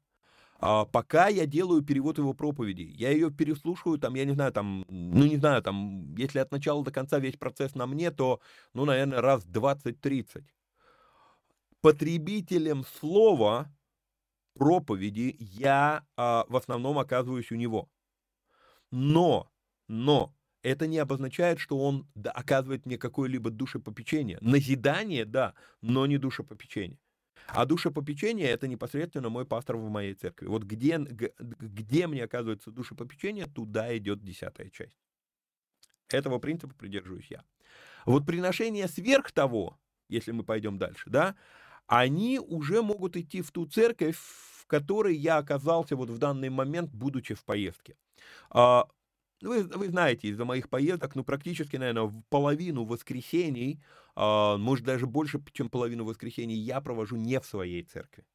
А, 0.60 0.86
пока 0.86 1.28
я 1.28 1.46
делаю 1.46 1.82
перевод 1.82 2.18
его 2.18 2.34
проповеди, 2.34 2.84
я 2.96 3.12
ее 3.12 3.30
переслушиваю, 3.30 4.00
там, 4.00 4.16
я 4.16 4.26
не 4.26 4.34
знаю, 4.34 4.52
там, 4.52 4.86
ну, 4.90 5.26
не 5.26 5.38
знаю, 5.38 5.62
там, 5.62 6.16
если 6.16 6.40
от 6.40 6.52
начала 6.52 6.84
до 6.84 6.92
конца 6.92 7.20
весь 7.20 7.36
процесс 7.36 7.76
на 7.76 7.86
мне, 7.88 8.12
то, 8.12 8.40
ну, 8.74 8.86
наверное, 8.86 9.22
раз 9.22 9.46
20-30. 9.46 10.44
Потребителем 11.82 12.86
слова 13.00 13.72
проповеди 14.56 15.36
я 15.40 16.06
а, 16.16 16.46
в 16.48 16.56
основном 16.56 16.98
оказываюсь 16.98 17.52
у 17.52 17.56
него. 17.56 17.90
Но, 18.92 19.52
но, 19.88 20.34
это 20.64 20.88
не 20.88 20.98
обозначает, 20.98 21.60
что 21.60 21.78
он 21.78 22.08
оказывает 22.24 22.86
мне 22.86 22.98
какое-либо 22.98 23.52
душепопечение. 23.52 24.40
Назидание, 24.42 25.26
да, 25.26 25.54
но 25.82 26.08
не 26.08 26.18
душепопечение. 26.18 26.98
А 27.48 27.66
душепопечение– 27.66 28.48
это 28.50 28.68
непосредственно 28.68 29.30
мой 29.30 29.46
пастор 29.46 29.78
в 29.78 29.90
моей 29.90 30.14
церкви. 30.14 30.48
Вот 30.48 30.64
где, 30.64 30.98
где 30.98 32.08
мне 32.08 32.24
оказывается 32.24 32.72
душепопечение, 32.72 33.46
туда 33.46 33.96
идет 33.98 34.24
десятая 34.24 34.70
часть. 34.70 34.98
Этого 36.10 36.40
принципа 36.40 36.74
придерживаюсь 36.74 37.28
я. 37.30 37.44
Вот 38.06 38.26
приношения 38.26 38.88
сверх 38.88 39.32
того, 39.32 39.78
если 40.10 40.32
мы 40.32 40.44
пойдем 40.44 40.78
дальше, 40.78 41.10
да, 41.10 41.36
они 41.88 42.40
уже 42.40 42.82
могут 42.82 43.18
идти 43.18 43.42
в 43.42 43.52
ту 43.52 43.66
церковь, 43.66 44.18
в 44.18 44.66
которой 44.68 45.16
я 45.16 45.38
оказался 45.38 45.96
вот 45.96 46.10
в 46.10 46.18
данный 46.18 46.50
момент, 46.50 46.92
будучи 46.92 47.36
в 47.36 47.44
поездке. 47.44 47.96
А, 48.50 48.88
вы, 49.42 49.64
вы 49.64 49.90
знаете, 49.90 50.28
из-за 50.30 50.46
моих 50.46 50.70
поездок, 50.70 51.16
ну, 51.16 51.24
практически, 51.24 51.78
наверное, 51.78 52.04
в 52.04 52.24
половину 52.30 52.86
воскресений 52.86 53.84
может, 54.16 54.86
даже 54.86 55.08
больше, 55.08 55.42
чем 55.54 55.70
половину 55.70 56.06
воскресений 56.06 56.56
я 56.56 56.82
провожу 56.82 57.16
не 57.16 57.40
в 57.40 57.46
своей 57.46 57.84
церкви. 57.84 58.26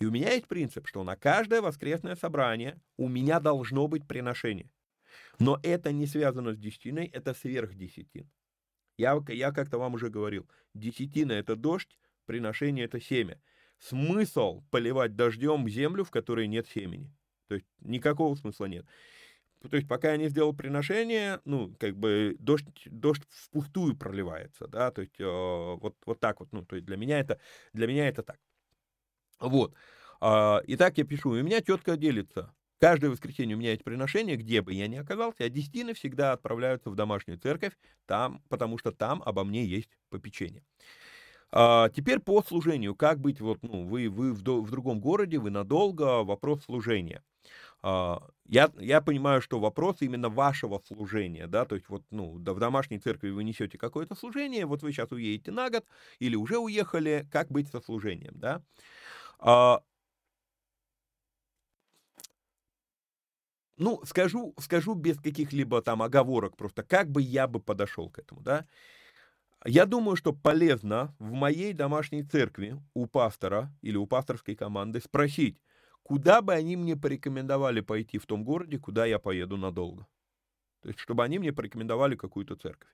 И 0.00 0.06
у 0.06 0.10
меня 0.10 0.32
есть 0.32 0.46
принцип, 0.46 0.86
что 0.86 1.04
на 1.04 1.16
каждое 1.16 1.60
воскресное 1.60 2.16
собрание 2.16 2.80
у 2.96 3.08
меня 3.08 3.40
должно 3.40 3.88
быть 3.88 4.06
приношение. 4.06 4.70
Но 5.38 5.58
это 5.62 5.92
не 5.92 6.06
связано 6.06 6.54
с 6.54 6.58
десятиной, 6.58 7.06
это 7.06 7.34
сверх 7.34 7.74
десятин. 7.74 8.30
Я, 8.98 9.20
я 9.28 9.52
как-то 9.52 9.78
вам 9.78 9.94
уже 9.94 10.10
говорил, 10.10 10.48
десятина– 10.74 11.32
это 11.32 11.56
дождь, 11.56 11.98
приношение– 12.26 12.84
это 12.86 13.00
семя. 13.00 13.40
Смысл 13.78 14.62
поливать 14.70 15.16
дождем 15.16 15.68
землю, 15.68 16.04
в 16.04 16.10
которой 16.10 16.46
нет 16.46 16.68
семени. 16.68 17.12
То 17.48 17.56
есть 17.56 17.66
никакого 17.80 18.34
смысла 18.36 18.66
нет. 18.66 18.86
То 19.68 19.76
есть 19.76 19.88
пока 19.88 20.12
я 20.12 20.16
не 20.16 20.28
сделал 20.28 20.52
приношение, 20.52 21.40
ну, 21.44 21.74
как 21.78 21.96
бы 21.96 22.36
дождь, 22.38 22.66
дождь 22.86 23.22
впустую 23.28 23.96
проливается, 23.96 24.66
да, 24.66 24.90
то 24.90 25.02
есть 25.02 25.18
э, 25.18 25.24
вот, 25.24 25.96
вот 26.04 26.20
так 26.20 26.40
вот, 26.40 26.52
ну, 26.52 26.64
то 26.64 26.76
есть 26.76 26.86
для 26.86 26.96
меня 26.96 27.18
это, 27.20 27.38
для 27.72 27.86
меня 27.86 28.08
это 28.08 28.22
так. 28.22 28.38
Вот. 29.40 29.74
Э, 30.20 30.60
итак, 30.66 30.98
я 30.98 31.04
пишу, 31.04 31.30
у 31.30 31.42
меня 31.42 31.60
четко 31.62 31.96
делится. 31.96 32.54
Каждое 32.80 33.10
воскресенье 33.10 33.54
у 33.54 33.58
меня 33.60 33.70
есть 33.70 33.84
приношение, 33.84 34.36
где 34.36 34.60
бы 34.60 34.72
я 34.72 34.88
ни 34.88 34.96
оказался, 34.96 35.44
а 35.44 35.48
десятины 35.48 35.94
всегда 35.94 36.32
отправляются 36.32 36.90
в 36.90 36.96
домашнюю 36.96 37.38
церковь, 37.38 37.72
там, 38.06 38.42
потому 38.48 38.76
что 38.76 38.90
там 38.90 39.22
обо 39.24 39.44
мне 39.44 39.64
есть 39.64 39.90
попечение. 40.10 40.64
А, 41.52 41.90
теперь 41.90 42.18
по 42.18 42.42
служению. 42.42 42.96
Как 42.96 43.20
быть, 43.20 43.40
вот, 43.40 43.62
ну, 43.62 43.86
вы, 43.86 44.08
вы 44.08 44.32
в 44.32 44.42
другом 44.42 45.00
городе, 45.00 45.38
вы 45.38 45.50
надолго, 45.50 46.24
вопрос 46.24 46.64
служения. 46.64 47.22
А, 47.82 48.22
я, 48.46 48.70
я 48.78 49.00
понимаю, 49.00 49.42
что 49.42 49.58
вопрос 49.60 49.96
именно 50.00 50.28
вашего 50.28 50.80
служения, 50.86 51.46
да, 51.46 51.64
то 51.64 51.74
есть 51.74 51.88
вот, 51.88 52.02
ну, 52.10 52.32
в 52.34 52.42
домашней 52.58 52.98
церкви 52.98 53.30
вы 53.30 53.44
несете 53.44 53.78
какое-то 53.78 54.14
служение, 54.14 54.66
вот 54.66 54.82
вы 54.82 54.92
сейчас 54.92 55.10
уедете 55.12 55.50
на 55.52 55.70
год 55.70 55.84
или 56.18 56.36
уже 56.36 56.58
уехали, 56.58 57.26
как 57.32 57.50
быть 57.50 57.68
со 57.68 57.80
служением, 57.80 58.34
да. 58.36 58.62
А, 59.40 59.82
ну, 63.76 64.00
скажу, 64.04 64.54
скажу 64.58 64.94
без 64.94 65.18
каких-либо 65.18 65.82
там 65.82 66.02
оговорок, 66.02 66.56
просто 66.56 66.82
как 66.82 67.10
бы 67.10 67.22
я 67.22 67.46
бы 67.46 67.60
подошел 67.60 68.10
к 68.10 68.18
этому, 68.18 68.40
да. 68.42 68.66
Я 69.64 69.86
думаю, 69.86 70.16
что 70.16 70.32
полезно 70.32 71.14
в 71.18 71.32
моей 71.32 71.72
домашней 71.72 72.24
церкви 72.24 72.80
у 72.94 73.06
пастора 73.06 73.72
или 73.80 73.96
у 73.96 74.06
пасторской 74.06 74.56
команды 74.56 75.00
спросить, 75.00 75.60
куда 76.12 76.42
бы 76.42 76.52
они 76.52 76.76
мне 76.76 76.94
порекомендовали 76.94 77.80
пойти 77.80 78.18
в 78.18 78.26
том 78.26 78.44
городе, 78.44 78.78
куда 78.78 79.06
я 79.06 79.18
поеду 79.18 79.56
надолго. 79.56 80.06
То 80.82 80.88
есть, 80.90 81.00
чтобы 81.00 81.24
они 81.24 81.38
мне 81.38 81.54
порекомендовали 81.54 82.16
какую-то 82.16 82.54
церковь. 82.54 82.90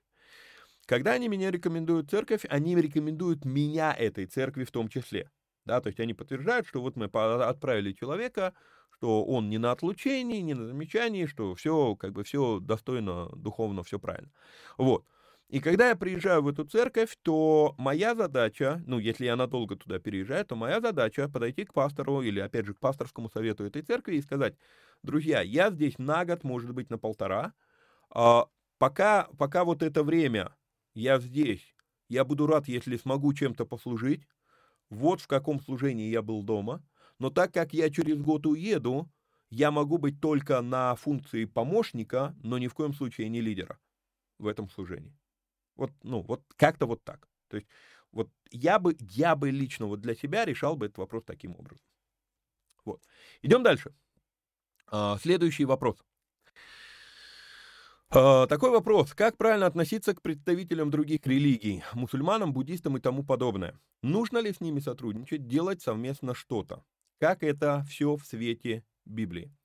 Когда 0.85 1.11
они 1.11 1.27
меня 1.27 1.51
рекомендуют 1.51 2.09
церковь, 2.09 2.45
они 2.47 2.77
рекомендуют 2.77 3.43
меня 3.43 3.93
этой 3.93 4.25
церкви 4.25 4.63
в 4.63 4.71
том 4.71 4.87
числе. 4.87 5.29
Да, 5.65 5.81
то 5.81 5.87
есть 5.87 5.99
они 5.99 6.13
подтверждают, 6.13 6.65
что 6.65 6.79
вот 6.79 6.95
мы 6.95 7.07
отправили 7.07 7.91
человека, 7.91 8.53
что 8.95 9.25
он 9.25 9.49
не 9.49 9.57
на 9.57 9.73
отлучении, 9.73 10.39
не 10.39 10.53
на 10.53 10.67
замечании, 10.67 11.25
что 11.25 11.55
все, 11.55 11.97
как 11.97 12.13
бы 12.13 12.23
все 12.23 12.61
достойно, 12.61 13.27
духовно, 13.35 13.83
все 13.83 13.99
правильно. 13.99 14.31
Вот. 14.77 15.03
И 15.49 15.59
когда 15.61 15.89
я 15.89 15.95
приезжаю 15.95 16.43
в 16.43 16.47
эту 16.47 16.63
церковь, 16.63 17.17
то 17.23 17.73
моя 17.79 18.13
задача, 18.13 18.83
ну, 18.85 18.99
если 18.99 19.25
я 19.25 19.35
надолго 19.35 19.75
туда 19.75 19.97
переезжаю, 19.97 20.45
то 20.45 20.55
моя 20.55 20.79
задача 20.79 21.27
подойти 21.27 21.65
к 21.65 21.73
пастору 21.73 22.21
или, 22.21 22.39
опять 22.39 22.67
же, 22.67 22.75
к 22.75 22.79
пасторскому 22.79 23.29
совету 23.29 23.63
этой 23.65 23.81
церкви 23.81 24.17
и 24.17 24.21
сказать, 24.21 24.55
друзья, 25.01 25.41
я 25.41 25.71
здесь 25.71 25.97
на 25.97 26.23
год, 26.23 26.43
может 26.43 26.71
быть, 26.73 26.91
на 26.91 26.99
полтора, 26.99 27.53
а 28.11 28.47
пока, 28.79 29.29
пока 29.39 29.63
вот 29.65 29.83
это 29.83 30.03
время 30.03 30.55
я 30.95 31.19
здесь, 31.19 31.75
я 32.09 32.25
буду 32.25 32.47
рад, 32.47 32.67
если 32.67 32.97
смогу 32.97 33.33
чем-то 33.33 33.65
послужить, 33.65 34.27
вот 34.89 35.21
в 35.21 35.27
каком 35.27 35.61
служении 35.61 36.09
я 36.09 36.21
был 36.21 36.43
дома, 36.43 36.83
но 37.19 37.29
так 37.31 37.53
как 37.53 37.73
я 37.73 37.89
через 37.91 38.21
год 38.21 38.45
уеду, 38.47 39.11
я 39.51 39.71
могу 39.71 39.97
быть 39.97 40.21
только 40.21 40.61
на 40.61 40.95
функции 40.95 41.45
помощника, 41.45 42.35
но 42.43 42.57
ни 42.59 42.67
в 42.67 42.75
коем 42.75 42.93
случае 42.93 43.29
не 43.29 43.41
лидера 43.41 43.79
в 44.39 44.47
этом 44.47 44.69
служении. 44.69 45.18
Вот, 45.79 45.91
ну, 46.03 46.21
вот 46.23 46.43
как-то 46.57 46.87
вот 46.87 47.05
так. 47.05 47.29
То 47.47 47.55
есть 47.55 47.69
вот 48.11 48.29
я 48.51 48.79
бы, 48.79 48.97
я 48.99 49.37
бы 49.37 49.49
лично 49.49 49.85
вот 49.85 50.01
для 50.01 50.13
себя 50.13 50.43
решал 50.43 50.75
бы 50.75 50.87
этот 50.87 50.97
вопрос 50.97 51.23
таким 51.23 51.55
образом. 51.55 51.85
Вот. 52.83 53.01
Идем 53.41 53.63
дальше. 53.63 53.93
А, 54.87 55.17
следующий 55.19 55.63
вопрос. 55.63 56.03
А, 58.09 58.45
такой 58.47 58.71
вопрос. 58.71 59.13
Как 59.13 59.37
правильно 59.37 59.67
относиться 59.67 60.13
к 60.13 60.21
представителям 60.21 60.91
других 60.91 61.25
религий, 61.25 61.81
мусульманам, 61.93 62.51
буддистам 62.51 62.97
и 62.97 62.99
тому 62.99 63.23
подобное? 63.23 63.79
Нужно 64.01 64.39
ли 64.39 64.51
с 64.51 64.59
ними 64.59 64.81
сотрудничать, 64.81 65.47
делать 65.47 65.81
совместно 65.81 66.35
что-то? 66.35 66.83
Как 67.21 67.41
это 67.41 67.85
все 67.87 68.17
в 68.17 68.25
свете 68.25 68.83
Библии? 69.05 69.55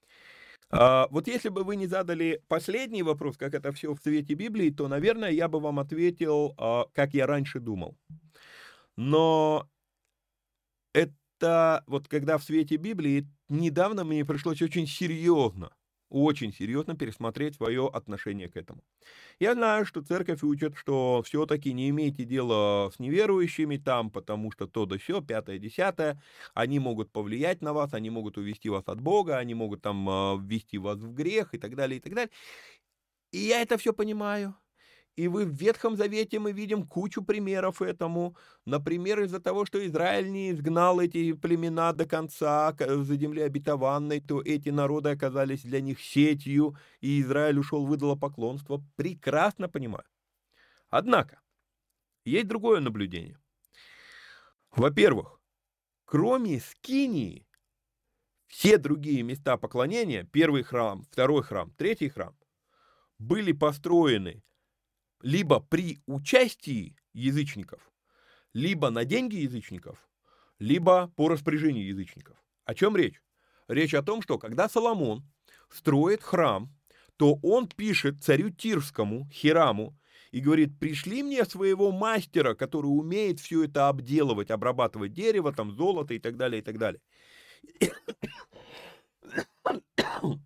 А, 0.71 1.07
вот 1.11 1.29
если 1.29 1.49
бы 1.49 1.65
вы 1.65 1.77
не 1.77 1.87
задали 1.87 2.43
последний 2.49 3.03
вопрос, 3.03 3.37
как 3.37 3.55
это 3.55 3.73
все 3.73 3.95
в 3.95 4.01
свете 4.01 4.35
Библии, 4.35 4.71
то, 4.71 4.89
наверное, 4.89 5.31
я 5.31 5.49
бы 5.49 5.61
вам 5.61 5.79
ответил, 5.79 6.55
а, 6.59 6.87
как 6.93 7.15
я 7.15 7.27
раньше 7.27 7.61
думал. 7.61 7.97
Но 8.97 9.69
это 10.93 11.85
вот 11.87 12.09
когда 12.09 12.39
в 12.39 12.45
свете 12.45 12.77
Библии, 12.77 13.29
недавно 13.49 14.05
мне 14.05 14.25
пришлось 14.25 14.63
очень 14.63 14.87
серьезно 14.87 15.71
очень 16.15 16.53
серьезно 16.53 16.97
пересмотреть 16.97 17.57
свое 17.57 17.89
отношение 17.93 18.49
к 18.49 18.57
этому. 18.57 18.83
Я 19.41 19.55
знаю, 19.55 19.85
что 19.85 20.03
церковь 20.03 20.43
учит, 20.43 20.77
что 20.77 21.23
все-таки 21.25 21.73
не 21.73 21.91
имейте 21.91 22.25
дела 22.25 22.91
с 22.95 22.99
неверующими 23.01 23.77
там, 23.77 24.11
потому 24.11 24.53
что 24.53 24.67
то 24.67 24.87
да 24.87 24.97
все, 24.99 25.21
пятое, 25.21 25.59
десятое, 25.59 26.23
они 26.55 26.79
могут 26.79 27.11
повлиять 27.11 27.63
на 27.63 27.73
вас, 27.73 27.95
они 27.95 28.11
могут 28.11 28.39
увести 28.39 28.69
вас 28.69 28.85
от 28.87 29.01
Бога, 29.01 29.39
они 29.39 29.55
могут 29.55 29.83
там 29.83 30.09
а, 30.09 30.37
ввести 30.41 30.79
вас 30.79 30.99
в 31.01 31.13
грех 31.15 31.55
и 31.55 31.59
так 31.59 31.75
далее, 31.75 31.99
и 31.99 32.01
так 32.01 32.15
далее. 32.15 32.31
И 33.33 33.39
я 33.39 33.61
это 33.61 33.77
все 33.79 33.93
понимаю. 33.93 34.55
И 35.17 35.29
вы 35.29 35.45
в 35.45 35.51
Ветхом 35.51 35.97
Завете 35.97 36.41
мы 36.41 36.53
видим 36.53 36.83
кучу 36.87 37.23
примеров 37.23 37.81
этому. 37.81 38.37
Например, 38.67 39.23
из-за 39.23 39.39
того, 39.39 39.65
что 39.65 39.85
Израиль 39.87 40.31
не 40.33 40.51
изгнал 40.51 41.01
эти 41.01 41.33
племена 41.33 41.93
до 41.93 42.05
конца 42.05 42.75
за 42.77 43.17
земли 43.17 43.43
обетованной, 43.43 44.21
то 44.21 44.43
эти 44.43 44.71
народы 44.71 45.11
оказались 45.11 45.63
для 45.63 45.81
них 45.81 46.01
сетью, 46.01 46.77
и 47.01 47.21
Израиль 47.21 47.59
ушел 47.59 47.87
в 47.87 48.17
поклонство. 48.17 48.83
Прекрасно 48.97 49.69
понимаю. 49.69 50.05
Однако, 50.91 51.41
есть 52.25 52.49
другое 52.49 52.81
наблюдение. 52.81 53.39
Во-первых, 54.75 55.41
кроме 56.05 56.59
Скинии, 56.59 57.47
все 58.49 58.79
другие 58.79 59.23
места 59.23 59.57
поклонения, 59.57 60.25
первый 60.25 60.65
храм, 60.65 61.05
второй 61.11 61.45
храм, 61.45 61.71
третий 61.77 62.09
храм, 62.09 62.37
были 63.19 63.53
построены 63.53 64.43
либо 65.25 65.59
при 65.59 65.99
участии 66.07 66.97
язычников, 67.15 67.91
либо 68.53 68.91
на 68.91 69.07
деньги 69.07 69.37
язычников, 69.37 70.07
либо 70.59 71.09
по 71.17 71.29
распоряжению 71.29 71.87
язычников. 71.87 72.37
О 72.67 72.75
чем 72.75 72.95
речь? 72.95 73.23
Речь 73.67 73.95
о 73.95 74.03
том, 74.03 74.21
что 74.21 74.39
когда 74.39 74.69
Соломон 74.69 75.27
строит 75.71 76.23
храм, 76.23 76.71
то 77.17 77.39
он 77.43 77.69
пишет 77.69 78.23
царю 78.23 78.51
Тирскому, 78.51 79.27
Хираму, 79.33 79.99
и 80.31 80.41
говорит, 80.41 80.79
пришли 80.79 81.23
мне 81.23 81.47
своего 81.47 81.91
мастера, 81.91 82.55
который 82.55 82.89
умеет 82.89 83.41
все 83.41 83.65
это 83.65 83.89
обделывать, 83.89 84.51
обрабатывать 84.51 85.15
дерево, 85.15 85.55
там, 85.55 85.73
золото 85.73 86.13
и 86.13 86.19
так 86.19 86.37
далее, 86.37 86.61
и 86.61 86.65
так 86.65 86.77
далее. 86.77 87.01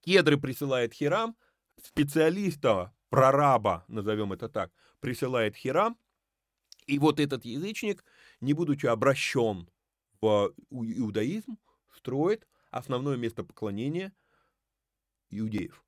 Кедры 0.00 0.38
присылает 0.38 0.94
Хирам, 0.94 1.36
специалиста 1.82 2.93
прораба, 3.14 3.84
назовем 3.86 4.32
это 4.32 4.48
так, 4.48 4.72
присылает 4.98 5.54
Хирам, 5.54 5.96
и 6.86 6.98
вот 6.98 7.20
этот 7.20 7.44
язычник, 7.44 8.04
не 8.40 8.54
будучи 8.54 8.86
обращен 8.86 9.70
в 10.20 10.52
иудаизм, 10.70 11.56
строит 11.94 12.48
основное 12.72 13.16
место 13.16 13.44
поклонения 13.44 14.12
иудеев. 15.30 15.84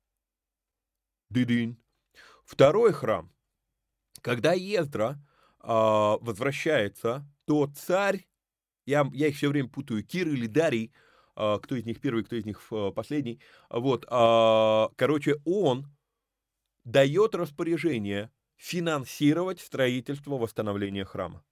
Дыдынь. 1.29 1.77
Второй 2.45 2.93
храм. 2.93 3.29
Когда 4.21 4.53
Ездра 4.53 5.21
э, 5.61 5.67
возвращается, 5.67 7.29
то 7.43 7.67
царь, 7.67 8.25
я, 8.85 9.05
я 9.11 9.27
их 9.27 9.35
все 9.35 9.49
время 9.49 9.67
путаю, 9.67 10.01
Кир 10.01 10.29
или 10.29 10.47
Дарий, 10.47 10.93
э, 11.35 11.59
кто 11.61 11.75
из 11.75 11.83
них 11.83 11.99
первый, 11.99 12.23
кто 12.23 12.37
из 12.37 12.45
них 12.45 12.61
последний, 12.95 13.41
вот, 13.69 14.05
э, 14.05 14.87
короче, 14.95 15.41
он 15.43 15.87
дает 16.87 17.35
распоряжение 17.35 18.31
финансировать 18.55 19.59
строительство 19.59 20.37
восстановления 20.37 21.03
храма. 21.03 21.43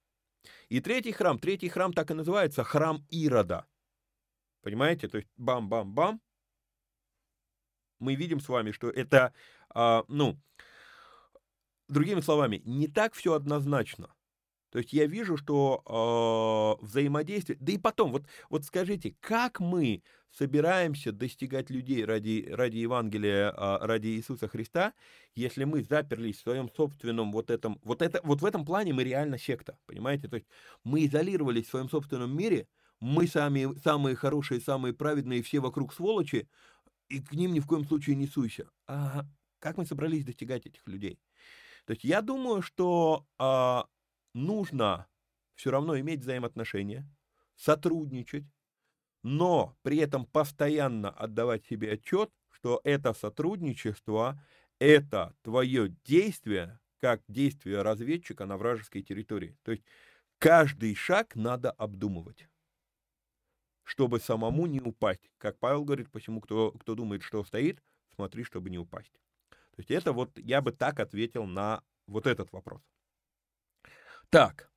И 0.70 0.80
третий 0.80 1.12
храм, 1.12 1.38
третий 1.38 1.68
храм 1.68 1.92
так 1.92 2.10
и 2.10 2.14
называется, 2.14 2.64
храм 2.64 3.06
Ирода. 3.10 3.66
Понимаете? 4.62 5.08
То 5.08 5.18
есть 5.18 5.28
бам-бам-бам. 5.36 6.22
Мы 7.98 8.14
видим 8.14 8.40
с 8.40 8.48
вами, 8.48 8.72
что 8.72 8.88
это, 8.88 9.34
а, 9.68 10.04
ну, 10.08 10.40
другими 11.88 12.20
словами, 12.20 12.62
не 12.64 12.88
так 12.88 13.12
все 13.14 13.34
однозначно. 13.34 14.14
То 14.76 14.80
есть 14.80 14.92
я 14.92 15.06
вижу, 15.06 15.38
что 15.38 16.76
э, 16.82 16.84
взаимодействие... 16.84 17.56
Да 17.58 17.72
и 17.72 17.78
потом, 17.78 18.12
вот, 18.12 18.26
вот 18.50 18.66
скажите, 18.66 19.16
как 19.20 19.58
мы 19.58 20.02
собираемся 20.30 21.12
достигать 21.12 21.70
людей 21.70 22.04
ради, 22.04 22.46
ради 22.50 22.76
Евангелия, 22.76 23.52
э, 23.52 23.78
ради 23.86 24.08
Иисуса 24.08 24.48
Христа, 24.48 24.92
если 25.34 25.64
мы 25.64 25.82
заперлись 25.82 26.36
в 26.36 26.40
своем 26.42 26.70
собственном 26.76 27.32
вот 27.32 27.50
этом... 27.50 27.80
Вот, 27.84 28.02
это, 28.02 28.20
вот 28.22 28.42
в 28.42 28.44
этом 28.44 28.66
плане 28.66 28.92
мы 28.92 29.02
реально 29.04 29.38
секта, 29.38 29.78
понимаете? 29.86 30.28
То 30.28 30.36
есть 30.36 30.46
мы 30.84 31.06
изолировались 31.06 31.68
в 31.68 31.70
своем 31.70 31.88
собственном 31.88 32.36
мире, 32.36 32.68
мы 33.00 33.26
сами, 33.28 33.74
самые 33.78 34.14
хорошие, 34.14 34.60
самые 34.60 34.92
праведные, 34.92 35.42
все 35.42 35.60
вокруг 35.60 35.94
сволочи, 35.94 36.50
и 37.08 37.22
к 37.22 37.32
ним 37.32 37.54
ни 37.54 37.60
в 37.60 37.66
коем 37.66 37.86
случае 37.86 38.16
не 38.16 38.26
суйся. 38.26 38.68
А 38.86 39.24
как 39.58 39.78
мы 39.78 39.86
собрались 39.86 40.26
достигать 40.26 40.66
этих 40.66 40.86
людей? 40.86 41.18
То 41.86 41.92
есть 41.92 42.04
я 42.04 42.20
думаю, 42.20 42.60
что 42.60 43.24
э, 43.38 43.82
нужно 44.36 45.08
все 45.54 45.70
равно 45.70 45.98
иметь 45.98 46.20
взаимоотношения, 46.20 47.08
сотрудничать, 47.56 48.44
но 49.22 49.76
при 49.82 49.96
этом 49.98 50.26
постоянно 50.26 51.10
отдавать 51.10 51.64
себе 51.64 51.92
отчет, 51.92 52.30
что 52.50 52.80
это 52.84 53.14
сотрудничество, 53.14 54.40
это 54.78 55.34
твое 55.42 55.88
действие, 56.04 56.78
как 57.00 57.22
действие 57.28 57.82
разведчика 57.82 58.46
на 58.46 58.56
вражеской 58.56 59.02
территории. 59.02 59.56
То 59.62 59.72
есть 59.72 59.84
каждый 60.38 60.94
шаг 60.94 61.34
надо 61.34 61.70
обдумывать, 61.70 62.48
чтобы 63.84 64.20
самому 64.20 64.66
не 64.66 64.80
упасть. 64.80 65.30
Как 65.38 65.58
Павел 65.58 65.84
говорит, 65.84 66.10
почему 66.10 66.40
кто, 66.40 66.72
кто 66.72 66.94
думает, 66.94 67.22
что 67.22 67.42
стоит, 67.42 67.82
смотри, 68.14 68.44
чтобы 68.44 68.68
не 68.68 68.78
упасть. 68.78 69.12
То 69.50 69.78
есть 69.78 69.90
это 69.90 70.12
вот 70.12 70.38
я 70.38 70.60
бы 70.60 70.72
так 70.72 71.00
ответил 71.00 71.46
на 71.46 71.82
вот 72.06 72.26
этот 72.26 72.52
вопрос. 72.52 72.82
Так, 74.36 74.68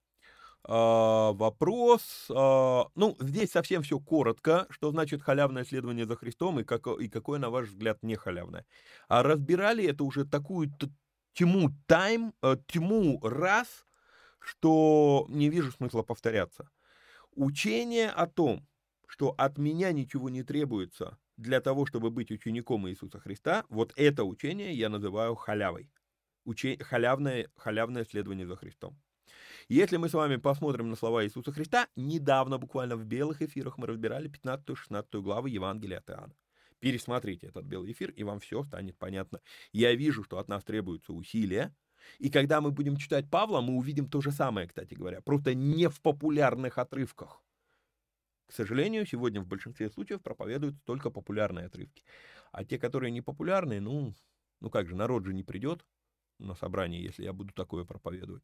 Uh, 0.64 1.36
вопрос. 1.36 2.28
Uh, 2.30 2.90
ну, 2.96 3.18
здесь 3.20 3.52
совсем 3.52 3.82
все 3.82 4.00
коротко. 4.00 4.68
Что 4.70 4.92
значит 4.92 5.22
халявное 5.22 5.66
следование 5.66 6.06
за 6.06 6.16
Христом 6.16 6.60
и, 6.60 6.64
как, 6.64 6.88
и 6.88 7.10
какое, 7.10 7.40
на 7.40 7.50
ваш 7.50 7.70
взгляд, 7.70 8.04
не 8.04 8.16
халявное? 8.16 8.66
А 9.08 9.24
разбирали 9.24 9.84
это 9.84 10.04
уже 10.04 10.26
такую 10.26 10.72
тьму 11.34 11.72
тайм, 11.88 12.34
uh, 12.42 12.62
тьму 12.68 13.20
раз, 13.22 13.86
что 14.40 15.26
не 15.28 15.50
вижу 15.50 15.72
смысла 15.72 16.04
повторяться. 16.04 16.70
Учение 17.32 18.10
о 18.12 18.28
том, 18.28 18.66
что 19.08 19.34
от 19.38 19.58
меня 19.58 19.92
ничего 19.92 20.30
не 20.30 20.44
требуется, 20.44 21.18
для 21.36 21.60
того, 21.60 21.86
чтобы 21.86 22.12
быть 22.12 22.32
учеником 22.32 22.88
Иисуса 22.88 23.20
Христа, 23.20 23.66
вот 23.70 23.92
это 23.98 24.24
учение 24.24 24.74
я 24.74 24.90
называю 24.90 25.36
халявой. 25.36 25.90
Уче... 26.46 26.78
Халявное, 26.82 27.50
халявное 27.58 28.06
следование 28.06 28.46
за 28.46 28.56
Христом. 28.56 28.98
Если 29.70 29.98
мы 29.98 30.10
с 30.10 30.14
вами 30.14 30.38
посмотрим 30.38 30.90
на 30.90 30.96
слова 30.96 31.24
Иисуса 31.24 31.52
Христа, 31.52 31.88
недавно 31.96 32.58
буквально 32.58 32.96
в 32.96 33.06
белых 33.06 33.44
эфирах 33.44 33.78
мы 33.78 33.86
разбирали 33.86 34.28
15-16 34.28 35.22
главы 35.22 35.52
Евангелия 35.52 36.00
от 36.00 36.10
Иоанна. 36.10 36.34
Пересмотрите 36.80 37.46
этот 37.46 37.66
белый 37.66 37.92
эфир, 37.92 38.10
и 38.10 38.24
вам 38.24 38.40
все 38.40 38.64
станет 38.64 38.98
понятно. 38.98 39.42
Я 39.72 39.94
вижу, 39.94 40.24
что 40.24 40.40
от 40.40 40.48
нас 40.48 40.64
требуются 40.64 41.14
усилия, 41.14 41.76
и 42.18 42.32
когда 42.32 42.62
мы 42.62 42.72
будем 42.72 42.98
читать 42.98 43.30
Павла, 43.30 43.62
мы 43.62 43.76
увидим 43.76 44.10
то 44.10 44.22
же 44.22 44.32
самое, 44.32 44.68
кстати 44.68 44.96
говоря, 44.96 45.22
просто 45.22 45.54
не 45.54 45.88
в 45.88 46.02
популярных 46.02 46.80
отрывках. 46.80 47.44
К 48.48 48.54
сожалению, 48.54 49.06
сегодня 49.06 49.40
в 49.40 49.46
большинстве 49.46 49.92
случаев 49.92 50.24
проповедуют 50.24 50.84
только 50.84 51.12
популярные 51.12 51.68
отрывки. 51.68 52.04
А 52.52 52.66
те, 52.66 52.80
которые 52.80 53.12
не 53.12 53.22
популярные, 53.22 53.82
ну, 53.82 54.16
ну 54.62 54.72
как 54.72 54.88
же, 54.88 54.96
народ 54.96 55.26
же 55.26 55.36
не 55.36 55.44
придет 55.44 55.86
на 56.40 56.56
собрание, 56.56 57.04
если 57.04 57.24
я 57.24 57.34
буду 57.34 57.54
такое 57.54 57.86
проповедовать. 57.86 58.42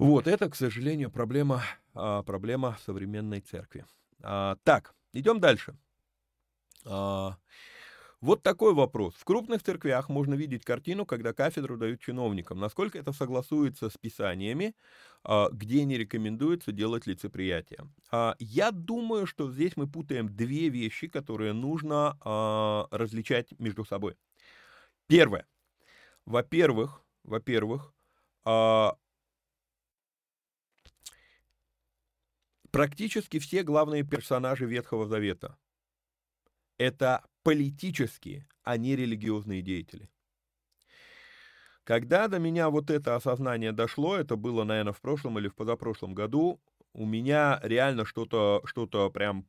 Вот, 0.00 0.26
это, 0.26 0.48
к 0.48 0.56
сожалению, 0.56 1.10
проблема, 1.10 1.62
а, 1.92 2.22
проблема 2.22 2.78
современной 2.86 3.40
церкви. 3.42 3.84
А, 4.22 4.56
так, 4.64 4.94
идем 5.12 5.40
дальше. 5.40 5.76
А, 6.86 7.36
вот 8.22 8.42
такой 8.42 8.72
вопрос. 8.72 9.14
В 9.18 9.24
крупных 9.26 9.62
церквях 9.62 10.08
можно 10.08 10.32
видеть 10.32 10.64
картину, 10.64 11.04
когда 11.04 11.34
кафедру 11.34 11.76
дают 11.76 12.00
чиновникам. 12.00 12.58
Насколько 12.58 12.98
это 12.98 13.12
согласуется 13.12 13.90
с 13.90 13.98
писаниями, 13.98 14.74
а, 15.22 15.50
где 15.50 15.84
не 15.84 15.98
рекомендуется 15.98 16.72
делать 16.72 17.06
лицеприятие? 17.06 17.80
Я 18.38 18.70
думаю, 18.70 19.26
что 19.26 19.52
здесь 19.52 19.76
мы 19.76 19.86
путаем 19.86 20.34
две 20.34 20.70
вещи, 20.70 21.08
которые 21.08 21.52
нужно 21.52 22.16
различать 22.90 23.52
между 23.58 23.84
собой. 23.84 24.16
Первое. 25.08 25.46
Во-первых, 26.24 27.02
во-первых, 27.22 27.92
практически 32.70 33.38
все 33.38 33.62
главные 33.62 34.02
персонажи 34.02 34.66
Ветхого 34.66 35.06
Завета– 35.06 35.56
это 36.78 37.24
политические, 37.42 38.46
а 38.62 38.76
не 38.76 38.96
религиозные 38.96 39.62
деятели. 39.62 40.08
Когда 41.84 42.28
до 42.28 42.38
меня 42.38 42.70
вот 42.70 42.90
это 42.90 43.16
осознание 43.16 43.72
дошло, 43.72 44.16
это 44.16 44.36
было, 44.36 44.64
наверное, 44.64 44.92
в 44.92 45.00
прошлом 45.00 45.38
или 45.38 45.48
в 45.48 45.54
позапрошлом 45.54 46.14
году, 46.14 46.60
у 46.92 47.04
меня 47.04 47.58
реально 47.62 48.04
что-то 48.04 48.62
что 48.64 49.10
прям 49.10 49.46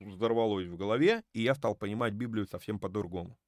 взорвалось 0.00 0.66
в 0.66 0.76
голове, 0.76 1.22
и 1.32 1.42
я 1.42 1.54
стал 1.54 1.74
понимать 1.74 2.12
Библию 2.14 2.46
совсем 2.46 2.78
по-другому. 2.78 3.38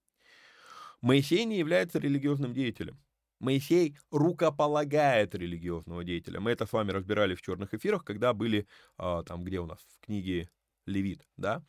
Моисей 1.00 1.44
не 1.44 1.58
является 1.58 1.98
религиозным 1.98 2.54
деятелем. 2.54 2.98
Моисей 3.40 3.96
рукополагает 4.10 5.34
религиозного 5.34 6.04
деятеля. 6.04 6.40
Мы 6.40 6.50
это 6.52 6.66
с 6.66 6.72
вами 6.72 6.90
разбирали 6.92 7.34
в 7.34 7.42
черных 7.42 7.74
эфирах, 7.74 8.04
когда 8.04 8.32
были 8.32 8.66
а, 8.98 9.22
там, 9.24 9.44
где 9.44 9.60
у 9.60 9.66
нас, 9.66 9.80
в 10.00 10.04
книге 10.04 10.50
Левит, 10.86 11.26
да, 11.36 11.64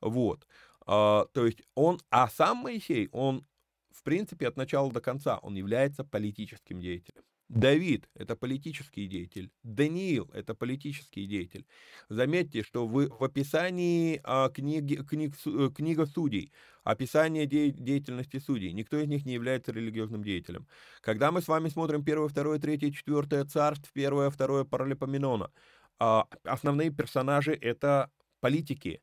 вот. 0.00 0.46
А, 0.86 1.26
то 1.32 1.46
есть 1.46 1.62
он, 1.74 2.00
а 2.10 2.28
сам 2.28 2.58
Моисей, 2.58 3.08
он, 3.12 3.46
в 3.92 4.02
принципе, 4.02 4.48
от 4.48 4.56
начала 4.56 4.92
до 4.92 5.00
конца, 5.00 5.38
он 5.38 5.54
является 5.56 6.04
политическим 6.04 6.80
деятелем. 6.80 7.22
Давид– 7.48 8.08
это 8.14 8.34
политический 8.34 9.06
деятель. 9.06 9.50
Даниил– 9.62 10.28
это 10.34 10.54
политический 10.54 11.26
деятель. 11.26 11.64
Заметьте, 12.08 12.64
что 12.64 12.88
вы, 12.88 13.08
в 13.08 13.22
описании 13.22 14.20
а, 14.24 14.48
книги, 14.48 14.96
книг, 14.96 15.34
книга 15.74 16.06
судей, 16.06 16.52
описание 16.82 17.46
де, 17.46 17.70
деятельности 17.70 18.40
судей, 18.40 18.72
никто 18.72 18.98
из 18.98 19.06
них 19.06 19.24
не 19.24 19.34
является 19.34 19.70
религиозным 19.70 20.24
деятелем. 20.24 20.66
Когда 21.00 21.30
мы 21.30 21.40
с 21.40 21.46
вами 21.46 21.68
смотрим 21.68 22.00
1, 22.00 22.28
2, 22.28 22.58
3, 22.58 22.92
4 22.92 23.44
царств, 23.44 23.90
1, 23.94 24.30
2 24.32 24.64
Паралипоменона, 24.64 25.52
а, 26.00 26.26
основные 26.42 26.90
персонажи– 26.90 27.56
это 27.60 28.10
политики. 28.40 29.00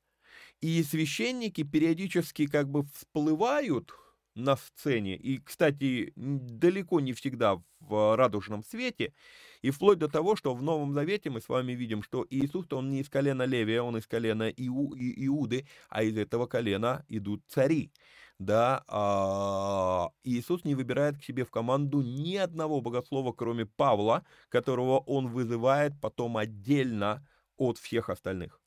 И 0.59 0.83
священники 0.83 1.63
периодически 1.63 2.47
как 2.47 2.69
бы 2.69 2.83
всплывают– 2.83 3.93
на 4.35 4.55
сцене, 4.57 5.15
и, 5.15 5.37
кстати, 5.39 6.13
далеко 6.15 6.99
не 6.99 7.13
всегда 7.13 7.61
в 7.79 8.15
радужном 8.15 8.63
свете, 8.63 9.13
и 9.61 9.71
вплоть 9.71 9.99
до 9.99 10.07
того, 10.07 10.35
что 10.35 10.53
в 10.55 10.61
Новом 10.61 10.93
Завете 10.93 11.29
мы 11.29 11.41
с 11.41 11.49
вами 11.49 11.73
видим, 11.73 12.03
что 12.03 12.25
Иисус, 12.29 12.65
он 12.71 12.89
не 12.89 13.01
из 13.01 13.09
колена 13.09 13.43
Левия, 13.43 13.81
он 13.81 13.97
из 13.97 14.07
колена 14.07 14.49
Иу, 14.49 14.93
И, 14.93 15.25
Иуды, 15.27 15.67
а 15.89 16.03
из 16.03 16.17
этого 16.17 16.47
колена 16.47 17.05
идут 17.09 17.43
цари. 17.47 17.91
Да, 18.39 18.83
а, 18.87 20.09
Иисус 20.23 20.65
не 20.65 20.75
выбирает 20.75 21.17
к 21.17 21.23
себе 21.23 21.45
в 21.45 21.51
команду 21.51 22.01
ни 22.01 22.35
одного 22.35 22.81
богослова, 22.81 23.31
кроме 23.31 23.65
Павла, 23.65 24.25
которого 24.49 24.99
он 24.99 25.27
вызывает 25.27 25.93
потом 26.01 26.37
отдельно 26.37 27.25
от 27.57 27.77
всех 27.77 28.09
остальных. 28.09 28.59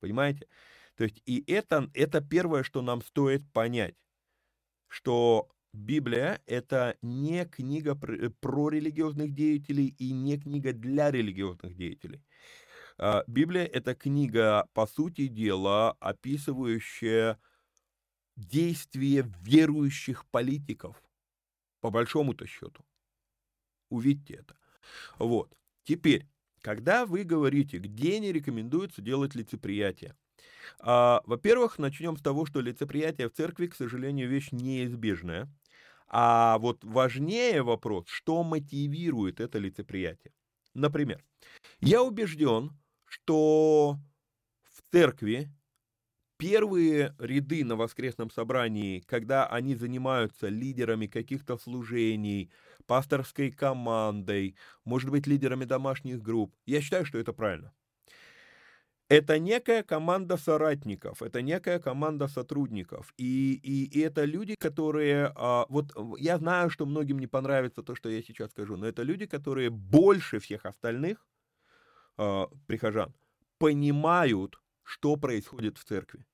Понимаете? 0.00 0.48
То 0.96 1.04
есть 1.04 1.22
и 1.26 1.44
это, 1.46 1.90
это 1.94 2.20
первое, 2.20 2.62
что 2.62 2.82
нам 2.82 3.02
стоит 3.02 3.42
понять 3.52 3.94
что 4.92 5.48
Библия— 5.72 6.42
это 6.46 6.98
не 7.00 7.46
книга 7.46 7.98
э, 8.02 8.28
про 8.28 8.68
религиозных 8.68 9.32
деятелей 9.32 9.94
и 9.98 10.12
не 10.12 10.38
книга 10.38 10.74
для 10.74 11.10
религиозных 11.10 11.74
деятелей. 11.74 12.22
А, 12.98 13.24
Библия— 13.26 13.64
это 13.72 13.94
книга, 13.94 14.68
по 14.74 14.86
сути 14.86 15.28
дела, 15.28 15.92
описывающая 15.92 17.40
действия 18.36 19.26
верующих 19.40 20.26
политиков, 20.26 21.02
по 21.80 21.90
большому-то 21.90 22.46
счету. 22.46 22.84
Увидьте 23.88 24.34
это. 24.34 24.56
Вот. 25.18 25.56
Теперь, 25.84 26.28
когда 26.60 27.06
вы 27.06 27.24
говорите, 27.24 27.78
где 27.78 28.20
не 28.20 28.30
рекомендуется 28.30 29.00
делать 29.00 29.34
лицеприятие, 29.34 30.14
а, 30.78 31.22
во-первых, 31.26 31.78
начнем 31.78 32.16
с 32.16 32.22
того, 32.22 32.46
что 32.46 32.60
лицеприятие 32.60 33.28
в 33.28 33.32
церкви, 33.32 33.66
к 33.66 33.74
сожалению, 33.74 34.28
вещь 34.28 34.48
неизбежная. 34.52 35.48
А 36.08 36.58
вот 36.58 36.84
важнее 36.84 37.62
вопрос, 37.62 38.06
что 38.08 38.42
мотивирует 38.42 39.40
это 39.40 39.58
лицеприятие. 39.58 40.32
Например, 40.74 41.24
я 41.80 42.02
убежден, 42.02 42.72
что 43.06 43.98
в 44.70 44.92
церкви 44.92 45.50
первые 46.38 47.14
ряды 47.18 47.64
на 47.64 47.76
воскресном 47.76 48.30
собрании, 48.30 49.00
когда 49.00 49.46
они 49.46 49.76
занимаются 49.76 50.48
лидерами 50.48 51.06
каких-то 51.06 51.56
служений, 51.56 52.50
пасторской 52.86 53.52
командой, 53.52 54.56
может 54.84 55.10
быть, 55.10 55.26
лидерами 55.26 55.64
домашних 55.64 56.20
групп, 56.20 56.54
я 56.66 56.80
считаю, 56.80 57.06
что 57.06 57.18
это 57.18 57.32
правильно. 57.32 57.72
Это 59.08 59.38
некая 59.38 59.82
команда 59.82 60.36
соратников, 60.36 61.22
это 61.22 61.42
некая 61.42 61.78
команда 61.78 62.28
сотрудников. 62.28 63.12
И, 63.18 63.60
и, 63.62 63.84
и 63.84 64.00
это 64.00 64.24
люди, 64.24 64.54
которые... 64.54 65.32
А, 65.36 65.66
вот 65.68 65.92
я 66.18 66.38
знаю, 66.38 66.70
что 66.70 66.86
многим 66.86 67.18
не 67.18 67.26
понравится 67.26 67.82
то, 67.82 67.94
что 67.94 68.08
я 68.08 68.22
сейчас 68.22 68.50
скажу, 68.50 68.76
но 68.76 68.86
это 68.86 69.02
люди, 69.02 69.26
которые 69.26 69.70
больше 69.70 70.38
всех 70.38 70.64
остальных 70.64 71.26
а, 72.16 72.48
прихожан 72.66 73.14
понимают, 73.58 74.60
что 74.82 75.16
происходит 75.16 75.78
в 75.78 75.84
церкви. 75.84 76.26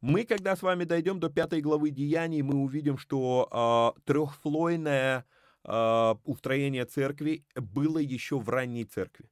Мы, 0.00 0.24
когда 0.24 0.56
с 0.56 0.62
вами 0.62 0.84
дойдем 0.84 1.20
до 1.20 1.30
пятой 1.30 1.60
главы 1.60 1.90
Деяний, 1.90 2.42
мы 2.42 2.54
увидим, 2.56 2.96
что 2.96 3.48
а, 3.50 3.92
трехслойное 4.04 5.24
а, 5.64 6.18
устроение 6.24 6.84
церкви 6.84 7.44
было 7.54 7.98
еще 7.98 8.38
в 8.38 8.48
ранней 8.48 8.84
церкви. 8.84 9.28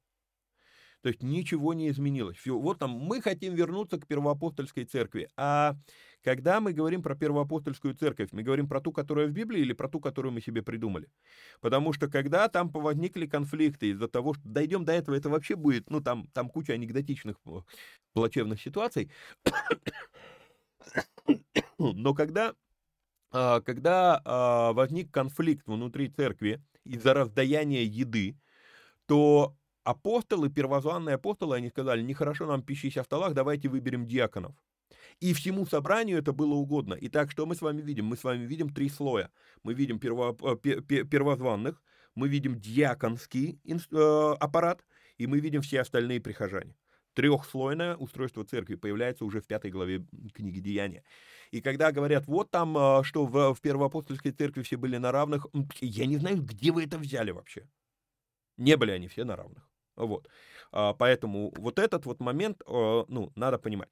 То 1.05 1.09
есть 1.09 1.22
ничего 1.22 1.74
не 1.74 1.90
изменилось. 1.90 2.38
Вот 2.46 2.78
там 2.78 2.92
мы 2.92 3.20
хотим 3.20 3.55
вернуться 3.55 3.98
к 3.98 4.07
первоапостольской 4.07 4.86
церкви. 4.86 5.28
А 5.36 5.76
когда 6.22 6.62
мы 6.62 6.72
говорим 6.72 7.02
про 7.02 7.14
первоапостольскую 7.14 7.94
церковь, 7.94 8.30
мы 8.32 8.42
говорим 8.42 8.66
про 8.66 8.80
ту, 8.80 8.90
которая 8.90 9.26
в 9.26 9.32
Библии 9.32 9.61
или 9.61 9.74
про 9.74 9.86
ту, 9.90 10.00
которую 10.00 10.32
мы 10.32 10.40
себе 10.40 10.62
придумали? 10.62 11.11
Потому 11.61 11.92
что 11.92 12.09
когда 12.09 12.48
там 12.48 12.70
возникли 12.70 13.26
конфликты 13.26 13.90
из-за 13.90 14.09
того, 14.09 14.32
что 14.32 14.48
дойдем 14.48 14.86
до 14.86 14.92
этого, 14.92 15.14
это 15.14 15.28
вообще 15.28 15.57
будет, 15.57 15.90
ну 15.90 16.00
там, 16.00 16.26
там 16.28 16.48
куча 16.48 16.72
анекдотичных 16.72 17.36
плачевных 18.14 18.59
ситуаций. 18.62 19.11
Но 21.78 22.14
когда, 22.14 22.55
а, 23.30 23.61
когда 23.61 24.22
а, 24.24 24.72
возник 24.72 25.11
конфликт 25.11 25.66
внутри 25.66 26.09
церкви 26.09 26.62
из-за 26.84 27.12
раздаяния 27.12 27.82
еды, 27.82 28.38
то 29.05 29.55
апостолы, 29.85 30.51
первозванные 30.51 31.14
апостолы, 31.14 31.57
они 31.57 31.68
сказали, 31.68 32.03
нехорошо 32.03 32.47
нам 32.47 32.62
пищись 32.62 32.97
о 32.97 33.05
столах, 33.05 33.35
давайте 33.35 33.68
выберем 33.68 34.07
диаконов. 34.07 34.55
И 35.20 35.32
всему 35.32 35.66
собранию 35.66 36.18
это 36.18 36.32
было 36.32 36.55
угодно. 36.55 36.97
Итак, 37.01 37.30
что 37.30 37.47
мы 37.47 37.55
с 37.55 37.62
вами 37.62 37.82
видим? 37.82 38.07
Мы 38.07 38.16
с 38.16 38.24
вами 38.24 38.45
видим 38.45 38.70
три 38.70 38.89
слоя. 38.89 39.30
Мы 39.62 39.74
видим 39.74 39.99
перво, 39.99 40.37
э, 40.43 40.80
первозванных, 41.05 41.82
мы 42.14 42.28
видим 42.28 42.59
диаконский 42.59 43.61
э, 43.64 44.35
аппарат, 44.41 44.85
и 45.18 45.26
мы 45.26 45.41
видим 45.41 45.62
все 45.62 45.80
остальные 45.80 46.20
прихожане. 46.20 46.74
трехслойное 47.14 47.97
устройство 47.97 48.45
церкви 48.45 48.74
появляется 48.74 49.24
уже 49.24 49.41
в 49.41 49.47
пятой 49.47 49.70
главе 49.70 50.05
книги 50.32 50.61
Деяния. 50.61 51.05
И 51.53 51.61
когда 51.61 51.93
говорят, 51.93 52.26
вот 52.26 52.51
там, 52.51 52.76
а, 52.76 53.05
что 53.05 53.26
в, 53.26 53.55
в 53.55 53.61
первоапостольской 53.61 54.32
церкви 54.32 54.62
все 54.62 54.76
были 54.76 54.97
на 54.97 55.12
равных, 55.12 55.47
я 55.80 56.07
не 56.07 56.16
знаю, 56.16 56.43
где 56.43 56.72
вы 56.72 56.85
это 56.85 56.99
взяли 56.99 57.30
вообще. 57.30 57.68
Не 58.57 58.76
были 58.76 58.91
они 58.91 59.07
все 59.07 59.24
на 59.24 59.37
равных. 59.37 59.68
Вот. 59.97 60.28
А, 60.72 60.92
поэтому 60.95 61.53
вот 61.57 61.78
этот 61.78 62.07
вот 62.07 62.20
момент, 62.20 62.62
а, 62.66 63.05
ну, 63.09 63.32
надо 63.36 63.59
понимать. 63.59 63.90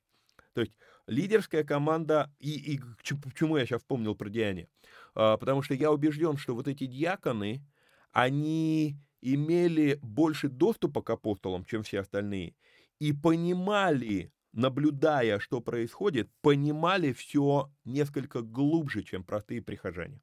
То 0.54 0.60
есть 0.60 0.72
лидерская 1.06 1.64
команда, 1.64 2.30
и, 2.38 2.74
и 2.74 2.78
к 2.78 3.34
чему 3.34 3.56
я 3.56 3.64
сейчас 3.64 3.80
вспомнил 3.80 4.14
про 4.14 4.28
деяние, 4.28 4.68
потому 5.14 5.62
что 5.62 5.74
я 5.74 5.90
убежден, 5.90 6.36
что 6.36 6.54
вот 6.54 6.68
эти 6.68 6.84
диаконы, 6.86 7.64
они 8.10 8.98
имели 9.22 9.98
больше 10.02 10.48
доступа 10.48 11.00
к 11.00 11.08
апостолам, 11.08 11.64
чем 11.64 11.82
все 11.84 12.00
остальные, 12.00 12.54
и 12.98 13.14
понимали, 13.14 14.30
наблюдая, 14.52 15.38
что 15.38 15.62
происходит, 15.62 16.30
понимали 16.42 17.12
все 17.14 17.70
несколько 17.84 18.42
глубже, 18.42 19.02
чем 19.02 19.24
простые 19.24 19.62
прихожане. 19.62 20.20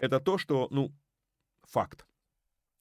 Это 0.00 0.20
то, 0.20 0.36
что, 0.38 0.68
ну, 0.70 0.92
факт. 1.62 2.06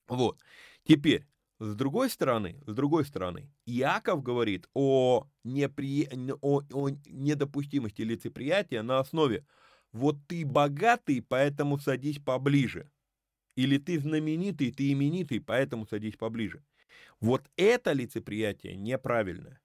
Вот. 0.10 0.39
Теперь, 0.84 1.26
с 1.60 1.76
другой 1.76 2.10
стороны, 2.10 2.62
с 2.66 2.74
другой 2.74 3.05
стороны, 3.05 3.49
Иаков 3.66 4.24
говорит 4.24 4.68
о, 4.74 5.28
непри... 5.43 6.10
о, 6.41 6.62
о 6.72 6.89
недопустимости 6.89 8.01
лицеприятия 8.01 8.82
на 8.82 8.99
основе 8.99 9.45
«вот 9.91 10.18
ты 10.28 10.45
богатый, 10.45 11.22
поэтому 11.22 11.80
садись 11.80 12.20
поближе». 12.20 12.91
Или 13.55 13.78
ты 13.78 13.99
знаменитый, 13.99 14.72
ты 14.72 14.91
именитый, 14.91 15.41
поэтому 15.41 15.86
садись 15.86 16.16
поближе. 16.16 16.64
Вот 17.20 17.49
это 17.57 17.91
лицеприятие 17.91 18.78
неправильное. 18.78 19.60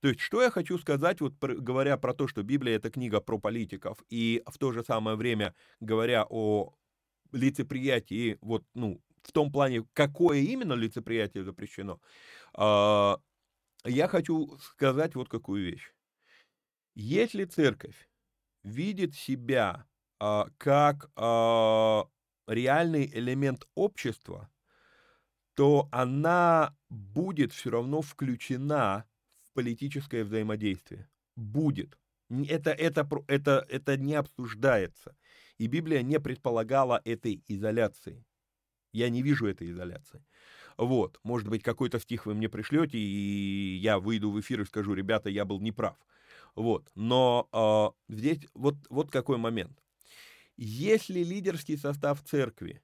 То 0.00 0.08
есть, 0.08 0.20
что 0.20 0.42
я 0.42 0.50
хочу 0.50 0.78
сказать, 0.78 1.20
вот 1.20 1.34
говоря 1.40 1.96
про 1.96 2.14
то, 2.14 2.28
что 2.28 2.42
Библия 2.42 2.76
это 2.76 2.90
книга 2.90 3.20
про 3.20 3.38
политиков, 3.38 4.02
и 4.10 4.42
в 4.46 4.58
то 4.58 4.72
же 4.72 4.84
самое 4.84 5.16
время 5.16 5.54
говоря 5.80 6.24
о 6.28 6.74
лицеприятии, 7.32 8.38
вот, 8.40 8.64
ну, 8.74 9.00
в 9.22 9.32
том 9.32 9.50
плане, 9.50 9.86
какое 9.92 10.38
именно 10.38 10.74
лицеприятие 10.74 11.44
запрещено, 11.44 12.00
э, 12.56 13.16
я 13.84 14.08
хочу 14.08 14.58
сказать 14.58 15.14
вот 15.14 15.28
какую 15.28 15.64
вещь. 15.64 15.92
Если 16.94 17.44
церковь 17.44 18.08
видит 18.62 19.14
себя 19.14 19.86
э, 20.20 20.44
как 20.58 21.10
э, 21.16 22.02
реальный 22.46 23.06
элемент 23.06 23.66
общества, 23.74 24.50
то 25.54 25.88
она 25.92 26.76
будет 26.88 27.52
все 27.52 27.70
равно 27.70 28.02
включена 28.02 29.04
в 29.42 29.52
политическое 29.52 30.24
взаимодействие. 30.24 31.08
Будет. 31.36 31.98
Это, 32.30 32.70
это, 32.70 33.06
это, 33.26 33.66
это 33.68 33.96
не 33.98 34.14
обсуждается. 34.14 35.16
И 35.58 35.66
Библия 35.66 36.02
не 36.02 36.18
предполагала 36.18 37.00
этой 37.04 37.44
изоляции. 37.46 38.24
Я 38.92 39.08
не 39.08 39.22
вижу 39.22 39.46
этой 39.46 39.70
изоляции. 39.70 40.24
Вот, 40.76 41.18
может 41.22 41.48
быть, 41.48 41.62
какой-то 41.62 41.98
стих 41.98 42.26
вы 42.26 42.34
мне 42.34 42.48
пришлете, 42.48 42.98
и 42.98 43.76
я 43.76 43.98
выйду 43.98 44.30
в 44.30 44.40
эфир 44.40 44.62
и 44.62 44.64
скажу, 44.64 44.94
ребята, 44.94 45.28
я 45.28 45.44
был 45.44 45.60
неправ. 45.60 45.96
Вот, 46.54 46.90
но 46.94 47.48
э, 48.08 48.14
здесь 48.14 48.46
вот, 48.54 48.76
вот 48.90 49.10
какой 49.10 49.38
момент. 49.38 49.82
Если 50.56 51.22
лидерский 51.22 51.78
состав 51.78 52.22
церкви 52.22 52.82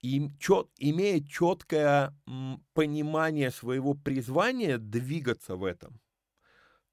и 0.00 0.30
чет, 0.38 0.68
имея 0.78 1.20
четкое 1.20 2.12
понимание 2.72 3.50
своего 3.50 3.94
призвания 3.94 4.78
двигаться 4.78 5.56
в 5.56 5.64
этом, 5.64 6.00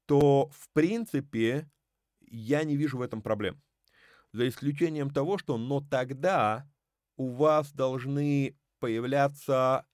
то, 0.06 0.48
в 0.52 0.68
принципе, 0.72 1.68
я 2.20 2.64
не 2.64 2.76
вижу 2.76 2.98
в 2.98 3.02
этом 3.02 3.20
проблем. 3.20 3.60
За 4.32 4.48
исключением 4.48 5.10
того, 5.10 5.38
что, 5.38 5.58
но 5.58 5.80
тогда 5.80 6.66
у 7.16 7.30
вас 7.30 7.72
должны 7.72 8.56
появляться 8.80 9.86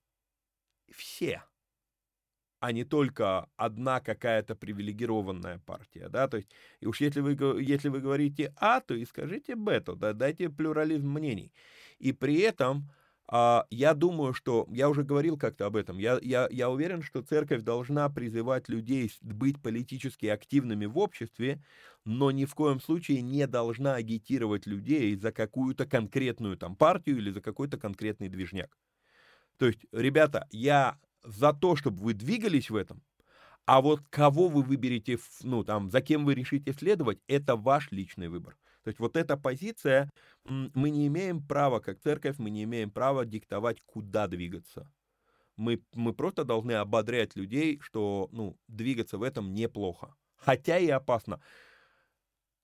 все, 0.91 1.43
а 2.61 2.73
не 2.73 2.85
только 2.85 3.49
одна 3.57 4.01
какая-то 4.01 4.57
привилегированная 4.57 5.59
партия, 5.65 6.09
да, 6.09 6.27
то 6.29 6.39
есть, 6.39 6.49
и 6.81 6.87
уж 6.87 7.01
если 7.01 7.21
вы, 7.21 7.37
если 7.63 7.89
вы 7.89 8.01
говорите 8.01 8.53
А, 8.57 8.81
то 8.81 8.95
и 8.95 9.05
скажите 9.05 9.55
Б, 9.55 9.81
то 9.81 9.95
да, 9.95 10.13
дайте 10.13 10.49
плюрализм 10.51 11.09
мнений. 11.09 11.53
И 12.01 12.13
при 12.13 12.41
этом 12.41 12.91
а, 13.29 13.67
я 13.71 13.95
думаю, 13.95 14.33
что, 14.35 14.67
я 14.71 14.89
уже 14.89 15.05
говорил 15.05 15.39
как-то 15.39 15.67
об 15.67 15.77
этом, 15.77 15.99
я, 15.99 16.19
я, 16.23 16.49
я 16.51 16.69
уверен, 16.71 17.03
что 17.03 17.23
церковь 17.23 17.63
должна 17.63 18.09
призывать 18.09 18.69
людей 18.69 19.13
быть 19.21 19.63
политически 19.63 20.27
активными 20.27 20.87
в 20.87 20.99
обществе, 20.99 21.63
но 22.09 22.31
ни 22.31 22.47
в 22.47 22.55
коем 22.55 22.81
случае 22.81 23.21
не 23.21 23.47
должна 23.47 23.95
агитировать 23.95 24.67
людей 24.67 25.15
за 25.15 25.31
какую-то 25.31 25.85
конкретную 25.85 26.57
там 26.57 26.75
партию 26.75 27.19
или 27.19 27.31
за 27.31 27.43
какой-то 27.43 27.77
конкретный 27.77 28.31
движняк. 28.31 28.79
То 29.59 29.67
есть, 29.67 29.81
ребята, 29.93 30.49
я 30.51 30.99
за 31.23 31.53
то, 31.53 31.77
чтобы 31.77 32.03
вы 32.03 32.15
двигались 32.15 32.71
в 32.71 32.77
этом, 32.77 33.03
а 33.67 33.83
вот 33.83 34.01
кого 34.09 34.49
вы 34.49 34.63
выберете, 34.63 35.19
ну 35.43 35.65
там, 35.65 35.91
за 35.91 36.01
кем 36.01 36.25
вы 36.25 36.35
решите 36.35 36.73
следовать, 36.73 37.19
это 37.27 37.57
ваш 37.57 37.91
личный 37.91 38.29
выбор. 38.29 38.57
То 38.85 38.89
есть 38.89 39.01
вот 39.01 39.15
эта 39.15 39.37
позиция, 39.37 40.11
мы 40.47 40.89
не 40.89 41.09
имеем 41.09 41.47
права, 41.47 41.81
как 41.81 42.01
церковь, 42.01 42.39
мы 42.39 42.49
не 42.49 42.65
имеем 42.65 42.91
права 42.91 43.27
диктовать, 43.27 43.83
куда 43.85 44.29
двигаться. 44.29 44.91
Мы, 45.57 45.83
мы 45.93 46.15
просто 46.15 46.45
должны 46.45 46.73
ободрять 46.73 47.37
людей, 47.37 47.81
что 47.83 48.31
ну, 48.33 48.57
двигаться 48.67 49.19
в 49.19 49.23
этом 49.23 49.53
неплохо. 49.53 50.15
Хотя 50.37 50.79
и 50.79 50.89
опасно. 50.89 51.43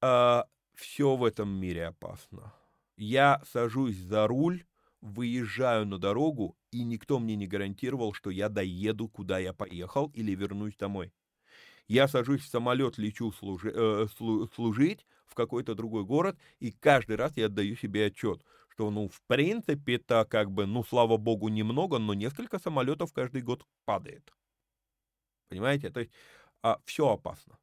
А, 0.07 0.45
все 0.75 1.17
в 1.17 1.25
этом 1.25 1.49
мире 1.49 1.87
опасно. 1.87 2.53
Я 2.99 3.41
сажусь 3.51 3.97
за 3.97 4.27
руль, 4.27 4.67
выезжаю 5.01 5.87
на 5.87 5.99
дорогу, 5.99 6.59
и 6.71 6.85
никто 6.85 7.19
мне 7.19 7.37
не 7.37 7.47
гарантировал, 7.47 8.13
что 8.13 8.29
я 8.29 8.51
доеду, 8.51 9.09
куда 9.09 9.39
я 9.39 9.55
поехал, 9.55 10.11
или 10.13 10.35
вернусь 10.35 10.77
домой. 10.77 11.11
Я 11.89 12.07
сажусь 12.07 12.43
в 12.43 12.49
самолет, 12.49 12.99
лечу 12.99 13.33
служи, 13.33 13.73
э, 13.75 14.07
служить 14.55 15.07
в 15.25 15.35
какой-то 15.35 15.75
другой 15.75 16.05
город, 16.05 16.39
и 16.61 16.71
каждый 16.71 17.17
раз 17.17 17.39
я 17.39 17.47
отдаю 17.47 17.75
себе 17.75 18.05
отчет, 18.05 18.45
что, 18.69 18.91
ну, 18.91 19.09
в 19.09 19.23
принципе, 19.27 19.95
это 19.95 20.27
как 20.27 20.51
бы, 20.51 20.67
ну, 20.67 20.85
слава 20.85 21.17
богу, 21.17 21.49
немного, 21.49 21.99
но 21.99 22.13
несколько 22.13 22.59
самолетов 22.59 23.15
каждый 23.15 23.41
год 23.41 23.65
падает. 23.87 24.35
Понимаете? 25.49 25.89
То 25.89 26.01
есть 26.01 26.13
а, 26.63 26.79
все 26.85 27.09
опасно. 27.09 27.57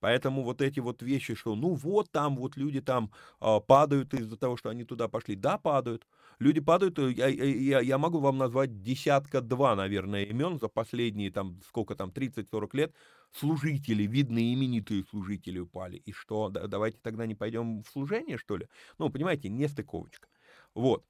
Поэтому 0.00 0.42
вот 0.42 0.60
эти 0.62 0.80
вот 0.80 1.02
вещи, 1.02 1.34
что 1.34 1.54
ну 1.54 1.74
вот 1.74 2.10
там 2.10 2.36
вот 2.36 2.56
люди 2.56 2.80
там 2.80 3.10
э, 3.40 3.60
падают 3.66 4.14
из-за 4.14 4.36
того, 4.36 4.56
что 4.56 4.70
они 4.70 4.84
туда 4.84 5.08
пошли. 5.08 5.36
Да, 5.36 5.58
падают. 5.58 6.06
Люди 6.38 6.60
падают, 6.60 6.98
э, 6.98 7.12
я, 7.12 7.28
я, 7.28 7.80
я 7.80 7.98
могу 7.98 8.18
вам 8.20 8.38
назвать 8.38 8.82
десятка-два, 8.82 9.74
наверное, 9.74 10.24
имен 10.24 10.58
за 10.58 10.68
последние 10.68 11.30
там, 11.30 11.60
сколько 11.66 11.94
там, 11.94 12.10
30-40 12.10 12.76
лет. 12.76 12.94
Служители, 13.32 14.04
видные 14.04 14.54
именитые 14.54 15.04
служители 15.04 15.58
упали. 15.58 15.96
И 15.98 16.12
что, 16.12 16.48
да, 16.48 16.66
давайте 16.66 16.98
тогда 17.02 17.26
не 17.26 17.34
пойдем 17.34 17.82
в 17.82 17.88
служение, 17.88 18.38
что 18.38 18.56
ли? 18.56 18.68
Ну, 18.98 19.10
понимаете, 19.10 19.48
не 19.48 19.68
стыковочка. 19.68 20.28
Вот. 20.74 21.04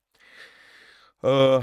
Э, 1.23 1.61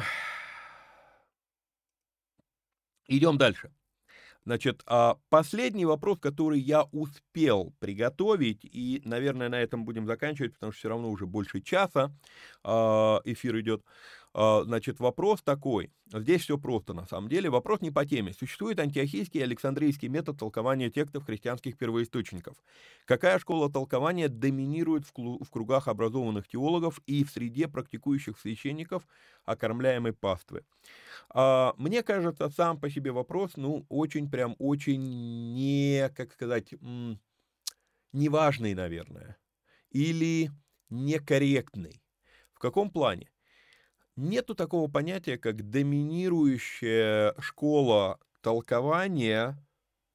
идем 3.07 3.37
дальше. 3.37 3.71
Значит, 4.45 4.83
а 4.87 5.17
последний 5.29 5.85
вопрос, 5.85 6.19
который 6.19 6.59
я 6.59 6.83
успел 6.91 7.73
приготовить, 7.79 8.59
и, 8.65 9.01
наверное, 9.05 9.47
на 9.47 9.61
этом 9.61 9.85
будем 9.85 10.05
заканчивать, 10.05 10.53
потому 10.53 10.71
что 10.73 10.79
все 10.79 10.89
равно 10.89 11.09
уже 11.09 11.25
больше 11.25 11.61
часа 11.61 12.11
а, 12.63 13.21
эфир 13.23 13.59
идет. 13.61 13.83
А, 14.35 14.63
значит, 14.63 14.99
вопрос 14.99 15.43
такой. 15.43 15.91
Здесь 16.11 16.41
все 16.41 16.57
просто, 16.57 16.93
на 16.93 17.05
самом 17.05 17.29
деле. 17.29 17.49
Вопрос 17.49 17.81
не 17.81 17.91
по 17.91 18.05
теме. 18.05 18.33
Существует 18.33 18.79
антиохийский 18.79 19.39
и 19.39 19.43
александрийский 19.43 20.07
метод 20.07 20.39
толкования 20.39 20.89
текстов 20.89 21.25
христианских 21.25 21.77
первоисточников. 21.77 22.57
Какая 23.05 23.37
школа 23.37 23.71
толкования 23.71 24.29
доминирует 24.29 25.05
в 25.05 25.49
кругах 25.51 25.87
образованных 25.87 26.47
теологов 26.47 26.99
и 27.05 27.23
в 27.23 27.29
среде 27.29 27.67
практикующих 27.67 28.39
священников, 28.39 29.07
окормляемой 29.45 30.13
паствы? 30.13 30.65
А, 31.29 31.73
мне 31.77 32.01
кажется, 32.01 32.49
сам 32.49 32.79
по 32.79 32.89
себе 32.89 33.11
вопрос, 33.11 33.51
ну, 33.55 33.85
очень 33.89 34.29
прям, 34.31 34.55
очень 34.57 35.53
не, 35.53 36.09
как 36.15 36.33
сказать, 36.33 36.73
неважный, 38.13 38.73
наверное. 38.73 39.37
Или 39.91 40.49
некорректный. 40.89 42.01
В 42.53 42.59
каком 42.59 42.89
плане? 42.89 43.29
Нету 44.15 44.53
такого 44.53 44.89
понятия, 44.91 45.37
как 45.37 45.69
доминирующая 45.69 47.33
школа 47.39 48.19
толкования 48.41 49.57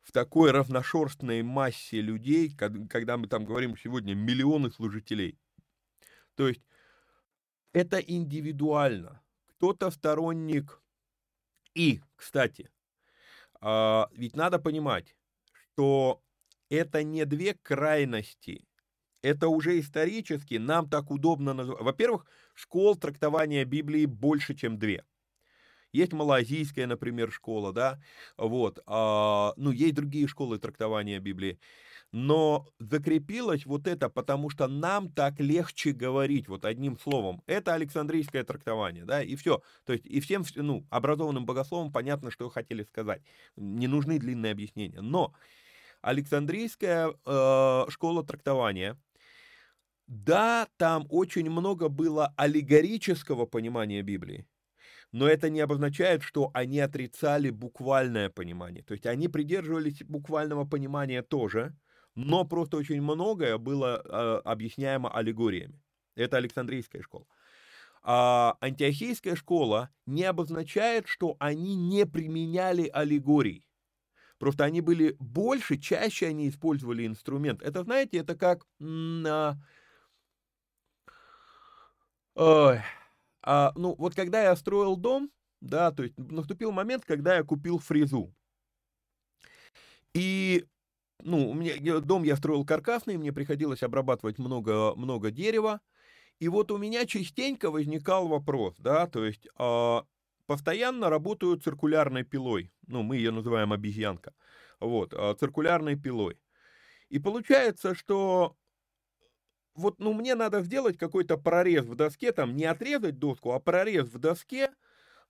в 0.02 0.12
такой 0.12 0.52
равношерстной 0.52 1.42
массе 1.42 2.00
людей, 2.00 2.54
когда 2.56 3.16
мы 3.16 3.26
там 3.26 3.44
говорим 3.44 3.76
сегодня 3.76 4.14
миллионы 4.14 4.70
служителей. 4.70 5.38
То 6.36 6.48
есть 6.48 6.62
это 7.72 7.98
индивидуально. 7.98 9.20
Кто-то 9.46 9.90
сторонник 9.90 10.80
И, 11.74 12.02
кстати, 12.16 12.70
а, 13.60 14.08
ведь 14.12 14.36
надо 14.36 14.58
понимать, 14.58 15.16
что 15.52 16.22
это 16.70 17.02
не 17.02 17.24
две 17.24 17.54
крайности. 17.54 18.67
Это 19.22 19.48
уже 19.48 19.78
исторически 19.80 20.54
нам 20.54 20.88
так 20.88 21.10
удобно 21.10 21.54
называть. 21.54 21.82
Во-первых, 21.82 22.26
школ 22.54 22.96
трактования 22.96 23.64
Библии 23.64 24.06
больше, 24.06 24.54
чем 24.54 24.78
две. 24.78 25.04
Есть 25.92 26.12
малазийская, 26.12 26.86
например, 26.86 27.32
школа, 27.32 27.72
да, 27.72 27.98
вот, 28.36 28.78
а, 28.86 29.54
ну, 29.56 29.70
есть 29.70 29.94
другие 29.94 30.26
школы 30.26 30.58
трактования 30.58 31.18
Библии. 31.18 31.58
Но 32.12 32.66
закрепилось 32.78 33.66
вот 33.66 33.86
это, 33.86 34.08
потому 34.08 34.48
что 34.48 34.66
нам 34.66 35.10
так 35.10 35.40
легче 35.40 35.92
говорить, 35.92 36.48
вот 36.48 36.64
одним 36.64 36.98
словом. 36.98 37.42
Это 37.46 37.74
Александрийское 37.74 38.44
трактование, 38.44 39.04
да, 39.04 39.22
и 39.22 39.36
все. 39.36 39.62
То 39.84 39.92
есть 39.92 40.06
и 40.06 40.20
всем, 40.20 40.44
ну, 40.54 40.86
образованным 40.90 41.44
богословам 41.44 41.92
понятно, 41.92 42.30
что 42.30 42.48
хотели 42.48 42.82
сказать. 42.82 43.22
Не 43.56 43.88
нужны 43.88 44.18
длинные 44.18 44.52
объяснения. 44.52 45.02
Но 45.02 45.34
Александрийская 46.00 47.12
э, 47.26 47.84
школа 47.90 48.24
трактования, 48.24 48.96
да, 50.08 50.66
там 50.76 51.06
очень 51.08 51.48
много 51.48 51.88
было 51.88 52.34
аллегорического 52.36 53.46
понимания 53.46 54.02
Библии 54.02 54.46
но 55.12 55.26
это 55.26 55.48
не 55.48 55.60
обозначает, 55.60 56.22
что 56.22 56.50
они 56.54 56.80
отрицали 56.80 57.50
буквальное 57.50 58.28
понимание. 58.28 58.82
То 58.82 58.92
есть 58.92 59.06
они 59.06 59.28
придерживались 59.28 60.02
буквального 60.02 60.64
понимания 60.64 61.22
тоже, 61.22 61.74
но 62.14 62.44
просто 62.44 62.76
очень 62.76 63.00
многое 63.00 63.58
было 63.58 64.02
э, 64.04 64.40
объясняемо 64.44 65.10
аллегориями. 65.14 65.80
Это 66.14 66.36
Александрийская 66.36 67.02
школа. 67.02 67.26
А 68.02 68.56
антиохийская 68.60 69.34
школа 69.34 69.90
не 70.06 70.24
обозначает, 70.24 71.08
что 71.08 71.36
они 71.38 71.74
не 71.74 72.06
применяли 72.06 72.90
аллегорий. 72.92 73.66
Просто 74.38 74.64
они 74.64 74.80
были 74.80 75.16
больше, 75.18 75.78
чаще 75.78 76.26
они 76.28 76.48
использовали 76.48 77.06
инструмент. 77.06 77.62
Это, 77.62 77.82
знаете, 77.82 78.18
это 78.18 78.36
как... 78.36 78.66
А, 78.80 79.56
ой, 82.38 82.80
а, 83.42 83.72
ну, 83.76 83.94
вот 83.98 84.14
когда 84.14 84.42
я 84.42 84.56
строил 84.56 84.96
дом, 84.96 85.30
да, 85.60 85.90
то 85.90 86.04
есть 86.04 86.16
наступил 86.18 86.72
момент, 86.72 87.04
когда 87.04 87.36
я 87.36 87.42
купил 87.42 87.78
фрезу. 87.78 88.34
И 90.14 90.64
ну, 91.22 91.50
у 91.50 91.54
меня 91.54 92.00
дом 92.00 92.22
я 92.22 92.36
строил 92.36 92.64
каркасный, 92.64 93.16
мне 93.16 93.32
приходилось 93.32 93.82
обрабатывать 93.82 94.38
много, 94.38 94.94
много 94.94 95.30
дерева. 95.30 95.80
И 96.38 96.48
вот 96.48 96.70
у 96.70 96.78
меня 96.78 97.06
частенько 97.06 97.70
возникал 97.70 98.28
вопрос, 98.28 98.76
да, 98.78 99.08
то 99.08 99.24
есть 99.24 99.48
э, 99.58 100.02
постоянно 100.46 101.10
работаю 101.10 101.56
циркулярной 101.56 102.22
пилой, 102.22 102.70
ну, 102.86 103.02
мы 103.02 103.16
ее 103.16 103.32
называем 103.32 103.72
обезьянка, 103.72 104.34
вот, 104.78 105.12
э, 105.12 105.34
циркулярной 105.40 105.96
пилой. 105.96 106.38
И 107.08 107.18
получается, 107.18 107.96
что 107.96 108.57
вот, 109.78 110.00
ну, 110.00 110.12
мне 110.12 110.34
надо 110.34 110.62
сделать 110.62 110.98
какой-то 110.98 111.38
прорез 111.38 111.84
в 111.86 111.94
доске, 111.94 112.32
там, 112.32 112.56
не 112.56 112.64
отрезать 112.64 113.18
доску, 113.18 113.52
а 113.52 113.60
прорез 113.60 114.06
в 114.08 114.18
доске, 114.18 114.70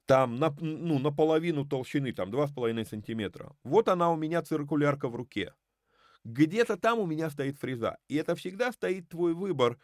там, 0.06 0.36
на, 0.36 0.54
ну, 0.60 0.98
наполовину 0.98 1.66
толщины, 1.66 2.12
там, 2.12 2.30
2,5 2.30 2.84
сантиметра. 2.86 3.52
Вот 3.64 3.88
она 3.88 4.10
у 4.12 4.16
меня 4.16 4.42
циркулярка 4.42 5.08
в 5.08 5.16
руке. 5.16 5.54
Где-то 6.24 6.76
там 6.76 6.98
у 6.98 7.06
меня 7.06 7.30
стоит 7.30 7.58
фреза. 7.58 7.98
И 8.08 8.16
это 8.16 8.34
всегда 8.34 8.72
стоит 8.72 9.08
твой 9.08 9.34
выбор. 9.34 9.78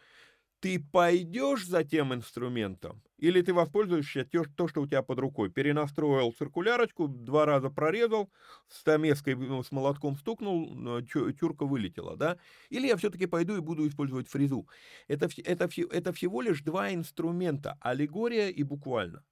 Ты 0.65 0.79
пойдешь 0.79 1.67
за 1.67 1.83
тем 1.83 2.11
инструментом, 2.11 3.03
или 3.19 3.43
ты 3.43 3.53
воспользуешься 3.53 4.25
то, 4.25 4.67
что 4.67 4.81
у 4.81 4.87
тебя 4.87 5.03
под 5.03 5.19
рукой. 5.19 5.51
Перенастроил 5.51 6.31
циркулярочку, 6.31 7.07
два 7.07 7.45
раза 7.45 7.69
прорезал, 7.69 8.31
стамеской 8.67 9.35
ну, 9.35 9.61
с 9.61 9.71
молотком 9.71 10.17
стукнул, 10.17 11.03
тюрка 11.03 11.67
вылетела, 11.67 12.17
да? 12.17 12.39
Или 12.71 12.87
я 12.87 12.97
все-таки 12.97 13.27
пойду 13.27 13.55
и 13.55 13.59
буду 13.59 13.87
использовать 13.87 14.27
фрезу. 14.27 14.67
Это, 15.07 15.29
это, 15.43 15.69
это 15.91 16.13
всего 16.13 16.41
лишь 16.41 16.63
два 16.63 16.91
инструмента, 16.91 17.77
аллегория 17.79 18.49
и 18.49 18.63
буквально. 18.63 19.23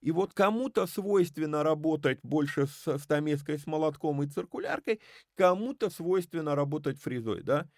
И 0.00 0.10
вот 0.12 0.34
кому-то 0.34 0.86
свойственно 0.86 1.62
работать 1.62 2.20
больше 2.22 2.66
с 2.66 2.98
стамеской, 2.98 3.58
с 3.58 3.66
молотком 3.66 4.22
и 4.22 4.26
циркуляркой, 4.26 5.00
кому-то 5.34 5.90
свойственно 5.90 6.54
работать 6.54 7.00
фрезой, 7.00 7.42
да. 7.42 7.68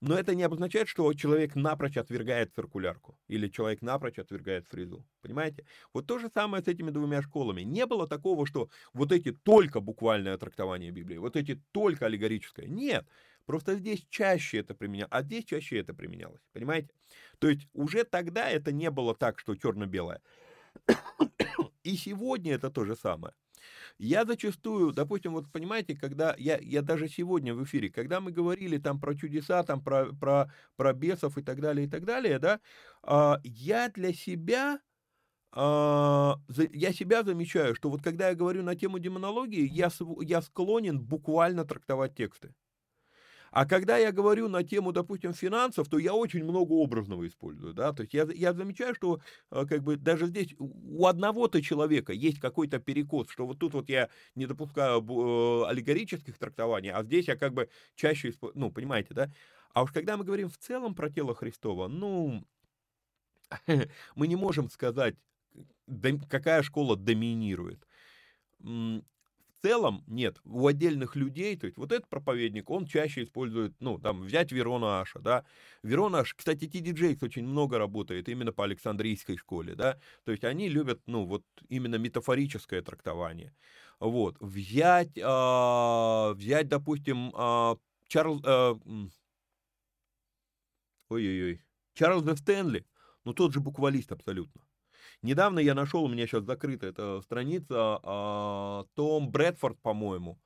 Но 0.00 0.16
это 0.16 0.34
не 0.34 0.42
обозначает, 0.42 0.88
что 0.88 1.12
человек 1.14 1.54
напрочь 1.54 1.96
отвергает 1.96 2.54
циркулярку 2.54 3.18
или 3.28 3.48
человек 3.48 3.82
напрочь 3.82 4.18
отвергает 4.18 4.66
фрезу. 4.66 5.06
Понимаете? 5.22 5.66
Вот 5.92 6.06
то 6.06 6.18
же 6.18 6.30
самое 6.32 6.62
с 6.62 6.68
этими 6.68 6.90
двумя 6.90 7.22
школами. 7.22 7.62
Не 7.62 7.86
было 7.86 8.06
такого, 8.06 8.46
что 8.46 8.68
вот 8.92 9.12
эти 9.12 9.32
только 9.32 9.80
буквальное 9.80 10.36
трактование 10.36 10.90
Библии, 10.90 11.18
вот 11.18 11.36
эти 11.36 11.60
только 11.72 12.06
аллегорическое. 12.06 12.66
Нет. 12.66 13.06
Просто 13.46 13.76
здесь 13.76 14.04
чаще 14.10 14.58
это 14.58 14.74
применялось, 14.74 15.10
а 15.10 15.22
здесь 15.22 15.44
чаще 15.44 15.78
это 15.78 15.94
применялось. 15.94 16.42
Понимаете? 16.52 16.90
То 17.38 17.48
есть 17.48 17.66
уже 17.72 18.04
тогда 18.04 18.50
это 18.50 18.72
не 18.72 18.90
было 18.90 19.14
так, 19.14 19.38
что 19.38 19.56
черно-белое. 19.56 20.20
И 21.84 21.96
сегодня 21.96 22.54
это 22.54 22.70
то 22.70 22.84
же 22.84 22.96
самое. 22.96 23.34
Я 23.98 24.24
зачастую, 24.24 24.92
допустим, 24.92 25.32
вот 25.32 25.50
понимаете, 25.50 25.96
когда 25.96 26.34
я, 26.38 26.58
я 26.58 26.82
даже 26.82 27.08
сегодня 27.08 27.54
в 27.54 27.64
эфире, 27.64 27.90
когда 27.90 28.20
мы 28.20 28.30
говорили 28.30 28.78
там 28.78 29.00
про 29.00 29.14
чудеса, 29.14 29.62
там 29.64 29.82
про, 29.82 30.12
про, 30.12 30.52
про 30.76 30.92
бесов 30.92 31.36
и 31.38 31.42
так 31.42 31.60
далее, 31.60 31.86
и 31.86 31.90
так 31.90 32.04
далее, 32.04 32.38
да, 32.38 32.60
а, 33.02 33.40
я 33.42 33.88
для 33.88 34.12
себя, 34.12 34.80
а, 35.52 36.36
я 36.72 36.92
себя 36.92 37.24
замечаю, 37.24 37.74
что 37.74 37.90
вот 37.90 38.02
когда 38.02 38.28
я 38.28 38.34
говорю 38.34 38.62
на 38.62 38.76
тему 38.76 38.98
демонологии, 38.98 39.68
я, 39.68 39.90
я 40.20 40.42
склонен 40.42 41.00
буквально 41.00 41.64
трактовать 41.64 42.14
тексты. 42.14 42.54
А 43.50 43.66
когда 43.66 43.96
я 43.98 44.12
говорю 44.12 44.48
на 44.48 44.62
тему, 44.62 44.92
допустим, 44.92 45.32
финансов, 45.32 45.88
то 45.88 45.98
я 45.98 46.14
очень 46.14 46.44
много 46.44 46.72
образного 46.72 47.26
использую, 47.26 47.74
да, 47.74 47.92
то 47.92 48.02
есть 48.02 48.14
я, 48.14 48.26
я 48.34 48.52
замечаю, 48.52 48.94
что 48.94 49.20
э, 49.50 49.64
как 49.66 49.82
бы 49.82 49.96
даже 49.96 50.26
здесь 50.26 50.54
у 50.58 51.06
одного-то 51.06 51.62
человека 51.62 52.12
есть 52.12 52.40
какой-то 52.40 52.78
перекос, 52.78 53.30
что 53.30 53.46
вот 53.46 53.58
тут 53.58 53.74
вот 53.74 53.88
я 53.88 54.08
не 54.34 54.46
допускаю 54.46 55.00
э, 55.00 55.68
аллегорических 55.68 56.38
трактований, 56.38 56.90
а 56.90 57.02
здесь 57.02 57.28
я 57.28 57.36
как 57.36 57.54
бы 57.54 57.68
чаще, 57.94 58.32
ну, 58.54 58.70
понимаете, 58.70 59.14
да, 59.14 59.30
а 59.72 59.82
уж 59.82 59.92
когда 59.92 60.16
мы 60.16 60.24
говорим 60.24 60.48
в 60.48 60.58
целом 60.58 60.94
про 60.94 61.10
тело 61.10 61.34
Христова, 61.34 61.88
ну, 61.88 62.44
мы 64.14 64.26
не 64.26 64.36
можем 64.36 64.68
сказать, 64.70 65.14
какая 66.28 66.62
школа 66.62 66.96
доминирует 66.96 67.86
целом 69.62 70.04
нет. 70.06 70.40
У 70.44 70.66
отдельных 70.66 71.16
людей, 71.16 71.56
то 71.56 71.66
есть 71.66 71.78
вот 71.78 71.92
этот 71.92 72.08
проповедник, 72.08 72.70
он 72.70 72.86
чаще 72.86 73.22
использует, 73.22 73.74
ну, 73.80 73.98
там, 73.98 74.22
взять 74.22 74.52
Верона 74.52 75.00
Аша, 75.00 75.18
да. 75.20 75.44
Верона 75.82 76.20
Аш, 76.20 76.34
кстати, 76.34 76.66
Джейкс 76.66 77.22
очень 77.22 77.46
много 77.46 77.78
работает 77.78 78.28
именно 78.28 78.52
по 78.52 78.64
Александрийской 78.64 79.36
школе, 79.36 79.74
да. 79.74 79.98
То 80.24 80.32
есть 80.32 80.44
они 80.44 80.68
любят, 80.68 81.00
ну, 81.06 81.24
вот 81.24 81.44
именно 81.68 81.96
метафорическое 81.96 82.82
трактование. 82.82 83.54
Вот. 84.00 84.36
Взять, 84.40 85.16
э, 85.16 86.32
взять, 86.34 86.68
допустим, 86.68 87.32
э, 87.36 87.76
Чарльз... 88.06 88.42
Э, 88.44 88.74
ой-ой-ой. 91.08 91.62
Чарльза 91.94 92.36
Стэнли, 92.36 92.86
ну, 93.24 93.34
тот 93.34 93.52
же 93.52 93.60
буквалист 93.60 94.12
абсолютно. 94.12 94.62
Недавно 95.22 95.58
я 95.58 95.74
нашел, 95.74 96.04
у 96.04 96.08
меня 96.08 96.26
сейчас 96.26 96.44
закрыта 96.44 96.86
эта 96.86 97.20
страница, 97.22 97.98
а, 98.02 98.84
Том 98.94 99.30
Брэдфорд, 99.30 99.80
по-моему, 99.82 100.38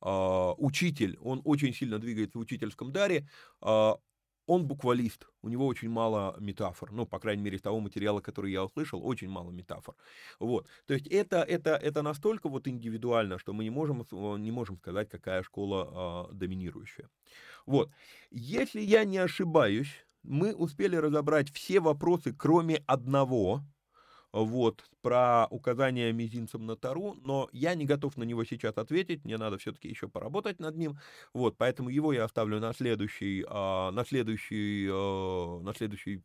а, 0.00 0.54
учитель, 0.54 1.18
он 1.20 1.42
очень 1.44 1.74
сильно 1.74 1.98
двигается 1.98 2.38
в 2.38 2.42
учительском 2.42 2.92
даре, 2.92 3.28
а, 3.60 3.98
он 4.46 4.66
буквалист, 4.66 5.26
у 5.42 5.48
него 5.48 5.66
очень 5.66 5.90
мало 5.90 6.36
метафор, 6.40 6.92
ну, 6.92 7.06
по 7.06 7.18
крайней 7.18 7.42
мере, 7.42 7.58
того 7.58 7.80
материала, 7.80 8.20
который 8.20 8.52
я 8.52 8.64
услышал, 8.64 9.06
очень 9.06 9.28
мало 9.28 9.50
метафор. 9.50 9.94
Вот, 10.40 10.68
то 10.86 10.94
есть 10.94 11.06
это, 11.08 11.38
это, 11.42 11.76
это 11.76 12.02
настолько 12.02 12.48
вот 12.48 12.68
индивидуально, 12.68 13.38
что 13.38 13.52
мы 13.52 13.64
не 13.64 13.70
можем, 13.70 14.06
не 14.42 14.50
можем 14.50 14.78
сказать, 14.78 15.08
какая 15.10 15.42
школа 15.42 16.28
доминирующая. 16.32 17.08
Вот, 17.66 17.90
если 18.30 18.80
я 18.80 19.04
не 19.04 19.18
ошибаюсь, 19.18 20.06
мы 20.22 20.54
успели 20.54 20.96
разобрать 20.96 21.52
все 21.52 21.80
вопросы, 21.80 22.34
кроме 22.34 22.76
одного, 22.86 23.62
вот, 24.42 24.84
про 25.00 25.46
указание 25.50 26.12
мизинцем 26.12 26.66
на 26.66 26.74
Тару, 26.76 27.16
но 27.22 27.48
я 27.52 27.74
не 27.74 27.84
готов 27.84 28.16
на 28.16 28.24
него 28.24 28.44
сейчас 28.44 28.76
ответить, 28.76 29.24
мне 29.24 29.36
надо 29.36 29.58
все-таки 29.58 29.88
еще 29.88 30.08
поработать 30.08 30.58
над 30.58 30.76
ним, 30.76 30.98
вот, 31.32 31.56
поэтому 31.56 31.88
его 31.88 32.12
я 32.12 32.24
оставлю 32.24 32.58
на 32.58 32.72
следующий, 32.72 33.44
а, 33.48 33.92
на 33.92 34.04
следующий, 34.04 34.88
а, 34.90 35.60
на 35.60 35.72
следующий 35.72 36.22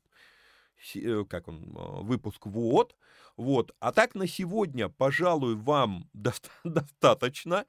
э, 0.96 1.24
как 1.30 1.48
он, 1.48 1.76
а, 1.78 2.02
выпуск 2.02 2.48
вот, 2.48 2.96
вот, 3.38 3.76
а 3.80 3.92
так 3.92 4.16
на 4.16 4.28
сегодня, 4.28 4.90
пожалуй, 4.90 5.56
вам 5.56 6.10
доста- 6.14 6.50
достаточно, 6.64 7.66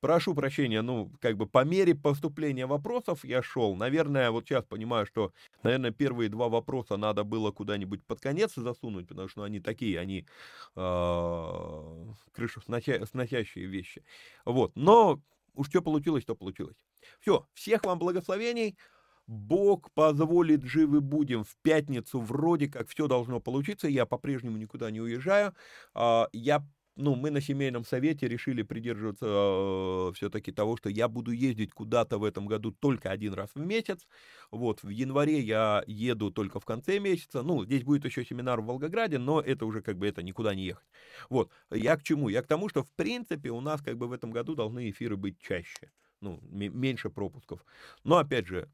прошу 0.00 0.34
прощения, 0.34 0.82
ну, 0.82 1.10
как 1.20 1.36
бы 1.36 1.46
по 1.46 1.64
мере 1.64 1.94
поступления 1.94 2.66
вопросов 2.66 3.24
я 3.24 3.42
шел. 3.42 3.76
Наверное, 3.76 4.30
вот 4.30 4.46
сейчас 4.46 4.64
понимаю, 4.64 5.06
что, 5.06 5.32
наверное, 5.62 5.90
первые 5.90 6.28
два 6.28 6.48
вопроса 6.48 6.96
надо 6.96 7.24
было 7.24 7.50
куда-нибудь 7.50 8.04
под 8.04 8.20
конец 8.20 8.54
засунуть, 8.56 9.08
потому 9.08 9.28
что 9.28 9.42
они 9.42 9.60
такие, 9.60 9.98
они 9.98 10.26
э, 10.76 12.04
крышу 12.32 12.60
сносящие 12.60 13.66
вещи. 13.66 14.04
Вот, 14.44 14.72
но 14.74 15.20
уж 15.54 15.68
что 15.68 15.82
получилось, 15.82 16.24
то 16.24 16.34
получилось. 16.34 16.76
Все, 17.20 17.46
всех 17.54 17.84
вам 17.84 17.98
благословений. 17.98 18.76
Бог 19.26 19.92
позволит, 19.92 20.62
живы 20.62 21.02
будем. 21.02 21.44
В 21.44 21.54
пятницу 21.62 22.18
вроде 22.18 22.66
как 22.66 22.88
все 22.88 23.06
должно 23.06 23.40
получиться. 23.40 23.86
Я 23.86 24.06
по-прежнему 24.06 24.56
никуда 24.56 24.90
не 24.90 25.02
уезжаю. 25.02 25.54
А, 25.92 26.28
я 26.32 26.66
ну, 26.98 27.14
мы 27.14 27.30
на 27.30 27.40
семейном 27.40 27.84
совете 27.84 28.26
решили 28.26 28.62
придерживаться 28.62 29.26
э, 29.28 30.12
все-таки 30.14 30.50
того, 30.50 30.76
что 30.76 30.90
я 30.90 31.06
буду 31.06 31.30
ездить 31.30 31.72
куда-то 31.72 32.18
в 32.18 32.24
этом 32.24 32.46
году 32.46 32.72
только 32.72 33.10
один 33.10 33.34
раз 33.34 33.50
в 33.54 33.60
месяц. 33.60 34.08
Вот, 34.50 34.82
в 34.82 34.88
январе 34.88 35.38
я 35.38 35.84
еду 35.86 36.32
только 36.32 36.58
в 36.58 36.64
конце 36.64 36.98
месяца. 36.98 37.42
Ну, 37.42 37.64
здесь 37.64 37.84
будет 37.84 38.04
еще 38.04 38.24
семинар 38.24 38.60
в 38.60 38.66
Волгограде, 38.66 39.18
но 39.18 39.40
это 39.40 39.64
уже 39.64 39.80
как 39.80 39.96
бы 39.96 40.08
это 40.08 40.24
никуда 40.24 40.56
не 40.56 40.64
ехать. 40.64 40.88
Вот, 41.30 41.52
я 41.70 41.96
к 41.96 42.02
чему? 42.02 42.28
Я 42.28 42.42
к 42.42 42.48
тому, 42.48 42.68
что 42.68 42.82
в 42.82 42.90
принципе 42.90 43.50
у 43.50 43.60
нас 43.60 43.80
как 43.80 43.96
бы 43.96 44.08
в 44.08 44.12
этом 44.12 44.32
году 44.32 44.56
должны 44.56 44.90
эфиры 44.90 45.16
быть 45.16 45.38
чаще. 45.38 45.92
Ну, 46.20 46.40
меньше 46.50 47.10
пропусков. 47.10 47.64
Но 48.02 48.16
опять 48.16 48.48
же, 48.48 48.68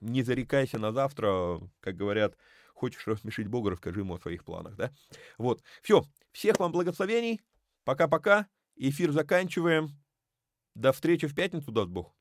не 0.00 0.22
зарекайся 0.22 0.78
на 0.78 0.92
завтра, 0.92 1.60
как 1.80 1.94
говорят, 1.94 2.38
хочешь 2.72 3.06
рассмешить 3.06 3.48
Бога, 3.48 3.72
расскажи 3.72 4.00
ему 4.00 4.14
о 4.14 4.18
своих 4.18 4.44
планах, 4.44 4.76
да? 4.76 4.92
Вот, 5.36 5.62
все, 5.82 6.04
всех 6.32 6.58
вам 6.58 6.72
благословений, 6.72 7.42
Пока-пока. 7.86 8.48
Эфир 8.74 9.12
заканчиваем. 9.12 9.90
До 10.74 10.92
встречи 10.92 11.28
в 11.28 11.36
пятницу, 11.36 11.70
даст 11.70 11.88
Бог. 11.88 12.15